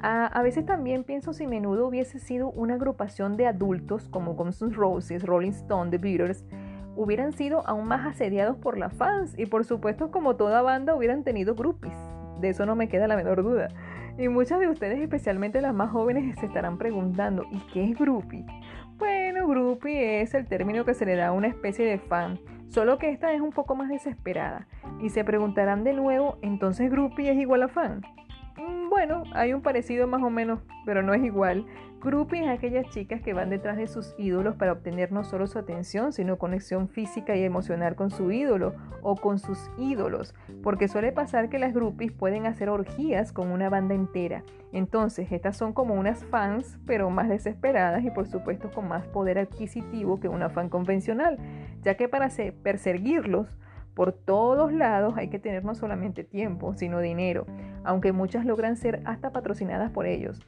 A, 0.00 0.26
a 0.26 0.42
veces 0.42 0.66
también 0.66 1.04
pienso 1.04 1.32
si 1.32 1.46
menudo 1.46 1.86
hubiese 1.86 2.18
sido 2.18 2.50
una 2.50 2.74
agrupación 2.74 3.36
de 3.36 3.46
adultos 3.46 4.08
como 4.08 4.34
Guns 4.34 4.60
N' 4.60 4.74
Roses, 4.74 5.22
Rolling 5.22 5.52
Stone, 5.52 5.92
The 5.92 5.98
Beatles, 5.98 6.44
hubieran 6.96 7.32
sido 7.32 7.64
aún 7.64 7.86
más 7.86 8.04
asediados 8.08 8.56
por 8.56 8.76
las 8.76 8.92
fans 8.92 9.38
y 9.38 9.46
por 9.46 9.64
supuesto 9.64 10.10
como 10.10 10.34
toda 10.34 10.62
banda 10.62 10.96
hubieran 10.96 11.22
tenido 11.22 11.54
groupies. 11.54 12.13
De 12.40 12.50
eso 12.50 12.66
no 12.66 12.76
me 12.76 12.88
queda 12.88 13.08
la 13.08 13.16
menor 13.16 13.42
duda. 13.42 13.68
Y 14.16 14.28
muchas 14.28 14.60
de 14.60 14.68
ustedes, 14.68 15.00
especialmente 15.00 15.60
las 15.60 15.74
más 15.74 15.90
jóvenes, 15.90 16.38
se 16.38 16.46
estarán 16.46 16.78
preguntando, 16.78 17.44
¿y 17.50 17.58
qué 17.72 17.84
es 17.84 17.98
groupie? 17.98 18.44
Bueno, 18.96 19.48
groupie 19.48 20.20
es 20.20 20.34
el 20.34 20.46
término 20.46 20.84
que 20.84 20.94
se 20.94 21.04
le 21.04 21.16
da 21.16 21.28
a 21.28 21.32
una 21.32 21.48
especie 21.48 21.84
de 21.84 21.98
fan, 21.98 22.38
solo 22.68 22.98
que 22.98 23.10
esta 23.10 23.32
es 23.32 23.40
un 23.40 23.50
poco 23.50 23.74
más 23.74 23.88
desesperada. 23.88 24.68
Y 25.00 25.10
se 25.10 25.24
preguntarán 25.24 25.82
de 25.82 25.94
nuevo, 25.94 26.38
¿entonces 26.42 26.90
groupie 26.90 27.32
es 27.32 27.38
igual 27.38 27.64
a 27.64 27.68
fan? 27.68 28.02
Mm, 28.56 28.88
Bueno, 28.88 29.24
hay 29.32 29.52
un 29.52 29.62
parecido 29.62 30.06
más 30.06 30.22
o 30.22 30.30
menos, 30.30 30.60
pero 30.86 31.02
no 31.02 31.14
es 31.14 31.22
igual. 31.24 31.66
Groupie 32.00 32.42
es 32.44 32.48
aquellas 32.50 32.86
chicas 32.90 33.22
que 33.22 33.32
van 33.32 33.48
detrás 33.48 33.76
de 33.78 33.86
sus 33.86 34.14
ídolos 34.18 34.56
para 34.56 34.72
obtener 34.72 35.10
no 35.10 35.24
solo 35.24 35.46
su 35.46 35.58
atención, 35.58 36.12
sino 36.12 36.36
conexión 36.36 36.88
física 36.88 37.34
y 37.34 37.42
emocional 37.44 37.96
con 37.96 38.10
su 38.10 38.30
ídolo 38.30 38.74
o 39.02 39.16
con 39.16 39.38
sus 39.38 39.70
ídolos, 39.78 40.34
porque 40.62 40.86
suele 40.86 41.12
pasar 41.12 41.48
que 41.48 41.58
las 41.58 41.72
groupies 41.72 42.12
pueden 42.12 42.44
hacer 42.44 42.68
orgías 42.68 43.32
con 43.32 43.50
una 43.50 43.70
banda 43.70 43.94
entera. 43.94 44.44
Entonces, 44.70 45.32
estas 45.32 45.56
son 45.56 45.72
como 45.72 45.94
unas 45.94 46.24
fans, 46.26 46.78
pero 46.86 47.08
más 47.08 47.28
desesperadas 47.30 48.04
y 48.04 48.10
por 48.10 48.26
supuesto 48.26 48.70
con 48.70 48.86
más 48.86 49.06
poder 49.06 49.38
adquisitivo 49.38 50.20
que 50.20 50.28
una 50.28 50.50
fan 50.50 50.68
convencional, 50.68 51.38
ya 51.82 51.96
que 51.96 52.08
para 52.08 52.28
se- 52.28 52.52
perseguirlos 52.52 53.56
por 53.94 54.12
todos 54.12 54.72
lados 54.72 55.14
hay 55.16 55.28
que 55.28 55.38
tener 55.38 55.64
no 55.64 55.74
solamente 55.74 56.24
tiempo, 56.24 56.74
sino 56.74 57.00
dinero, 57.00 57.46
aunque 57.84 58.12
muchas 58.12 58.44
logran 58.44 58.76
ser 58.76 59.00
hasta 59.04 59.32
patrocinadas 59.32 59.90
por 59.90 60.06
ellos. 60.06 60.40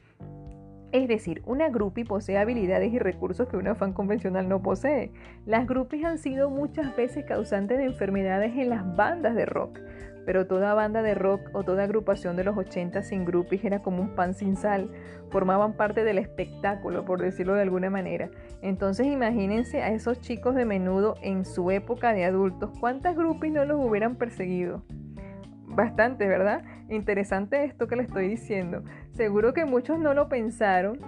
Es 0.93 1.07
decir, 1.07 1.41
una 1.45 1.69
groupie 1.69 2.05
posee 2.05 2.37
habilidades 2.37 2.93
y 2.93 2.99
recursos 2.99 3.49
que 3.49 3.57
una 3.57 3.75
fan 3.75 3.91
convencional 3.91 4.47
no 4.47 4.61
posee. 4.61 5.11
Las 5.45 5.67
groupies 5.67 6.05
han 6.05 6.17
sido 6.17 6.49
muchas 6.49 6.95
veces 6.95 7.25
causantes 7.25 7.77
de 7.77 7.85
enfermedades 7.85 8.55
en 8.55 8.69
las 8.69 8.95
bandas 8.95 9.35
de 9.35 9.45
rock, 9.45 9.79
pero 10.27 10.45
toda 10.45 10.73
banda 10.73 11.01
de 11.03 11.15
rock 11.15 11.39
o 11.53 11.63
toda 11.63 11.83
agrupación 11.85 12.35
de 12.35 12.43
los 12.43 12.57
80 12.57 13.01
sin 13.01 13.23
groupies 13.23 13.63
era 13.63 13.79
como 13.81 14.01
un 14.01 14.09
pan 14.13 14.33
sin 14.33 14.57
sal, 14.57 14.91
formaban 15.29 15.71
parte 15.77 16.03
del 16.03 16.17
espectáculo, 16.17 17.05
por 17.05 17.21
decirlo 17.21 17.53
de 17.53 17.61
alguna 17.61 17.89
manera. 17.89 18.29
Entonces 18.61 19.07
imagínense 19.07 19.81
a 19.81 19.89
esos 19.93 20.19
chicos 20.19 20.53
de 20.55 20.65
menudo 20.65 21.15
en 21.21 21.45
su 21.45 21.71
época 21.71 22.11
de 22.13 22.25
adultos, 22.25 22.71
¿cuántas 22.77 23.15
groupies 23.15 23.53
no 23.53 23.63
los 23.63 23.79
hubieran 23.79 24.17
perseguido? 24.17 24.83
Bastante, 25.65 26.27
¿verdad? 26.27 26.61
Interesante 26.89 27.63
esto 27.63 27.87
que 27.87 27.95
le 27.95 28.03
estoy 28.03 28.27
diciendo. 28.27 28.83
Seguro 29.13 29.53
que 29.53 29.63
muchos 29.63 29.97
no 29.97 30.13
lo 30.13 30.27
pensaron. 30.27 30.99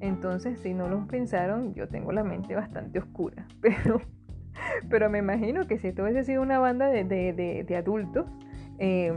Entonces, 0.00 0.60
si 0.60 0.72
no 0.74 0.88
lo 0.88 1.04
pensaron, 1.08 1.74
yo 1.74 1.88
tengo 1.88 2.12
la 2.12 2.22
mente 2.22 2.54
bastante 2.54 3.00
oscura. 3.00 3.44
Pero, 3.60 4.00
pero 4.88 5.08
me 5.10 5.18
imagino 5.18 5.66
que 5.66 5.78
si 5.78 5.88
esto 5.88 6.02
hubiese 6.02 6.24
sido 6.24 6.42
una 6.42 6.58
banda 6.58 6.86
de, 6.88 7.02
de- 7.04 7.32
de- 7.32 7.64
de 7.64 7.76
adultos, 7.76 8.26
eh, 8.78 9.12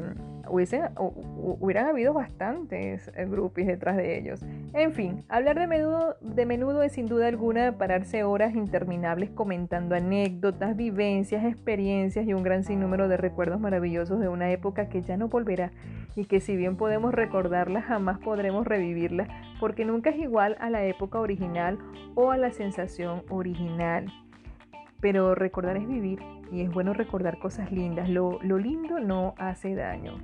hubiese- 0.50 0.90
hu- 0.98 1.14
hu- 1.16 1.58
hubieran 1.60 1.86
habido 1.88 2.14
bastantes 2.14 3.12
eh, 3.16 3.26
groupies 3.26 3.68
detrás 3.68 3.96
de 3.96 4.18
ellos. 4.18 4.44
En 4.74 4.92
fin, 4.94 5.24
hablar 5.30 5.60
de 5.60 5.68
menudo, 5.68 6.16
de 6.22 6.46
menudo 6.46 6.84
es 6.84 6.94
sin 6.94 7.08
duda 7.08 7.28
alguna 7.28 7.78
pararse 7.78 8.24
horas 8.24 8.56
interminables 8.56 9.30
comentando 9.30 9.96
anécdotas, 9.96 10.76
vivencias, 10.76 11.46
experiencias 11.46 12.26
y 12.28 12.34
un 12.34 12.44
gran 12.44 12.64
sinnúmero 12.64 13.08
de 13.08 13.18
recuerdos 13.18 13.60
maravillosos 13.60 14.20
de 14.20 14.28
una 14.28 14.52
época 14.52 14.90
que 14.90 15.02
ya 15.02 15.16
no 15.18 15.28
volverá 15.30 15.72
y 16.16 16.26
que 16.26 16.40
si 16.42 16.58
bien 16.58 16.76
podemos 16.76 17.14
recordarla 17.14 17.82
jamás 17.82 18.20
podremos 18.20 18.68
revivirla 18.68 19.28
porque 19.60 19.86
nunca 19.86 20.10
es 20.10 20.18
igual 20.18 20.58
a 20.60 20.70
la 20.70 20.84
época 20.84 21.20
original 21.20 21.78
o 22.16 22.32
a 22.32 22.38
la 22.38 22.52
sensación 22.52 23.24
original. 23.30 24.08
Pero 25.02 25.36
recordar 25.36 25.78
es 25.78 25.88
vivir 25.88 26.20
y 26.52 26.62
es 26.62 26.72
bueno 26.72 26.94
recordar 26.94 27.40
cosas 27.40 27.72
lindas. 27.72 28.10
Lo, 28.10 28.40
lo 28.42 28.58
lindo 28.58 29.00
no 29.00 29.34
hace 29.38 29.76
daño. 29.76 30.18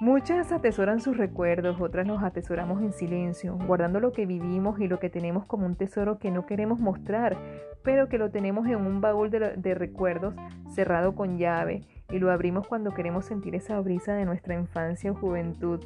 Muchas 0.00 0.50
atesoran 0.50 1.00
sus 1.00 1.16
recuerdos, 1.16 1.80
otras 1.80 2.08
los 2.08 2.24
atesoramos 2.24 2.82
en 2.82 2.92
silencio, 2.92 3.56
guardando 3.68 4.00
lo 4.00 4.10
que 4.10 4.26
vivimos 4.26 4.80
y 4.80 4.88
lo 4.88 4.98
que 4.98 5.10
tenemos 5.10 5.46
como 5.46 5.64
un 5.64 5.76
tesoro 5.76 6.18
que 6.18 6.32
no 6.32 6.44
queremos 6.44 6.80
mostrar, 6.80 7.38
pero 7.84 8.08
que 8.08 8.18
lo 8.18 8.32
tenemos 8.32 8.66
en 8.66 8.84
un 8.84 9.00
baúl 9.00 9.30
de, 9.30 9.56
de 9.56 9.74
recuerdos 9.74 10.34
cerrado 10.74 11.14
con 11.14 11.38
llave 11.38 11.86
y 12.10 12.18
lo 12.18 12.32
abrimos 12.32 12.66
cuando 12.66 12.90
queremos 12.90 13.26
sentir 13.26 13.54
esa 13.54 13.78
brisa 13.78 14.14
de 14.14 14.24
nuestra 14.24 14.54
infancia 14.54 15.12
o 15.12 15.14
juventud. 15.14 15.78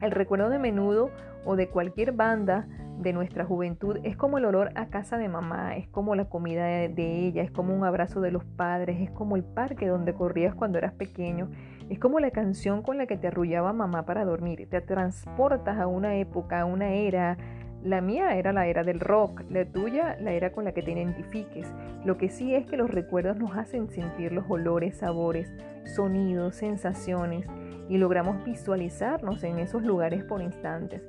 El 0.00 0.12
recuerdo 0.12 0.48
de 0.48 0.60
menudo 0.60 1.10
o 1.46 1.56
de 1.56 1.68
cualquier 1.68 2.12
banda 2.12 2.66
de 2.98 3.12
nuestra 3.12 3.44
juventud 3.44 3.98
es 4.04 4.16
como 4.16 4.38
el 4.38 4.44
olor 4.44 4.70
a 4.74 4.86
casa 4.86 5.18
de 5.18 5.28
mamá, 5.28 5.76
es 5.76 5.88
como 5.88 6.14
la 6.14 6.26
comida 6.26 6.64
de, 6.64 7.26
ella, 7.26 7.42
es 7.42 7.50
como 7.50 7.74
un 7.74 7.84
abrazo 7.84 8.20
de 8.20 8.30
los 8.30 8.44
padres, 8.44 9.00
es 9.00 9.10
como 9.10 9.36
el 9.36 9.44
parque 9.44 9.86
donde 9.86 10.14
corrías 10.14 10.54
cuando 10.54 10.78
eras 10.78 10.92
pequeño, 10.92 11.50
es 11.88 11.98
como 11.98 12.20
la 12.20 12.30
canción 12.30 12.82
con 12.82 12.98
la 12.98 13.06
que 13.06 13.16
te 13.16 13.28
arrullaba 13.28 13.72
mamá 13.72 14.04
para 14.06 14.24
dormir, 14.24 14.66
te 14.68 14.80
transportas 14.80 15.78
a 15.78 15.86
una 15.86 16.16
época, 16.16 16.60
a 16.60 16.64
una 16.64 16.92
era. 16.92 17.36
La 17.82 18.00
mía 18.00 18.34
era 18.36 18.52
la 18.52 18.66
era 18.66 18.82
del 18.82 18.98
rock, 18.98 19.42
la 19.48 19.64
tuya 19.64 20.16
la 20.18 20.32
era 20.32 20.50
con 20.50 20.64
la 20.64 20.72
que 20.72 20.82
te 20.82 20.90
identifiques. 20.90 21.72
Lo 22.04 22.16
que 22.16 22.30
sí 22.30 22.52
es 22.52 22.66
que 22.66 22.76
los 22.76 22.90
recuerdos 22.90 23.36
nos 23.36 23.56
hacen 23.56 23.88
sentir 23.90 24.32
los 24.32 24.44
olores, 24.48 24.96
sabores, 24.96 25.52
sonidos, 25.84 26.56
sensaciones 26.56 27.46
y 27.88 27.98
logramos 27.98 28.44
visualizarnos 28.44 29.44
en 29.44 29.60
esos 29.60 29.82
lugares 29.82 30.24
por 30.24 30.42
instantes. 30.42 31.06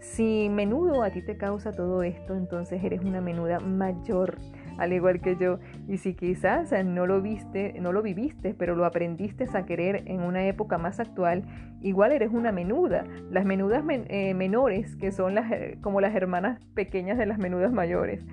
Si 0.00 0.48
menudo 0.48 1.02
a 1.02 1.10
ti 1.10 1.20
te 1.20 1.36
causa 1.36 1.72
todo 1.72 2.02
esto, 2.02 2.34
entonces 2.34 2.82
eres 2.82 3.02
una 3.02 3.20
menuda 3.20 3.60
mayor, 3.60 4.38
al 4.78 4.94
igual 4.94 5.20
que 5.20 5.36
yo. 5.36 5.58
Y 5.88 5.98
si 5.98 6.14
quizás 6.14 6.72
no 6.84 7.06
lo 7.06 7.20
viste, 7.20 7.74
no 7.80 7.92
lo 7.92 8.00
viviste, 8.00 8.54
pero 8.54 8.74
lo 8.74 8.86
aprendiste 8.86 9.46
a 9.52 9.66
querer 9.66 10.02
en 10.06 10.22
una 10.22 10.46
época 10.46 10.78
más 10.78 11.00
actual, 11.00 11.42
igual 11.82 12.12
eres 12.12 12.32
una 12.32 12.50
menuda. 12.50 13.04
Las 13.30 13.44
menudas 13.44 13.84
men- 13.84 14.06
eh, 14.08 14.32
menores, 14.32 14.96
que 14.96 15.12
son 15.12 15.34
las, 15.34 15.52
eh, 15.52 15.78
como 15.82 16.00
las 16.00 16.14
hermanas 16.14 16.60
pequeñas 16.74 17.18
de 17.18 17.26
las 17.26 17.38
menudas 17.38 17.70
mayores. 17.72 18.24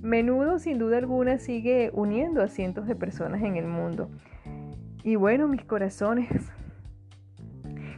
Menudo, 0.00 0.58
sin 0.58 0.78
duda 0.78 0.96
alguna, 0.96 1.38
sigue 1.38 1.90
uniendo 1.92 2.42
a 2.42 2.48
cientos 2.48 2.86
de 2.86 2.96
personas 2.96 3.42
en 3.42 3.56
el 3.56 3.66
mundo. 3.66 4.08
Y 5.04 5.16
bueno, 5.16 5.48
mis 5.48 5.64
corazones, 5.64 6.28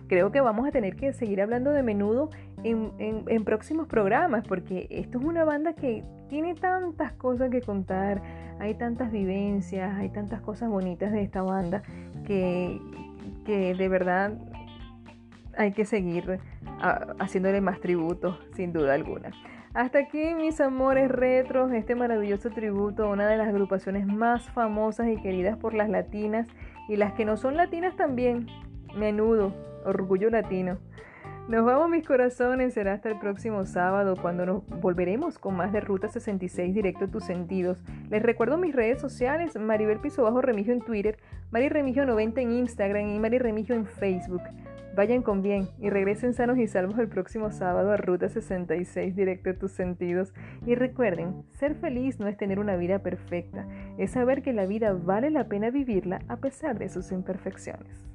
creo 0.09 0.33
que 0.33 0.41
vamos 0.41 0.67
a 0.67 0.73
tener 0.73 0.97
que 0.97 1.13
seguir 1.13 1.41
hablando 1.41 1.71
de 1.71 1.85
menudo 1.85 2.31
en, 2.65 3.45
próximos 3.45 3.87
programas, 3.87 4.47
porque 4.47 4.87
esto 4.91 5.19
es 5.19 5.25
una 5.25 5.45
banda 5.45 5.75
que 5.75 6.05
tiene 6.29 6.55
tantas 6.55 7.13
cosas 7.13 7.51
que 7.51 7.61
contar, 7.61 8.23
hay 8.61 8.75
tantas 8.75 9.11
vivencias, 9.11 9.95
hay 9.97 10.11
tantas 10.11 10.41
cosas 10.41 10.69
bonitas 10.69 11.13
de 11.13 11.23
esta 11.23 11.43
banda 11.43 11.83
que, 12.25 12.81
que 13.45 13.75
de 13.75 13.89
verdad 13.89 14.39
hay 15.57 15.73
que 15.73 15.85
seguir 15.85 16.39
ah, 16.81 17.15
haciéndole 17.19 17.61
más 17.61 17.81
tributo, 17.81 18.39
sin 18.55 18.73
duda 18.73 18.95
alguna. 18.95 19.31
Hasta 19.75 20.01
aquí, 20.01 20.35
mis 20.35 20.61
amores 20.61 21.11
retros, 21.11 21.73
este 21.73 21.95
maravilloso 21.95 22.51
tributo 22.51 23.05
a 23.05 23.09
una 23.09 23.27
de 23.27 23.39
las 23.39 23.49
agrupaciones 23.49 24.07
más 24.07 24.51
famosas 24.51 25.09
y 25.09 25.17
queridas 25.17 25.57
por 25.57 25.73
las 25.73 25.89
latinas 25.89 26.47
y 26.89 26.97
las 26.97 27.15
que 27.15 27.25
no 27.25 27.39
son 27.39 27.57
latinas 27.57 27.97
también. 27.97 28.49
Menudo, 28.95 29.55
orgullo 29.87 30.29
latino. 30.29 30.77
Nos 31.49 31.65
vamos 31.65 31.91
mis 31.91 32.07
corazones, 32.07 32.73
será 32.73 32.93
hasta 32.93 33.09
el 33.09 33.19
próximo 33.19 33.67
sábado 33.67 34.17
cuando 34.17 34.47
nos 34.47 34.67
volveremos 34.81 35.41
con 35.41 35.57
más 35.57 35.73
de 35.73 35.81
Ruta 35.81 36.09
66 36.09 36.73
directo 36.73 37.07
a 37.07 37.09
tus 37.09 37.25
sentidos. 37.25 37.83
Les 38.11 38.23
recuerdo 38.23 38.59
mis 38.59 38.75
redes 38.75 39.01
sociales, 39.01 39.59
Maribel 39.59 39.99
Piso 39.99 40.23
Bajo 40.23 40.41
Remigio 40.41 40.73
en 40.73 40.83
Twitter, 40.83 41.19
Mari 41.51 41.69
Remigio 41.69 42.07
90 42.07 42.41
en 42.41 42.53
Instagram 42.53 43.09
y 43.09 43.19
Mari 43.19 43.39
Remigio 43.39 43.75
en 43.75 43.87
Facebook. 43.87 44.43
Vayan 44.95 45.23
con 45.23 45.43
bien 45.43 45.69
y 45.81 45.91
regresen 45.91 46.33
sanos 46.33 46.59
y 46.59 46.69
salvos 46.69 46.99
el 46.99 47.09
próximo 47.09 47.51
sábado 47.51 47.91
a 47.91 47.97
Ruta 47.97 48.29
66 48.29 49.17
directo 49.17 49.51
a 49.51 49.55
tus 49.55 49.73
sentidos. 49.73 50.33
Y 50.65 50.77
recuerden, 50.77 51.43
ser 51.51 51.75
feliz 51.75 52.21
no 52.21 52.29
es 52.29 52.37
tener 52.37 52.61
una 52.61 52.77
vida 52.77 53.01
perfecta, 53.01 53.67
es 53.99 54.13
saber 54.13 54.43
que 54.43 54.53
la 54.53 54.67
vida 54.67 54.93
vale 54.93 55.31
la 55.31 55.49
pena 55.49 55.71
vivirla 55.71 56.21
a 56.29 56.37
pesar 56.37 56.79
de 56.79 56.89
sus 56.89 57.11
imperfecciones. 57.11 58.07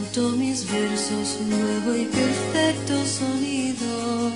Pronto 0.00 0.30
mis 0.38 0.64
versos 0.72 1.36
un 1.42 1.50
nuevo 1.50 1.94
y 1.94 2.06
perfecto 2.06 2.94
sonido. 3.04 4.30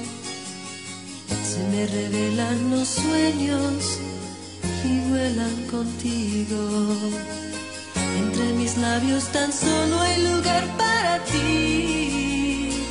Se 1.42 1.58
me 1.70 1.86
revelan 1.86 2.70
los 2.70 2.86
sueños 2.86 3.98
y 4.84 5.08
vuelan 5.08 5.66
contigo. 5.70 6.58
Entre 8.18 8.44
mis 8.58 8.76
labios 8.76 9.24
tan 9.32 9.50
solo 9.50 10.00
hay 10.00 10.22
lugar 10.22 10.64
para 10.76 11.24
ti. 11.24 12.84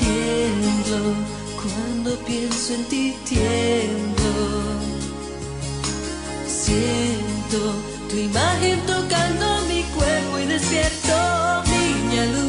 Tiemblo 0.00 1.14
cuando 1.62 2.18
pienso 2.26 2.74
en 2.74 2.84
ti, 2.86 3.14
tiemblo. 3.24 4.34
Siento 6.48 7.58
tu 8.10 8.16
imagen 8.16 8.80
tocando 8.86 9.55
cuerpo 9.96 10.38
y 10.38 10.46
despierto. 10.46 11.62
Niña 11.64 12.24
luna, 12.26 12.45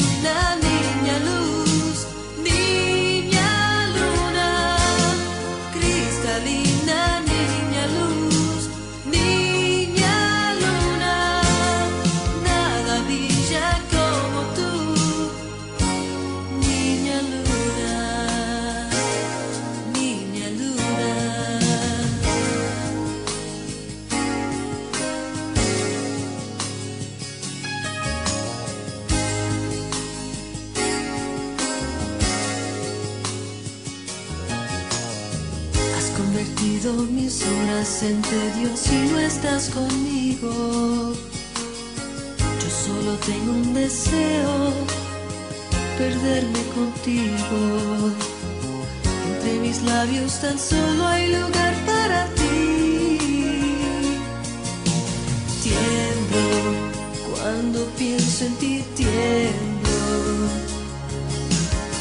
mis 37.77 38.01
horas 38.01 38.03
en 38.03 38.21
Dios 38.59 38.87
y 38.91 39.11
no 39.11 39.19
estás 39.19 39.69
conmigo. 39.69 41.13
Yo 42.61 42.69
solo 42.69 43.15
tengo 43.25 43.51
un 43.51 43.73
deseo, 43.73 44.73
perderme 45.97 46.61
contigo. 46.75 48.11
Entre 49.29 49.59
mis 49.59 49.81
labios 49.83 50.39
tan 50.41 50.57
solo 50.57 51.07
hay 51.07 51.27
lugar 51.27 51.73
para 51.85 52.25
ti. 52.35 53.17
Tiemblo 55.63 56.47
cuando 57.29 57.85
pienso 57.97 58.45
en 58.45 58.55
ti, 58.55 58.83
tiemblo. 58.95 59.97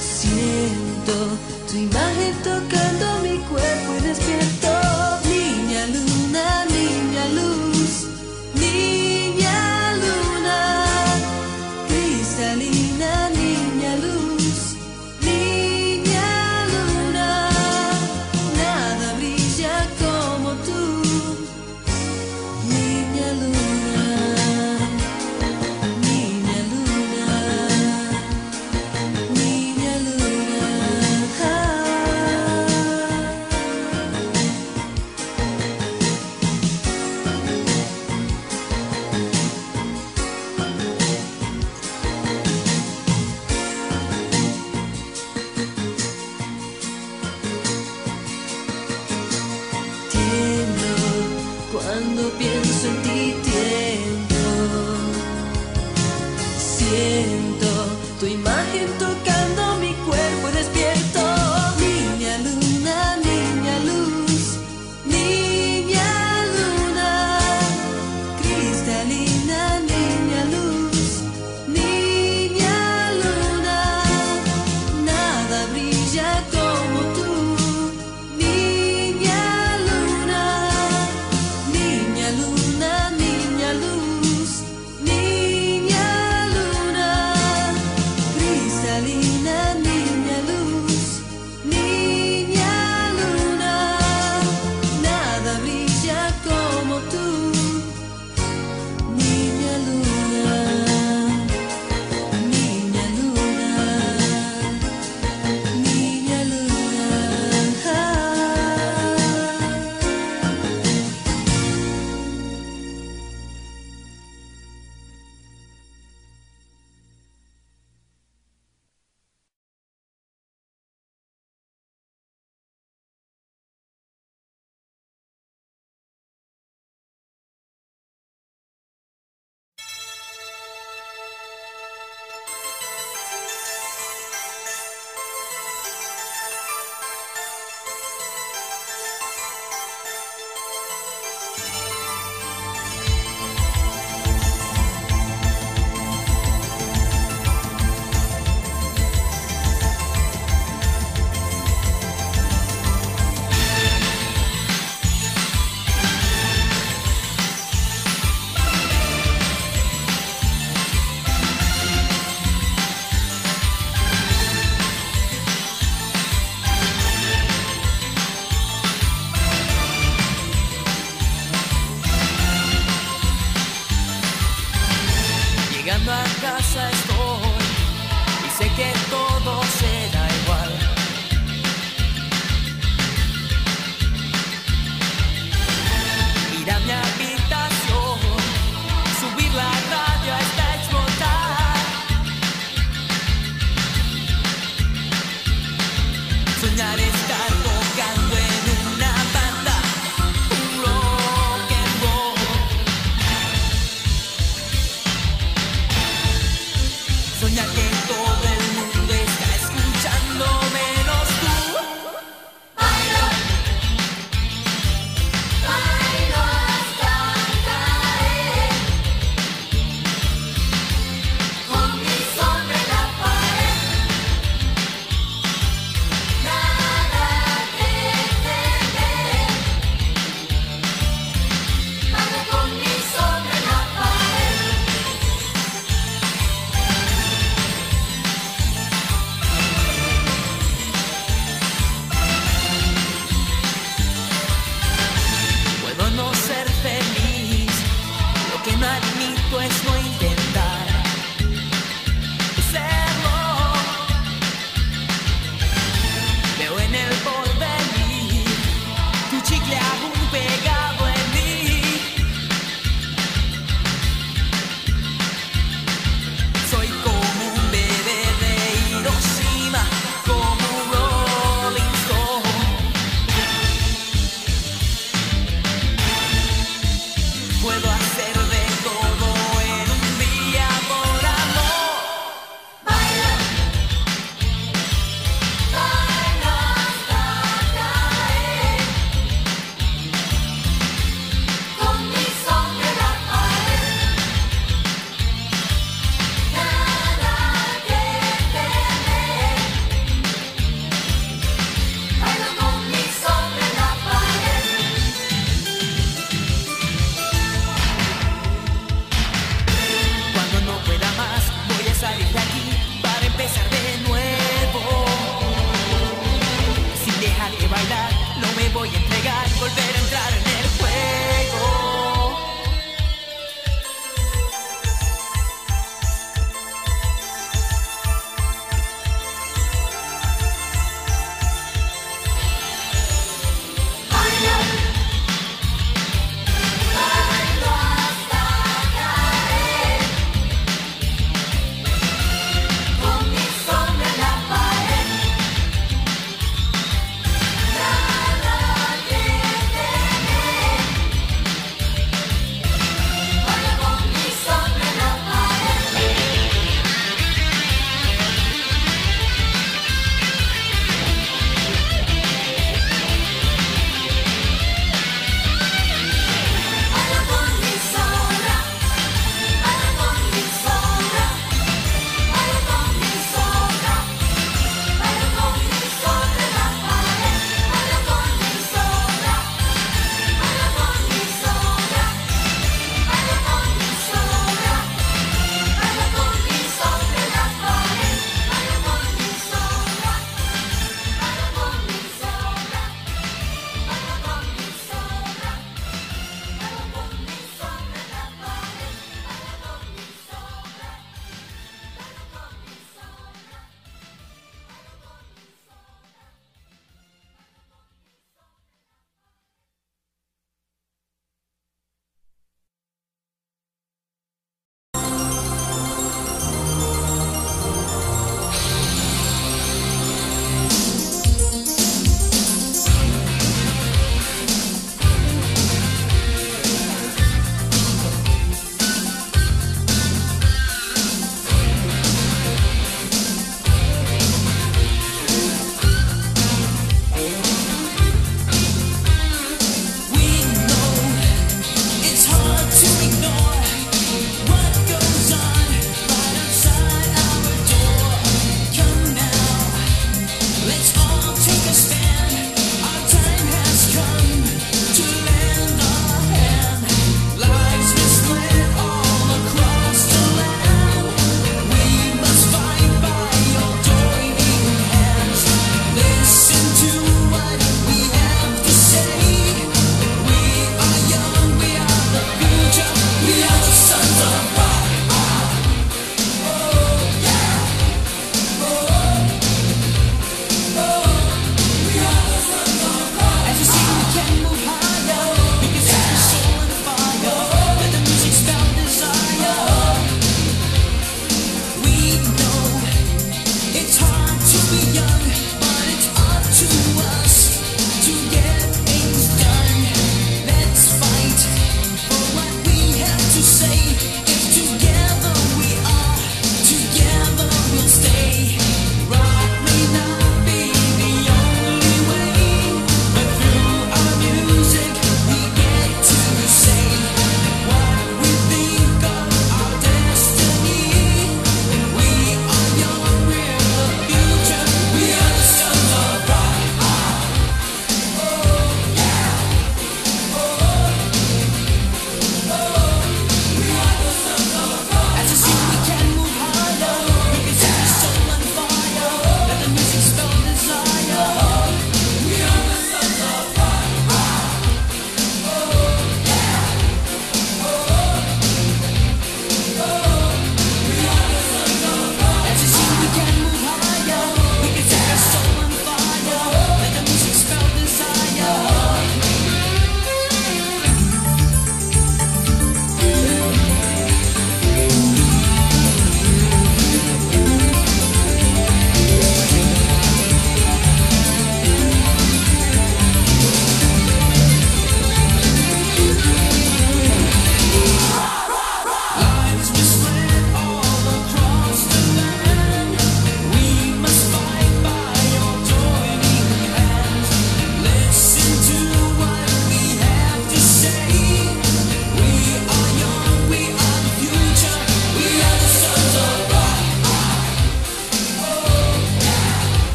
Siento 0.00 1.14
tu 1.70 1.76
imagen 1.76 2.34
tocando 2.42 3.20
mi 3.22 3.38
cuerpo 3.38 3.94
y 3.98 4.02
despierto. 4.02 4.27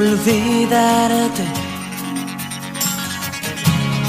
Olvidarte. 0.00 1.44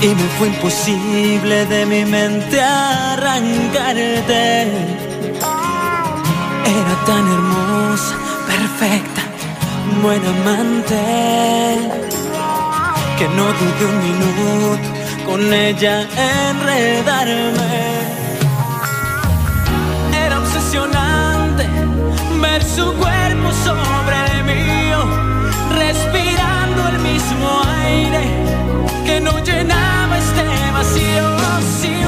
Y 0.01 0.07
me 0.07 0.27
fue 0.37 0.47
imposible 0.47 1.65
de 1.65 1.85
mi 1.85 2.05
mente 2.05 2.61
arrancarte. 2.61 4.43
Era 6.79 6.95
tan 7.05 7.23
hermosa, 7.35 8.15
perfecta, 8.47 9.21
buena 10.01 10.29
amante, 10.37 11.01
que 13.17 13.27
no 13.37 13.45
dudé 13.59 13.83
un 13.91 13.97
minuto 14.07 15.01
con 15.27 15.53
ella 15.53 16.07
enredarme. 16.49 17.71
Era 20.25 20.39
obsesionante 20.39 21.63
ver 22.41 22.63
su 22.63 22.85
cuerpo 22.93 23.51
sobre 23.65 24.10
mismo 27.21 27.61
aire 27.85 28.23
que 29.05 29.19
no 29.19 29.37
llenaba 29.43 30.17
este 30.17 30.43
vacío 30.73 31.25
sin 31.81 32.00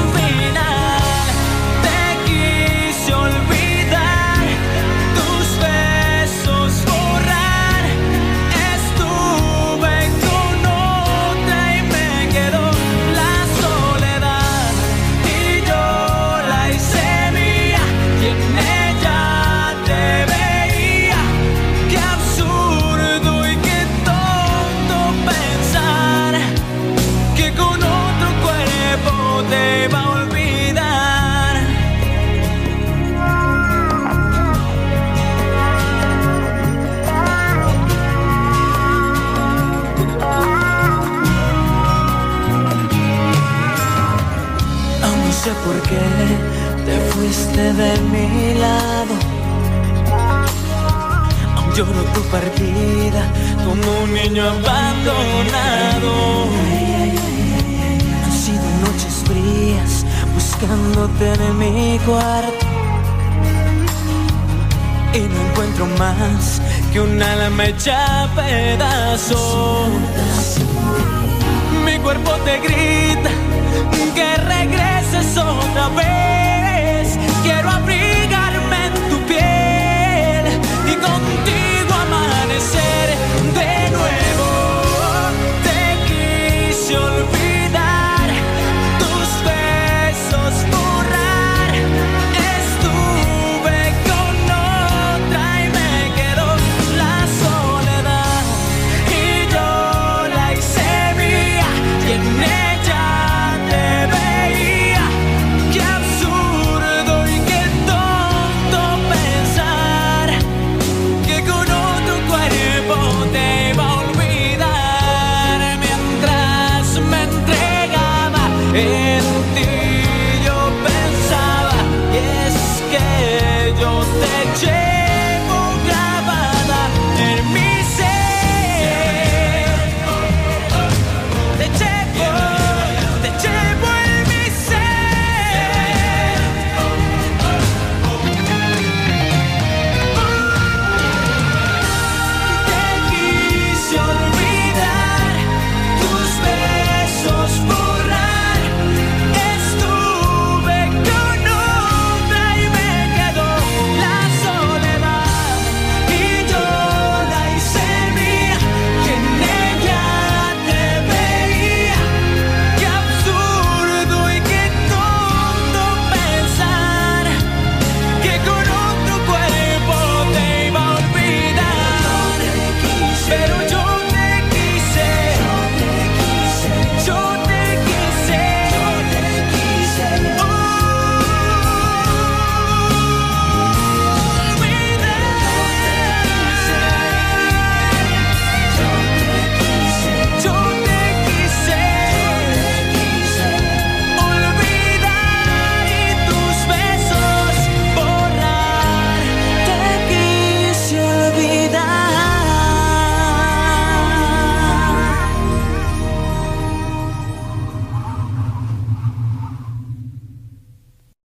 cuarto 62.06 62.66
y 65.14 65.18
no 65.20 65.48
encuentro 65.48 65.86
más 65.98 66.60
que 66.92 67.00
un 67.00 67.22
alma 67.22 67.66
hecha 67.66 68.28
pedazos. 68.34 69.88
Mi 71.84 71.98
cuerpo 71.98 72.32
te 72.44 72.58
grita 72.58 73.30
que 74.14 74.36
regreses 74.36 75.36
otra 75.36 75.88
vez. 75.90 76.33